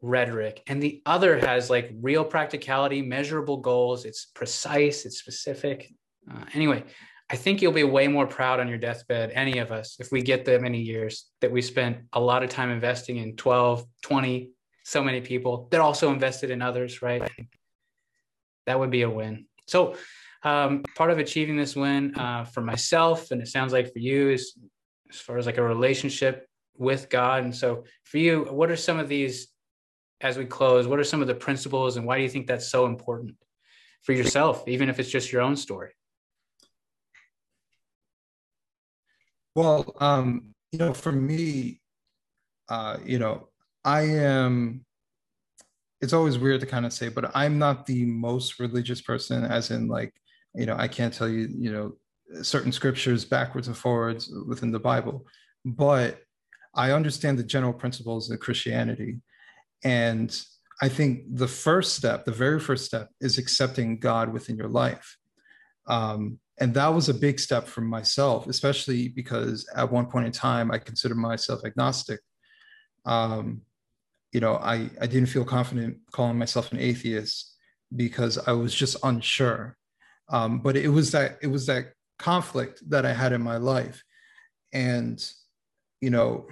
rhetoric 0.00 0.62
and 0.68 0.80
the 0.80 1.02
other 1.04 1.36
has 1.36 1.68
like 1.68 1.90
real 2.00 2.24
practicality 2.24 3.02
measurable 3.02 3.56
goals 3.56 4.04
it's 4.04 4.26
precise 4.26 5.04
it's 5.04 5.18
specific 5.18 5.92
uh, 6.32 6.44
anyway 6.54 6.84
i 7.28 7.34
think 7.34 7.60
you'll 7.60 7.72
be 7.72 7.82
way 7.82 8.06
more 8.06 8.26
proud 8.26 8.60
on 8.60 8.68
your 8.68 8.78
deathbed 8.78 9.32
any 9.34 9.58
of 9.58 9.72
us 9.72 9.96
if 9.98 10.12
we 10.12 10.22
get 10.22 10.44
that 10.44 10.62
many 10.62 10.80
years 10.80 11.26
that 11.40 11.50
we 11.50 11.60
spent 11.60 11.98
a 12.12 12.20
lot 12.20 12.44
of 12.44 12.50
time 12.50 12.70
investing 12.70 13.16
in 13.16 13.34
12 13.34 13.84
20 14.04 14.50
so 14.92 15.02
many 15.02 15.20
people 15.20 15.68
that 15.70 15.80
also 15.80 16.12
invested 16.12 16.50
in 16.50 16.62
others 16.62 17.02
right 17.02 17.30
that 18.66 18.78
would 18.78 18.90
be 18.90 19.02
a 19.02 19.10
win 19.10 19.46
so, 19.66 19.96
um, 20.42 20.82
part 20.96 21.10
of 21.10 21.18
achieving 21.18 21.56
this 21.56 21.76
win 21.76 22.14
uh, 22.16 22.44
for 22.44 22.60
myself, 22.60 23.30
and 23.30 23.40
it 23.40 23.48
sounds 23.48 23.72
like 23.72 23.92
for 23.92 23.98
you, 23.98 24.30
is 24.30 24.58
as 25.10 25.18
far 25.18 25.38
as 25.38 25.46
like 25.46 25.58
a 25.58 25.62
relationship 25.62 26.46
with 26.76 27.08
God. 27.08 27.44
And 27.44 27.54
so, 27.54 27.84
for 28.04 28.18
you, 28.18 28.44
what 28.44 28.70
are 28.70 28.76
some 28.76 28.98
of 28.98 29.08
these, 29.08 29.48
as 30.20 30.36
we 30.36 30.44
close, 30.44 30.86
what 30.86 30.98
are 30.98 31.04
some 31.04 31.22
of 31.22 31.28
the 31.28 31.34
principles, 31.34 31.96
and 31.96 32.06
why 32.06 32.16
do 32.16 32.22
you 32.22 32.28
think 32.28 32.46
that's 32.46 32.68
so 32.68 32.86
important 32.86 33.34
for 34.02 34.12
yourself, 34.12 34.66
even 34.66 34.88
if 34.88 34.98
it's 34.98 35.10
just 35.10 35.32
your 35.32 35.42
own 35.42 35.56
story? 35.56 35.90
Well, 39.54 39.94
um, 40.00 40.54
you 40.72 40.78
know, 40.78 40.94
for 40.94 41.12
me, 41.12 41.80
uh, 42.68 42.96
you 43.04 43.18
know, 43.18 43.48
I 43.84 44.02
am 44.02 44.84
it's 46.02 46.12
always 46.12 46.36
weird 46.36 46.60
to 46.60 46.66
kind 46.66 46.84
of 46.84 46.92
say, 46.92 47.08
but 47.08 47.30
I'm 47.34 47.58
not 47.58 47.86
the 47.86 48.04
most 48.04 48.58
religious 48.58 49.00
person, 49.00 49.44
as 49.44 49.70
in 49.70 49.86
like, 49.86 50.12
you 50.52 50.66
know, 50.66 50.74
I 50.76 50.88
can't 50.88 51.14
tell 51.14 51.28
you, 51.28 51.48
you 51.56 51.72
know, 51.72 51.92
certain 52.42 52.72
scriptures 52.72 53.24
backwards 53.24 53.68
and 53.68 53.76
forwards 53.76 54.30
within 54.48 54.72
the 54.72 54.80
Bible, 54.80 55.24
but 55.64 56.18
I 56.74 56.90
understand 56.90 57.38
the 57.38 57.44
general 57.44 57.72
principles 57.72 58.30
of 58.30 58.40
Christianity. 58.40 59.20
And 59.84 60.36
I 60.80 60.88
think 60.88 61.36
the 61.36 61.48
first 61.48 61.94
step, 61.94 62.24
the 62.24 62.32
very 62.32 62.58
first 62.58 62.84
step, 62.84 63.08
is 63.20 63.38
accepting 63.38 64.00
God 64.00 64.32
within 64.32 64.56
your 64.56 64.68
life. 64.68 65.16
Um, 65.86 66.40
and 66.58 66.74
that 66.74 66.88
was 66.88 67.08
a 67.08 67.14
big 67.14 67.38
step 67.38 67.68
for 67.68 67.80
myself, 67.80 68.48
especially 68.48 69.08
because 69.08 69.68
at 69.76 69.90
one 69.90 70.06
point 70.06 70.26
in 70.26 70.32
time, 70.32 70.72
I 70.72 70.78
considered 70.78 71.16
myself 71.16 71.60
agnostic. 71.64 72.20
Um, 73.04 73.62
you 74.32 74.40
know, 74.40 74.56
I, 74.56 74.90
I 75.00 75.06
didn't 75.06 75.26
feel 75.26 75.44
confident 75.44 75.98
calling 76.10 76.38
myself 76.38 76.72
an 76.72 76.78
atheist 76.78 77.54
because 77.94 78.38
I 78.38 78.52
was 78.52 78.74
just 78.74 78.96
unsure. 79.02 79.76
Um, 80.30 80.60
but 80.60 80.76
it 80.76 80.88
was 80.88 81.10
that 81.12 81.38
it 81.42 81.48
was 81.48 81.66
that 81.66 81.92
conflict 82.18 82.82
that 82.88 83.04
I 83.04 83.12
had 83.12 83.32
in 83.32 83.42
my 83.42 83.58
life. 83.58 84.02
And, 84.72 85.22
you 86.00 86.08
know, 86.10 86.48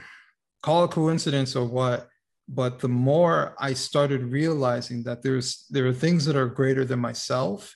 call 0.63 0.85
it 0.85 0.91
coincidence 0.91 1.57
or 1.57 1.65
what, 1.65 2.09
but 2.47 2.81
the 2.81 2.89
more 2.89 3.55
I 3.59 3.73
started 3.73 4.23
realizing 4.25 5.05
that 5.05 5.23
there's 5.23 5.65
there 5.71 5.87
are 5.87 5.95
things 5.95 6.27
that 6.27 6.37
are 6.37 6.49
greater 6.49 6.85
than 6.85 6.99
myself, 6.99 7.75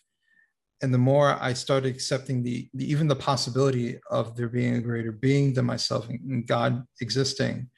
and 0.83 0.93
the 0.93 0.99
more 0.99 1.39
I 1.41 1.55
started 1.55 1.95
accepting 1.95 2.43
the, 2.43 2.69
the 2.75 2.91
even 2.91 3.07
the 3.09 3.17
possibility 3.17 3.99
of 4.11 4.37
there 4.37 4.49
being 4.49 4.75
a 4.75 4.81
greater 4.81 5.13
being 5.13 5.55
than 5.55 5.65
myself 5.65 6.09
and 6.09 6.47
God 6.47 6.85
existing, 7.01 7.71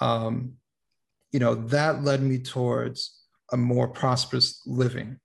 um, 0.00 0.54
you 1.32 1.40
know, 1.40 1.54
that 1.54 2.02
led 2.02 2.22
me 2.22 2.38
towards 2.38 3.20
a 3.52 3.56
more 3.56 3.88
prosperous 3.88 4.62
living. 4.66 5.18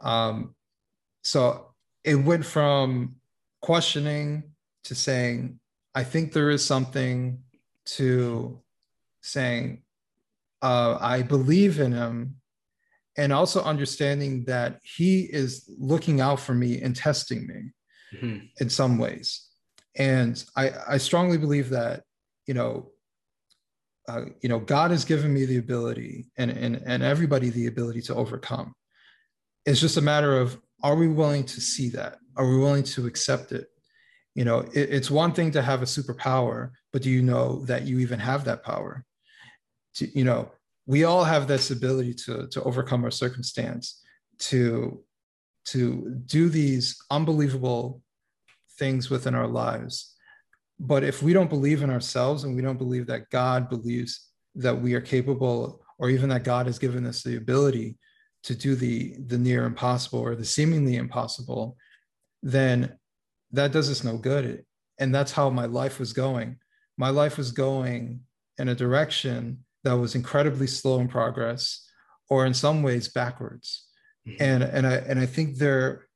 Um, 0.00 0.54
so 1.22 1.74
it 2.04 2.14
went 2.14 2.44
from 2.44 3.16
questioning 3.60 4.44
to 4.84 4.94
saying, 4.94 5.60
I 5.94 6.04
think 6.04 6.32
there 6.32 6.50
is 6.50 6.64
something 6.64 7.40
to 7.86 8.60
saying, 9.22 9.82
uh, 10.62 10.98
I 11.00 11.22
believe 11.22 11.80
in 11.80 11.92
him, 11.92 12.36
and 13.16 13.32
also 13.32 13.62
understanding 13.62 14.44
that 14.44 14.78
he 14.82 15.22
is 15.22 15.68
looking 15.78 16.20
out 16.20 16.40
for 16.40 16.54
me 16.54 16.80
and 16.80 16.94
testing 16.94 17.46
me 17.46 17.72
mm-hmm. 18.14 18.46
in 18.60 18.70
some 18.70 18.96
ways. 18.98 19.48
And 19.96 20.42
I, 20.56 20.70
I 20.88 20.98
strongly 20.98 21.36
believe 21.36 21.70
that, 21.70 22.04
you 22.46 22.54
know, 22.54 22.92
uh, 24.08 24.24
you 24.40 24.48
know, 24.48 24.58
God 24.58 24.90
has 24.90 25.04
given 25.04 25.32
me 25.32 25.44
the 25.44 25.58
ability 25.58 26.26
and, 26.38 26.50
and, 26.50 26.82
and 26.86 27.02
everybody 27.02 27.50
the 27.50 27.66
ability 27.66 28.00
to 28.02 28.14
overcome. 28.14 28.74
It's 29.66 29.80
just 29.80 29.98
a 29.98 30.02
matter 30.02 30.40
of 30.40 30.58
are 30.82 30.96
we 30.96 31.08
willing 31.08 31.44
to 31.44 31.60
see 31.60 31.90
that? 31.90 32.18
Are 32.36 32.48
we 32.48 32.56
willing 32.56 32.84
to 32.84 33.06
accept 33.06 33.52
it? 33.52 33.66
You 34.34 34.44
know, 34.44 34.60
it, 34.60 34.90
it's 34.90 35.10
one 35.10 35.32
thing 35.32 35.50
to 35.52 35.62
have 35.62 35.82
a 35.82 35.86
superpower, 35.86 36.70
but 36.92 37.02
do 37.02 37.10
you 37.10 37.22
know 37.22 37.64
that 37.66 37.82
you 37.82 37.98
even 37.98 38.18
have 38.18 38.44
that 38.44 38.64
power? 38.64 39.04
To, 39.96 40.18
you 40.18 40.24
know, 40.24 40.52
we 40.86 41.04
all 41.04 41.24
have 41.24 41.46
this 41.46 41.70
ability 41.70 42.14
to, 42.14 42.46
to 42.48 42.62
overcome 42.62 43.04
our 43.04 43.10
circumstance, 43.10 44.00
to, 44.38 45.04
to 45.66 46.18
do 46.24 46.48
these 46.48 46.96
unbelievable 47.10 48.02
things 48.78 49.10
within 49.10 49.34
our 49.34 49.48
lives 49.48 50.14
but 50.80 51.02
if 51.04 51.22
we 51.22 51.32
don't 51.32 51.50
believe 51.50 51.82
in 51.82 51.90
ourselves 51.90 52.44
and 52.44 52.54
we 52.54 52.62
don't 52.62 52.78
believe 52.78 53.06
that 53.06 53.30
God 53.30 53.68
believes 53.68 54.28
that 54.54 54.80
we 54.80 54.94
are 54.94 55.00
capable, 55.00 55.82
or 55.98 56.10
even 56.10 56.28
that 56.28 56.44
God 56.44 56.66
has 56.66 56.78
given 56.78 57.04
us 57.06 57.22
the 57.22 57.36
ability 57.36 57.96
to 58.44 58.54
do 58.54 58.76
the, 58.76 59.16
the 59.26 59.38
near 59.38 59.64
impossible 59.64 60.20
or 60.20 60.36
the 60.36 60.44
seemingly 60.44 60.96
impossible, 60.96 61.76
then 62.42 62.96
that 63.50 63.72
does 63.72 63.90
us 63.90 64.04
no 64.04 64.16
good. 64.16 64.64
And 64.98 65.14
that's 65.14 65.32
how 65.32 65.50
my 65.50 65.66
life 65.66 65.98
was 65.98 66.12
going. 66.12 66.58
My 66.96 67.10
life 67.10 67.36
was 67.36 67.50
going 67.50 68.20
in 68.58 68.68
a 68.68 68.74
direction 68.74 69.64
that 69.84 69.96
was 69.96 70.14
incredibly 70.14 70.66
slow 70.66 71.00
in 71.00 71.08
progress, 71.08 71.84
or 72.30 72.46
in 72.46 72.54
some 72.54 72.82
ways 72.82 73.08
backwards. 73.08 73.86
Mm-hmm. 74.26 74.42
And, 74.42 74.62
and, 74.62 74.86
I, 74.86 74.94
and 74.94 75.18
I 75.18 75.26
think 75.26 75.56
there, 75.56 76.08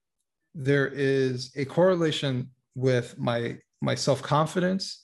there 0.55 0.89
is 0.89 1.53
a 1.57 1.65
correlation 1.65 2.51
with 2.75 3.19
my 3.19 3.59
my 3.83 3.95
self-confidence 3.95 5.01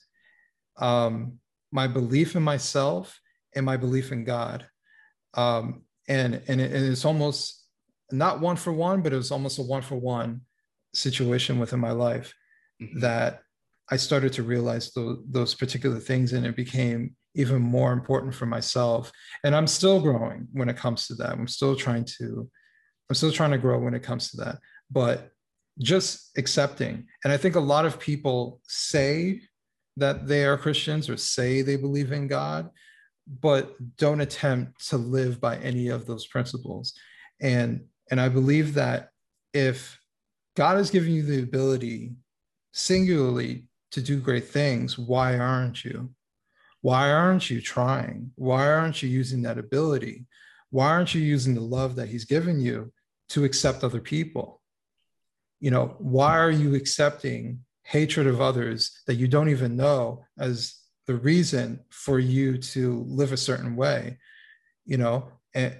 um, 0.77 1.39
my 1.71 1.87
belief 1.87 2.35
in 2.35 2.43
myself 2.43 3.19
and 3.55 3.65
my 3.65 3.77
belief 3.77 4.11
in 4.11 4.23
god. 4.23 4.65
Um, 5.35 5.83
and 6.07 6.41
and, 6.47 6.59
it, 6.59 6.71
and 6.71 6.85
it's 6.85 7.05
almost 7.05 7.65
not 8.11 8.39
one 8.39 8.55
for 8.55 8.73
one 8.73 9.01
but 9.01 9.13
it 9.13 9.17
was 9.17 9.31
almost 9.31 9.59
a 9.59 9.61
one 9.61 9.83
for 9.83 9.95
one 9.95 10.41
situation 10.95 11.59
within 11.59 11.79
my 11.79 11.91
life 11.91 12.33
mm-hmm. 12.81 12.99
that 12.99 13.41
i 13.91 13.95
started 13.95 14.33
to 14.33 14.41
realize 14.41 14.91
those, 14.93 15.19
those 15.29 15.53
particular 15.53 15.99
things 15.99 16.33
and 16.33 16.47
it 16.47 16.55
became 16.55 17.15
even 17.35 17.61
more 17.61 17.93
important 17.93 18.33
for 18.33 18.45
myself. 18.45 19.11
And 19.43 19.55
i'm 19.55 19.67
still 19.67 20.01
growing 20.01 20.47
when 20.51 20.69
it 20.69 20.77
comes 20.77 21.07
to 21.07 21.15
that. 21.15 21.31
I'm 21.31 21.47
still 21.47 21.75
trying 21.75 22.05
to 22.17 22.49
i'm 23.09 23.15
still 23.15 23.31
trying 23.31 23.51
to 23.51 23.57
grow 23.57 23.79
when 23.79 23.93
it 23.93 24.03
comes 24.03 24.31
to 24.31 24.37
that. 24.37 24.57
But 24.89 25.29
just 25.79 26.31
accepting 26.37 27.05
and 27.23 27.31
i 27.33 27.37
think 27.37 27.55
a 27.55 27.59
lot 27.59 27.85
of 27.85 27.99
people 27.99 28.59
say 28.63 29.41
that 29.97 30.27
they 30.27 30.45
are 30.45 30.57
christians 30.57 31.09
or 31.09 31.17
say 31.17 31.61
they 31.61 31.75
believe 31.75 32.11
in 32.11 32.27
god 32.27 32.69
but 33.41 33.75
don't 33.97 34.21
attempt 34.21 34.87
to 34.89 34.97
live 34.97 35.39
by 35.39 35.57
any 35.57 35.89
of 35.89 36.05
those 36.05 36.27
principles 36.27 36.93
and 37.41 37.81
and 38.11 38.19
i 38.19 38.27
believe 38.27 38.73
that 38.73 39.09
if 39.53 39.99
god 40.55 40.77
has 40.77 40.89
given 40.89 41.11
you 41.11 41.23
the 41.23 41.43
ability 41.43 42.11
singularly 42.73 43.65
to 43.91 44.01
do 44.01 44.19
great 44.19 44.47
things 44.47 44.97
why 44.97 45.37
aren't 45.37 45.83
you 45.83 46.09
why 46.81 47.11
aren't 47.11 47.49
you 47.49 47.59
trying? 47.61 48.31
Why 48.35 48.67
aren't 48.67 49.03
you 49.03 49.09
using 49.09 49.41
that 49.41 49.57
ability? 49.57 50.25
Why 50.69 50.87
aren't 50.87 51.13
you 51.13 51.21
using 51.21 51.53
the 51.53 51.61
love 51.61 51.95
that 51.95 52.07
he's 52.07 52.25
given 52.25 52.61
you 52.61 52.91
to 53.29 53.43
accept 53.43 53.83
other 53.83 53.99
people? 53.99 54.58
You 55.59 55.71
know, 55.71 55.95
why 55.99 56.37
are 56.37 56.51
you 56.51 56.75
accepting 56.75 57.59
hatred 57.83 58.27
of 58.27 58.39
others 58.39 59.01
that 59.07 59.15
you 59.15 59.27
don't 59.27 59.49
even 59.49 59.75
know 59.75 60.23
as 60.37 60.75
the 61.07 61.15
reason 61.15 61.79
for 61.89 62.19
you 62.19 62.57
to 62.57 63.03
live 63.07 63.31
a 63.31 63.37
certain 63.37 63.75
way? 63.75 64.17
You 64.85 64.97
know, 64.97 65.31
and 65.53 65.75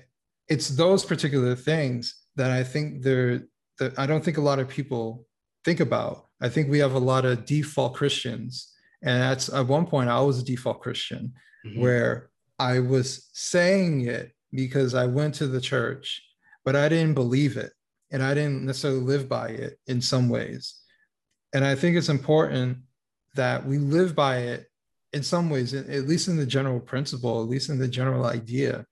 it's 0.48 0.70
those 0.70 1.06
particular 1.06 1.56
things 1.56 2.16
that 2.36 2.52
I 2.52 2.64
think 2.64 3.04
they're 3.04 3.44
that 3.78 3.98
I 3.98 4.06
don't 4.06 4.24
think 4.24 4.38
a 4.38 4.42
lot 4.42 4.60
of 4.60 4.68
people 4.68 5.26
think 5.64 5.80
about. 5.80 6.28
I 6.42 6.50
think 6.50 6.70
we 6.70 6.80
have 6.80 6.94
a 6.94 7.00
lot 7.00 7.26
of 7.26 7.46
default 7.46 7.94
Christians 7.94 8.74
and 9.02 9.22
that's 9.22 9.50
at 9.50 9.68
one 9.68 9.86
point 9.86 10.10
I 10.10 10.20
was 10.22 10.40
a 10.40 10.46
default 10.46 10.82
Christian 10.82 11.34
mm-hmm. 11.66 11.80
where 11.80 12.30
I 12.58 12.80
was 12.80 13.30
saying 13.34 14.02
it 14.02 14.34
because 14.52 14.94
I 14.94 15.06
went 15.06 15.36
to 15.36 15.48
the 15.48 15.62
church, 15.62 16.22
but 16.66 16.76
I 16.76 16.90
didn't 16.90 17.14
believe 17.14 17.56
it 17.56 17.72
and 18.12 18.24
I 18.24 18.34
didn't 18.34 18.66
necessarily 18.66 19.02
live 19.02 19.30
by 19.30 19.50
it 19.50 19.80
in 19.88 20.02
some 20.02 20.30
ways. 20.30 20.76
And 21.54 21.66
I 21.66 21.76
think 21.76 21.96
it's 21.96 22.10
important 22.10 22.78
that 23.36 23.66
we 23.66 23.78
live 23.78 24.16
by 24.16 24.38
it 24.38 24.68
in 25.14 25.24
some 25.24 25.50
ways, 25.50 25.74
at 25.74 26.08
least 26.08 26.28
in 26.28 26.38
the 26.38 26.46
general 26.46 26.80
principle, 26.80 27.42
at 27.42 27.50
least 27.50 27.70
in 27.70 27.80
the 27.80 27.88
general 27.88 28.26
idea. 28.26 28.86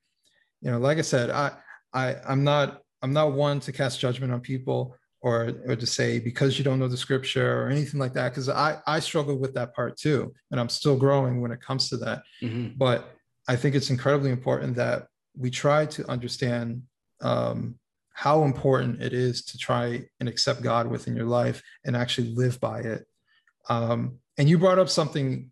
You 0.61 0.71
know, 0.71 0.79
like 0.79 0.97
I 0.97 1.01
said, 1.01 1.29
I, 1.29 1.51
I, 1.93 2.15
I'm 2.27 2.43
not, 2.43 2.81
I'm 3.01 3.13
not 3.13 3.33
one 3.33 3.59
to 3.61 3.71
cast 3.71 3.99
judgment 3.99 4.33
on 4.33 4.41
people 4.41 4.95
or 5.21 5.51
or 5.67 5.75
to 5.75 5.85
say 5.85 6.19
because 6.19 6.57
you 6.57 6.63
don't 6.63 6.79
know 6.79 6.87
the 6.87 6.97
scripture 6.97 7.63
or 7.63 7.69
anything 7.69 7.99
like 7.99 8.13
that 8.13 8.29
because 8.29 8.49
i 8.49 8.77
i 8.85 8.99
struggle 8.99 9.35
with 9.35 9.53
that 9.53 9.73
part 9.73 9.97
too 9.97 10.31
and 10.51 10.59
i'm 10.59 10.69
still 10.69 10.95
growing 10.95 11.41
when 11.41 11.51
it 11.51 11.61
comes 11.61 11.89
to 11.89 11.97
that 11.97 12.21
mm-hmm. 12.41 12.67
but 12.77 13.15
i 13.47 13.55
think 13.55 13.73
it's 13.73 13.89
incredibly 13.89 14.29
important 14.29 14.75
that 14.75 15.07
we 15.35 15.49
try 15.49 15.85
to 15.85 16.07
understand 16.09 16.81
um, 17.21 17.75
how 18.17 18.41
important 18.41 18.99
it 18.99 19.13
is 19.13 19.43
to 19.43 19.59
try 19.59 20.03
and 20.19 20.27
accept 20.27 20.63
god 20.63 20.87
within 20.87 21.15
your 21.15 21.27
life 21.27 21.61
and 21.85 21.95
actually 21.95 22.33
live 22.33 22.59
by 22.59 22.79
it. 22.79 23.05
Um, 23.69 24.17
and 24.39 24.49
you 24.49 24.57
brought 24.57 24.79
up 24.79 24.89
something 24.89 25.51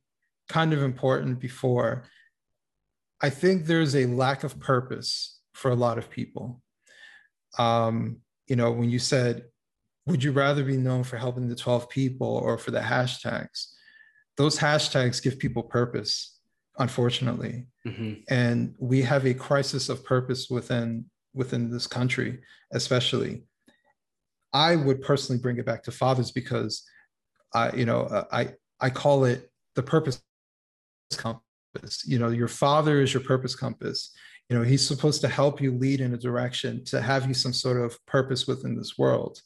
kind 0.49 0.73
of 0.73 0.81
important 0.81 1.39
before. 1.39 2.05
I 3.21 3.29
think 3.29 3.65
there's 3.65 3.95
a 3.95 4.07
lack 4.07 4.43
of 4.43 4.59
purpose 4.59 5.39
for 5.53 5.69
a 5.69 5.75
lot 5.75 5.99
of 5.99 6.09
people. 6.09 6.59
Um, 7.59 8.21
you 8.47 8.55
know 8.55 8.71
when 8.71 8.89
you 8.89 8.97
said 8.97 9.45
would 10.07 10.23
you 10.23 10.31
rather 10.31 10.63
be 10.63 10.77
known 10.77 11.03
for 11.03 11.17
helping 11.17 11.47
the 11.47 11.55
12 11.55 11.87
people 11.89 12.27
or 12.27 12.57
for 12.57 12.71
the 12.71 12.79
hashtags? 12.79 13.73
Those 14.37 14.57
hashtags 14.57 15.21
give 15.21 15.37
people 15.37 15.61
purpose 15.61 16.39
unfortunately. 16.79 17.67
Mm-hmm. 17.85 18.13
and 18.27 18.73
we 18.79 19.03
have 19.03 19.27
a 19.27 19.35
crisis 19.35 19.89
of 19.89 20.03
purpose 20.03 20.49
within 20.49 21.05
within 21.35 21.69
this 21.69 21.87
country 21.87 22.39
especially 22.71 23.43
i 24.53 24.75
would 24.75 25.01
personally 25.01 25.41
bring 25.41 25.57
it 25.57 25.65
back 25.65 25.83
to 25.83 25.91
fathers 25.91 26.31
because 26.31 26.83
i 27.53 27.71
you 27.75 27.85
know 27.85 28.25
i 28.31 28.49
i 28.79 28.89
call 28.89 29.25
it 29.25 29.51
the 29.75 29.83
purpose 29.83 30.21
compass. 31.15 32.05
You 32.05 32.19
know 32.19 32.29
your 32.29 32.47
father 32.47 33.01
is 33.01 33.13
your 33.13 33.23
purpose 33.23 33.55
compass. 33.55 34.11
You 34.49 34.57
know 34.57 34.63
he's 34.63 34.85
supposed 34.85 35.21
to 35.21 35.27
help 35.27 35.61
you 35.61 35.71
lead 35.71 36.01
in 36.01 36.13
a 36.13 36.17
direction 36.17 36.83
to 36.85 37.01
have 37.01 37.27
you 37.27 37.33
some 37.33 37.53
sort 37.53 37.79
of 37.79 38.03
purpose 38.05 38.47
within 38.47 38.75
this 38.75 38.97
world. 38.97 39.41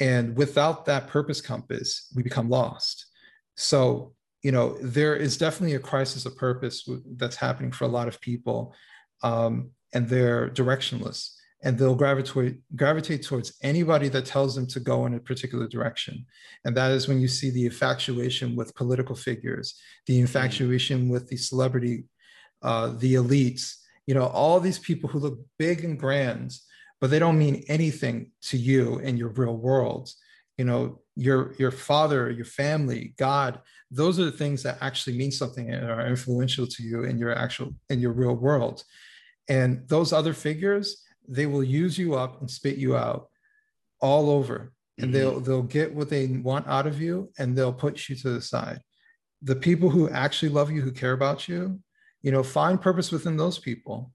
And 0.00 0.36
without 0.36 0.86
that 0.86 1.08
purpose 1.08 1.40
compass, 1.40 2.10
we 2.14 2.22
become 2.22 2.48
lost. 2.48 3.06
So, 3.56 4.14
you 4.42 4.50
know, 4.50 4.76
there 4.80 5.14
is 5.14 5.36
definitely 5.36 5.76
a 5.76 5.80
crisis 5.80 6.26
of 6.26 6.36
purpose 6.36 6.88
that's 7.16 7.36
happening 7.36 7.70
for 7.70 7.84
a 7.84 7.88
lot 7.88 8.08
of 8.08 8.20
people, 8.20 8.74
um, 9.22 9.70
and 9.92 10.08
they're 10.08 10.50
directionless, 10.50 11.30
and 11.62 11.78
they'll 11.78 11.94
gravitate 11.94 12.56
gravitate 12.76 13.22
towards 13.24 13.54
anybody 13.62 14.08
that 14.08 14.26
tells 14.26 14.54
them 14.54 14.66
to 14.68 14.80
go 14.80 15.06
in 15.06 15.14
a 15.14 15.20
particular 15.20 15.68
direction. 15.68 16.26
And 16.64 16.76
that 16.76 16.90
is 16.92 17.08
when 17.08 17.20
you 17.20 17.28
see 17.28 17.50
the 17.50 17.66
infatuation 17.66 18.56
with 18.56 18.74
political 18.74 19.14
figures, 19.14 19.80
the 20.06 20.20
infatuation 20.20 21.08
with 21.08 21.28
the 21.28 21.36
celebrity, 21.36 22.04
uh, 22.62 22.94
the 22.98 23.14
elites. 23.14 23.76
You 24.06 24.14
know, 24.14 24.26
all 24.26 24.58
these 24.58 24.80
people 24.80 25.08
who 25.08 25.20
look 25.20 25.38
big 25.58 25.84
and 25.84 25.98
grand 25.98 26.52
but 27.02 27.10
they 27.10 27.18
don't 27.18 27.36
mean 27.36 27.64
anything 27.66 28.30
to 28.42 28.56
you 28.56 29.00
in 29.00 29.16
your 29.16 29.30
real 29.30 29.56
world 29.56 30.08
you 30.56 30.64
know 30.64 31.00
your 31.16 31.54
your 31.58 31.70
father 31.70 32.30
your 32.30 32.44
family 32.44 33.12
god 33.18 33.60
those 33.90 34.18
are 34.18 34.24
the 34.24 34.38
things 34.42 34.62
that 34.62 34.78
actually 34.80 35.18
mean 35.18 35.32
something 35.32 35.70
and 35.70 35.90
are 35.90 36.06
influential 36.06 36.66
to 36.66 36.82
you 36.82 37.04
in 37.04 37.18
your 37.18 37.36
actual 37.36 37.74
in 37.90 38.00
your 38.00 38.12
real 38.12 38.34
world 38.34 38.84
and 39.52 39.86
those 39.88 40.14
other 40.14 40.32
figures 40.32 41.04
they 41.28 41.46
will 41.46 41.62
use 41.62 41.98
you 41.98 42.14
up 42.14 42.40
and 42.40 42.50
spit 42.50 42.76
you 42.76 42.96
out 42.96 43.28
all 44.00 44.30
over. 44.30 44.72
And 44.98 45.06
mm-hmm. 45.06 45.12
they'll 45.12 45.40
they'll 45.40 45.62
get 45.62 45.94
what 45.94 46.08
they 46.08 46.26
want 46.26 46.66
out 46.66 46.86
of 46.86 47.00
you 47.00 47.30
and 47.38 47.56
they'll 47.56 47.72
put 47.72 48.08
you 48.08 48.16
to 48.16 48.30
the 48.30 48.40
side. 48.40 48.80
The 49.42 49.56
people 49.56 49.90
who 49.90 50.08
actually 50.08 50.50
love 50.50 50.70
you 50.70 50.80
who 50.82 50.92
care 50.92 51.12
about 51.12 51.48
you 51.48 51.80
you 52.22 52.32
know 52.32 52.42
find 52.42 52.80
purpose 52.80 53.10
within 53.12 53.36
those 53.36 53.58
people. 53.58 54.12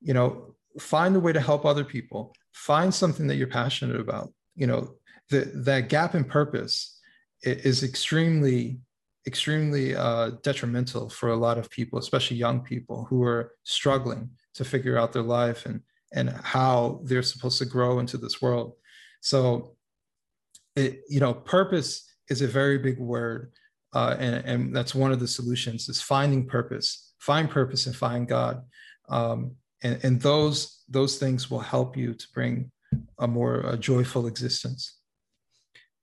You 0.00 0.14
know 0.14 0.54
find 0.78 1.14
a 1.14 1.20
way 1.20 1.32
to 1.32 1.40
help 1.40 1.64
other 1.64 1.84
people. 1.84 2.34
Find 2.52 2.92
something 2.92 3.26
that 3.28 3.36
you're 3.36 3.46
passionate 3.62 4.00
about. 4.00 4.32
You 4.56 4.66
know 4.66 4.94
the, 5.30 5.40
that 5.68 5.88
gap 5.88 6.14
in 6.14 6.24
purpose 6.24 6.98
is 7.42 7.82
extremely 7.82 8.80
extremely 9.26 9.94
uh, 9.94 10.30
detrimental 10.42 11.08
for 11.08 11.28
a 11.30 11.36
lot 11.36 11.56
of 11.56 11.70
people 11.70 11.96
especially 11.96 12.36
young 12.36 12.60
people 12.60 13.06
who 13.08 13.22
are 13.22 13.52
struggling 13.62 14.28
to 14.54 14.64
figure 14.64 14.98
out 14.98 15.12
their 15.12 15.22
life 15.22 15.66
and 15.66 15.80
and 16.14 16.30
how 16.30 17.00
they're 17.04 17.22
supposed 17.22 17.58
to 17.58 17.64
grow 17.64 17.98
into 17.98 18.18
this 18.18 18.42
world. 18.42 18.74
So 19.20 19.76
it 20.76 21.02
you 21.08 21.20
know 21.20 21.34
purpose 21.34 22.08
is 22.28 22.42
a 22.42 22.46
very 22.46 22.78
big 22.78 22.98
word 22.98 23.52
uh, 23.94 24.16
and, 24.18 24.44
and 24.46 24.76
that's 24.76 24.94
one 24.94 25.12
of 25.12 25.20
the 25.20 25.28
solutions 25.28 25.88
is 25.88 26.00
finding 26.00 26.46
purpose 26.46 27.12
find 27.22 27.48
purpose 27.48 27.86
and 27.86 27.94
find 27.94 28.26
god. 28.26 28.62
Um, 29.08 29.52
and, 29.84 29.98
and 30.02 30.20
those 30.20 30.82
those 30.88 31.18
things 31.18 31.50
will 31.50 31.60
help 31.60 31.96
you 31.96 32.14
to 32.14 32.26
bring 32.34 32.70
a 33.20 33.28
more 33.28 33.60
a 33.60 33.76
joyful 33.76 34.26
existence. 34.26 34.98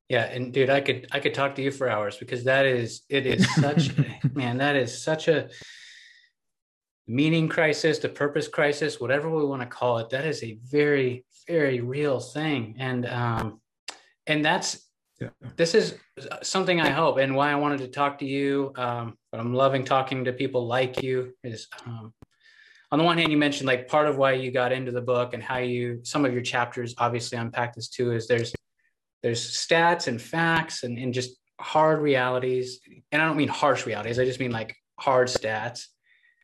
Yeah 0.07 0.23
and 0.23 0.51
dude 0.51 0.71
i 0.71 0.81
could 0.81 1.07
i 1.11 1.19
could 1.19 1.35
talk 1.35 1.55
to 1.55 1.61
you 1.61 1.71
for 1.71 1.87
hours 1.87 2.17
because 2.17 2.43
that 2.45 2.65
is 2.65 3.03
it 3.09 3.27
is 3.27 3.53
such 3.55 3.91
man 4.33 4.57
that 4.57 4.75
is 4.75 5.03
such 5.03 5.27
a 5.27 5.49
meaning 7.09 7.47
crisis 7.47 7.99
the 7.99 8.07
purpose 8.07 8.47
crisis 8.47 8.99
whatever 8.99 9.29
we 9.29 9.43
want 9.43 9.61
to 9.61 9.67
call 9.67 9.97
it 9.97 10.09
that 10.09 10.25
is 10.25 10.43
a 10.43 10.57
very 10.63 11.25
very 11.47 11.81
real 11.81 12.19
thing 12.19 12.75
and 12.77 13.05
um 13.07 13.59
and 14.27 14.45
that's 14.45 14.87
yeah. 15.19 15.29
this 15.55 15.73
is 15.73 15.95
something 16.43 16.79
i 16.79 16.89
hope 16.89 17.17
and 17.17 17.35
why 17.35 17.51
i 17.51 17.55
wanted 17.55 17.79
to 17.79 17.87
talk 17.87 18.19
to 18.19 18.25
you 18.25 18.71
um 18.75 19.17
but 19.31 19.39
i'm 19.39 19.53
loving 19.53 19.83
talking 19.83 20.23
to 20.23 20.31
people 20.31 20.67
like 20.67 21.01
you 21.01 21.33
is 21.43 21.67
um 21.85 22.13
on 22.91 22.97
the 22.97 23.05
one 23.05 23.19
hand, 23.19 23.29
you 23.31 23.37
mentioned 23.37 23.67
like 23.67 23.87
part 23.87 24.07
of 24.07 24.17
why 24.17 24.31
you 24.31 24.51
got 24.51 24.71
into 24.71 24.91
the 24.91 25.01
book 25.01 25.35
and 25.35 25.43
how 25.43 25.57
you 25.57 25.99
some 26.03 26.25
of 26.25 26.33
your 26.33 26.41
chapters 26.41 26.95
obviously 26.97 27.37
unpack 27.37 27.75
this 27.75 27.87
too 27.87 28.13
is 28.13 28.27
there's 28.27 28.51
there's 29.21 29.55
stats 29.55 30.07
and 30.07 30.19
facts 30.19 30.83
and, 30.83 30.97
and 30.97 31.13
just 31.13 31.35
hard 31.59 32.01
realities. 32.01 32.79
And 33.11 33.21
I 33.21 33.25
don't 33.25 33.37
mean 33.37 33.47
harsh 33.47 33.85
realities, 33.85 34.19
I 34.19 34.25
just 34.25 34.39
mean 34.39 34.51
like 34.51 34.75
hard 34.99 35.27
stats 35.27 35.85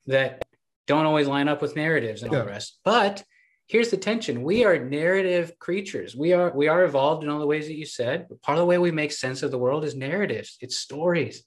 that 0.08 0.44
don't 0.88 1.06
always 1.06 1.28
line 1.28 1.48
up 1.48 1.62
with 1.62 1.76
narratives 1.76 2.24
and 2.24 2.32
all 2.32 2.42
the 2.42 2.48
rest. 2.48 2.80
But 2.84 3.24
here's 3.68 3.90
the 3.90 3.98
tension. 3.98 4.44
We 4.44 4.64
are 4.66 4.78
narrative 4.78 5.58
creatures. 5.60 6.16
We 6.16 6.34
are 6.34 6.52
we 6.56 6.68
are 6.68 6.84
evolved 6.84 7.24
in 7.24 7.30
all 7.30 7.40
the 7.40 7.48
ways 7.48 7.68
that 7.68 7.78
you 7.78 7.86
said. 7.86 8.28
But 8.30 8.42
part 8.42 8.58
of 8.58 8.62
the 8.62 8.68
way 8.68 8.78
we 8.78 8.92
make 8.92 9.12
sense 9.12 9.44
of 9.44 9.52
the 9.52 9.58
world 9.58 9.84
is 9.84 9.96
narratives. 9.96 10.58
It's 10.62 10.78
stories. 10.78 11.44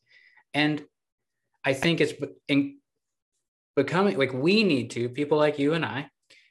And 0.54 0.84
i 1.64 1.72
think 1.74 2.00
it's 2.00 2.14
in 2.46 2.78
becoming 3.74 4.16
like 4.16 4.32
we 4.32 4.62
need 4.62 4.90
to 4.90 5.08
people 5.08 5.36
like 5.36 5.58
you 5.58 5.74
and 5.74 5.84
i 5.84 6.08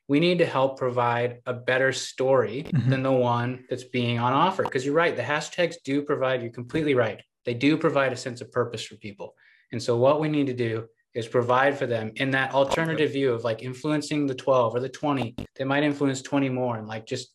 we 0.07 0.19
need 0.19 0.37
to 0.37 0.45
help 0.45 0.77
provide 0.77 1.39
a 1.45 1.53
better 1.53 1.91
story 1.91 2.65
mm-hmm. 2.67 2.89
than 2.89 3.03
the 3.03 3.11
one 3.11 3.65
that's 3.69 3.83
being 3.83 4.19
on 4.19 4.33
offer. 4.33 4.63
Because 4.63 4.85
you're 4.85 4.95
right 4.95 5.15
the 5.15 5.21
hashtags 5.21 5.75
do 5.83 6.01
provide 6.01 6.41
you're 6.41 6.51
completely 6.51 6.93
right. 6.93 7.21
They 7.45 7.53
do 7.53 7.77
provide 7.77 8.13
a 8.13 8.17
sense 8.17 8.41
of 8.41 8.51
purpose 8.51 8.83
for 8.83 8.95
people. 8.95 9.35
And 9.71 9.81
so 9.81 9.97
what 9.97 10.21
we 10.21 10.29
need 10.29 10.47
to 10.47 10.53
do 10.53 10.85
is 11.13 11.27
provide 11.27 11.77
for 11.77 11.87
them 11.87 12.11
in 12.15 12.31
that 12.31 12.53
alternative 12.53 13.11
view 13.11 13.33
of 13.33 13.43
like 13.43 13.63
influencing 13.63 14.27
the 14.27 14.35
12 14.35 14.75
or 14.75 14.79
the 14.79 14.89
20 14.89 15.35
they 15.55 15.63
might 15.63 15.83
influence 15.83 16.21
20 16.21 16.49
more 16.49 16.77
and 16.77 16.87
like 16.87 17.05
just 17.05 17.33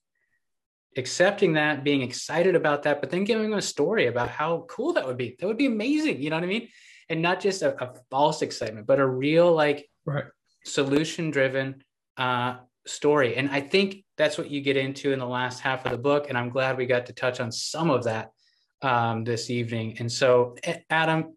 accepting 0.96 1.54
that 1.54 1.82
being 1.84 2.02
excited 2.02 2.54
about 2.54 2.82
that 2.82 3.00
but 3.00 3.10
then 3.10 3.24
giving 3.24 3.50
them 3.50 3.58
a 3.58 3.62
story 3.62 4.06
about 4.06 4.28
how 4.28 4.64
cool 4.68 4.92
that 4.92 5.06
would 5.06 5.16
be. 5.16 5.36
That 5.38 5.46
would 5.46 5.56
be 5.56 5.66
amazing 5.66 6.22
you 6.22 6.30
know 6.30 6.36
what 6.36 6.44
i 6.44 6.48
mean? 6.48 6.68
And 7.08 7.20
not 7.20 7.40
just 7.40 7.62
a, 7.62 7.82
a 7.82 7.94
false 8.10 8.42
excitement 8.42 8.86
but 8.86 9.00
a 9.00 9.06
real 9.06 9.52
like 9.52 9.88
right. 10.04 10.24
solution 10.64 11.30
driven 11.30 11.82
uh, 12.16 12.56
story. 12.86 13.36
And 13.36 13.50
i 13.50 13.60
think 13.60 14.04
that's 14.16 14.38
what 14.38 14.50
you 14.50 14.60
get 14.60 14.76
into 14.76 15.12
in 15.12 15.18
the 15.18 15.26
last 15.26 15.60
half 15.60 15.84
of 15.84 15.90
the 15.90 15.98
book 15.98 16.26
and 16.28 16.38
i'm 16.38 16.50
glad 16.50 16.76
we 16.76 16.86
got 16.86 17.06
to 17.06 17.12
touch 17.12 17.40
on 17.40 17.50
some 17.50 17.90
of 17.90 18.04
that 18.04 18.30
um, 18.82 19.24
this 19.24 19.50
evening. 19.50 19.96
And 19.98 20.10
so 20.10 20.56
adam 20.90 21.34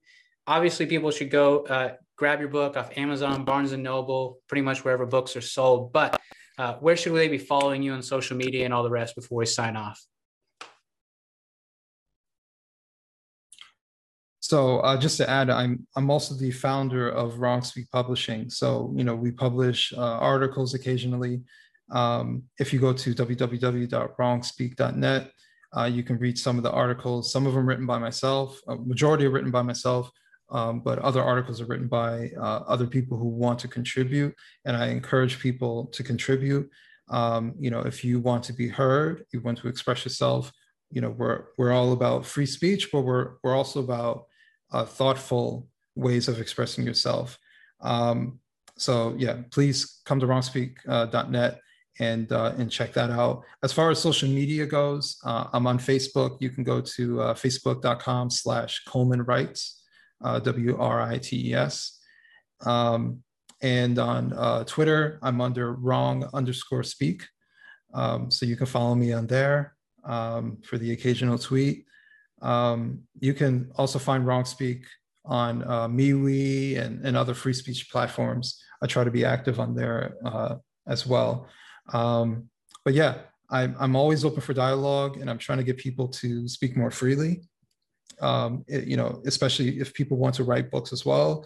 obviously 0.48 0.86
people 0.86 1.12
should 1.12 1.32
go 1.32 1.66
uh, 1.66 1.94
grab 2.18 2.40
your 2.40 2.50
book 2.50 2.78
off 2.78 2.98
Amazon, 2.98 3.44
Barnes 3.44 3.72
and 3.72 3.84
Noble, 3.84 4.40
pretty 4.48 4.62
much 4.62 4.84
wherever 4.84 5.06
books 5.06 5.36
are 5.36 5.42
sold. 5.42 5.92
But 5.92 6.20
uh, 6.58 6.76
where 6.76 6.96
should 6.96 7.14
they 7.14 7.28
be 7.28 7.38
following 7.38 7.84
you 7.84 7.92
on 7.94 8.02
social 8.02 8.38
media 8.38 8.66
and 8.66 8.74
all 8.74 8.84
the 8.84 8.90
rest 8.90 9.16
before 9.16 9.40
we 9.40 9.46
sign 9.46 9.76
off? 9.76 10.02
So 14.40 14.80
uh, 14.80 14.98
just 14.98 15.18
to 15.18 15.30
add, 15.30 15.50
I'm 15.50 15.86
I'm 15.96 16.12
also 16.12 16.36
the 16.36 16.52
founder 16.52 17.10
of 17.10 17.40
Wrong 17.40 17.64
Speak 17.64 17.90
Publishing. 17.92 18.50
So 18.50 18.94
you 18.96 19.04
know 19.04 19.16
we 19.16 19.32
publish 19.32 19.92
uh, 19.92 20.00
articles 20.00 20.76
occasionally. 20.76 21.42
Um, 21.92 22.44
if 22.60 22.72
you 22.72 22.80
go 22.80 22.94
to 22.94 23.14
www.wrongspeak.net, 23.14 25.32
uh, 25.76 25.86
you 25.86 26.04
can 26.04 26.20
read 26.20 26.38
some 26.38 26.58
of 26.58 26.64
the 26.64 26.72
articles. 26.72 27.32
Some 27.32 27.48
of 27.48 27.56
them 27.56 27.68
written 27.68 27.88
by 27.88 27.98
myself. 27.98 28.62
A 28.68 28.76
majority 28.76 29.26
are 29.26 29.32
written 29.32 29.52
by 29.52 29.64
myself 29.64 30.12
um, 30.50 30.80
but 30.82 31.00
other 31.00 31.24
articles 31.24 31.60
are 31.62 31.66
written 31.66 31.88
by 31.88 32.32
uh, 32.38 32.64
other 32.68 32.88
people 32.88 33.18
who 33.18 33.28
want 33.28 33.60
to 33.60 33.68
contribute. 33.68 34.34
And 34.66 34.78
I 34.78 34.88
encourage 34.88 35.40
people 35.40 35.88
to 35.88 36.04
contribute. 36.04 36.70
Um, 37.10 37.54
you 37.60 37.70
know, 37.70 37.82
if 37.82 38.04
you 38.04 38.20
want 38.20 38.44
to 38.46 38.54
be 38.54 38.68
heard, 38.68 39.26
you 39.32 39.42
want 39.42 39.58
to 39.60 39.68
express 39.68 40.06
yourself, 40.06 40.52
you 40.92 41.02
know, 41.02 41.10
we're, 41.10 41.46
we're 41.58 41.72
all 41.72 41.94
about 41.94 42.26
free 42.26 42.46
speech, 42.46 42.92
but 42.92 43.02
we're, 43.02 43.34
we're 43.44 43.56
also 43.56 43.80
about 43.80 44.26
uh, 44.72 44.86
thoughtful 44.86 45.68
ways 45.96 46.28
of 46.28 46.40
expressing 46.40 46.86
yourself. 46.86 47.38
Um, 47.82 48.40
so 48.78 49.16
yeah, 49.18 49.42
please 49.52 50.02
come 50.06 50.20
to 50.20 50.28
wrongspeak.net 50.28 51.60
and 52.00 52.32
uh, 52.32 52.54
and 52.58 52.70
check 52.70 52.94
that 52.94 53.10
out. 53.10 53.44
As 53.64 53.72
far 53.72 53.90
as 53.90 54.00
social 54.00 54.28
media 54.28 54.66
goes, 54.66 55.18
uh, 55.24 55.46
I'm 55.54 55.66
on 55.66 55.80
Facebook. 55.80 56.38
You 56.42 56.50
can 56.50 56.64
go 56.64 56.82
to 56.82 57.22
uh, 57.22 57.34
facebook.com 57.34 58.30
slash 58.30 58.84
Coleman 58.86 59.24
Writes 59.24 59.85
uh, 60.24 60.40
W 60.40 60.78
R 60.78 61.02
I 61.02 61.18
T 61.18 61.50
E 61.50 61.54
S. 61.54 62.00
Um, 62.66 63.24
and 63.62 63.98
on 64.00 64.34
uh, 64.34 64.64
Twitter, 64.66 65.20
I'm 65.22 65.42
under 65.42 65.74
wrong 65.74 66.30
underscore 66.34 66.84
speak. 66.84 67.24
Um, 67.94 68.30
so 68.30 68.46
you 68.46 68.56
can 68.56 68.66
follow 68.66 68.96
me 68.96 69.14
on 69.14 69.28
there 69.28 69.76
um, 70.04 70.58
for 70.64 70.78
the 70.78 70.92
occasional 70.92 71.38
tweet. 71.38 71.86
Um, 72.42 73.02
you 73.20 73.34
can 73.34 73.72
also 73.76 73.98
find 73.98 74.28
wrong 74.28 74.46
speak 74.46 74.86
on 75.24 75.64
uh, 75.64 75.88
MeWe 75.88 76.78
and, 76.78 77.06
and 77.06 77.18
other 77.18 77.34
free 77.34 77.54
speech 77.54 77.90
platforms. 77.90 78.62
I 78.82 78.88
try 78.88 79.04
to 79.04 79.12
be 79.12 79.26
active 79.26 79.60
on 79.60 79.74
there 79.74 80.16
uh, 80.24 80.56
as 80.88 81.08
well. 81.08 81.48
Um, 81.94 82.50
but 82.84 82.94
yeah, 82.94 83.16
I'm, 83.50 83.76
I'm 83.80 83.96
always 83.96 84.26
open 84.26 84.42
for 84.42 84.54
dialogue 84.54 85.18
and 85.18 85.30
I'm 85.30 85.38
trying 85.38 85.60
to 85.60 85.64
get 85.64 85.78
people 85.78 86.08
to 86.10 86.48
speak 86.48 86.76
more 86.76 86.92
freely 86.92 87.42
um, 88.22 88.64
it, 88.68 88.88
you 88.88 88.98
know, 88.98 89.22
especially 89.26 89.80
if 89.80 89.94
people 89.94 90.18
want 90.18 90.36
to 90.36 90.44
write 90.44 90.72
books 90.72 90.94
as 90.94 91.06
well, 91.06 91.46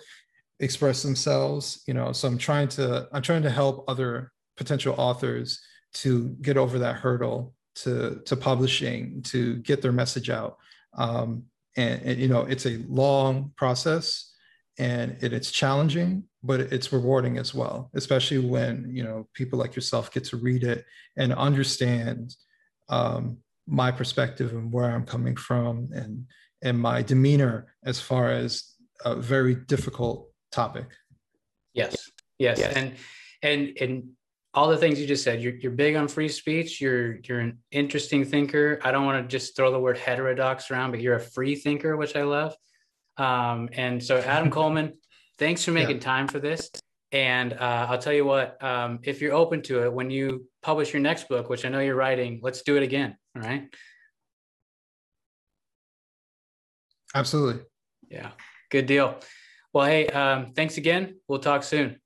express 0.60 1.04
themselves, 1.04 1.84
you 1.88 1.94
know, 1.94 2.12
so 2.12 2.28
I'm 2.28 2.38
trying 2.38 2.68
to, 2.70 3.08
I'm 3.14 3.22
trying 3.22 3.44
to 3.44 3.50
help 3.50 3.86
other 3.88 4.32
potential 4.58 4.96
authors 4.98 5.62
to 5.94 6.30
get 6.42 6.58
over 6.58 6.80
that 6.80 6.96
hurdle 6.96 7.54
to, 7.76 8.22
to 8.26 8.36
publishing, 8.36 9.22
to 9.24 9.56
get 9.58 9.82
their 9.82 9.92
message 9.92 10.30
out. 10.30 10.58
Um, 10.98 11.44
and, 11.78 12.02
and, 12.02 12.20
you 12.20 12.28
know, 12.28 12.42
it's 12.42 12.66
a 12.66 12.84
long 12.88 13.54
process 13.56 14.34
and 14.78 15.16
it, 15.22 15.34
it's 15.34 15.52
challenging, 15.52 16.24
but 16.44 16.60
it's 16.60 16.92
rewarding 16.92 17.38
as 17.38 17.54
well, 17.54 17.90
especially 17.94 18.40
when, 18.40 18.90
you 18.92 19.04
know, 19.04 19.28
people 19.34 19.58
like 19.58 19.76
yourself 19.76 20.12
get 20.12 20.26
to 20.26 20.38
read 20.38 20.64
it 20.64 20.86
and 21.18 21.34
understand 21.34 22.36
um, 22.90 23.38
my 23.68 23.92
perspective 23.92 24.52
and 24.52 24.74
where 24.74 24.90
I'm 24.90 25.06
coming 25.06 25.36
from 25.36 25.90
and 25.94 26.26
and 26.62 26.80
my 26.80 27.02
demeanor 27.02 27.74
as 27.84 28.00
far 28.00 28.32
as 28.32 28.76
a 29.06 29.16
very 29.16 29.56
difficult 29.56 30.30
topic. 30.52 30.88
Yes, 31.74 32.10
yes, 32.38 32.60
yes. 32.60 32.74
and 32.76 32.96
and 33.42 33.78
and 33.80 34.10
all 34.54 34.68
the 34.68 34.78
things 34.78 35.00
you 35.00 35.08
just 35.08 35.24
said. 35.24 35.42
You're 35.42 35.56
you're 35.56 35.72
big 35.72 35.96
on 35.96 36.08
free 36.08 36.30
speech. 36.30 36.82
You're 36.82 37.18
you're 37.18 37.40
an 37.40 37.60
interesting 37.72 38.26
thinker. 38.26 38.80
I 38.84 38.92
don't 38.92 39.06
want 39.06 39.24
to 39.24 39.28
just 39.28 39.56
throw 39.56 39.72
the 39.72 39.80
word 39.80 39.98
heterodox 39.98 40.72
around, 40.72 40.92
but 40.92 41.02
you're 41.02 41.16
a 41.16 41.20
free 41.20 41.56
thinker, 41.56 41.96
which 41.98 42.16
I 42.16 42.24
love. 42.24 42.56
Um, 43.18 43.70
and 43.74 44.04
so, 44.04 44.18
Adam 44.18 44.50
Coleman, 44.58 44.94
thanks 45.38 45.64
for 45.64 45.72
making 45.72 45.98
yeah. 45.98 46.04
time 46.04 46.28
for 46.28 46.40
this. 46.40 46.70
And 47.12 47.54
uh, 47.54 47.88
I'll 47.90 47.98
tell 47.98 48.14
you 48.14 48.26
what, 48.26 48.64
um, 48.64 49.00
if 49.04 49.20
you're 49.20 49.34
open 49.34 49.64
to 49.64 49.84
it, 49.84 49.92
when 49.92 50.12
you 50.12 50.46
publish 50.62 50.94
your 50.94 51.02
next 51.02 51.28
book, 51.28 51.50
which 51.50 51.66
I 51.66 51.70
know 51.70 51.80
you're 51.80 51.96
writing, 51.96 52.40
let's 52.44 52.62
do 52.62 52.78
it 52.78 52.84
again. 52.84 53.18
All 53.36 53.42
right. 53.42 53.68
Absolutely. 57.16 57.64
Yeah. 58.10 58.32
Good 58.70 58.86
deal. 58.86 59.20
Well, 59.74 59.86
hey, 59.86 60.08
um, 60.08 60.54
thanks 60.56 60.78
again. 60.78 61.20
We'll 61.28 61.40
talk 61.40 61.64
soon. 61.64 62.00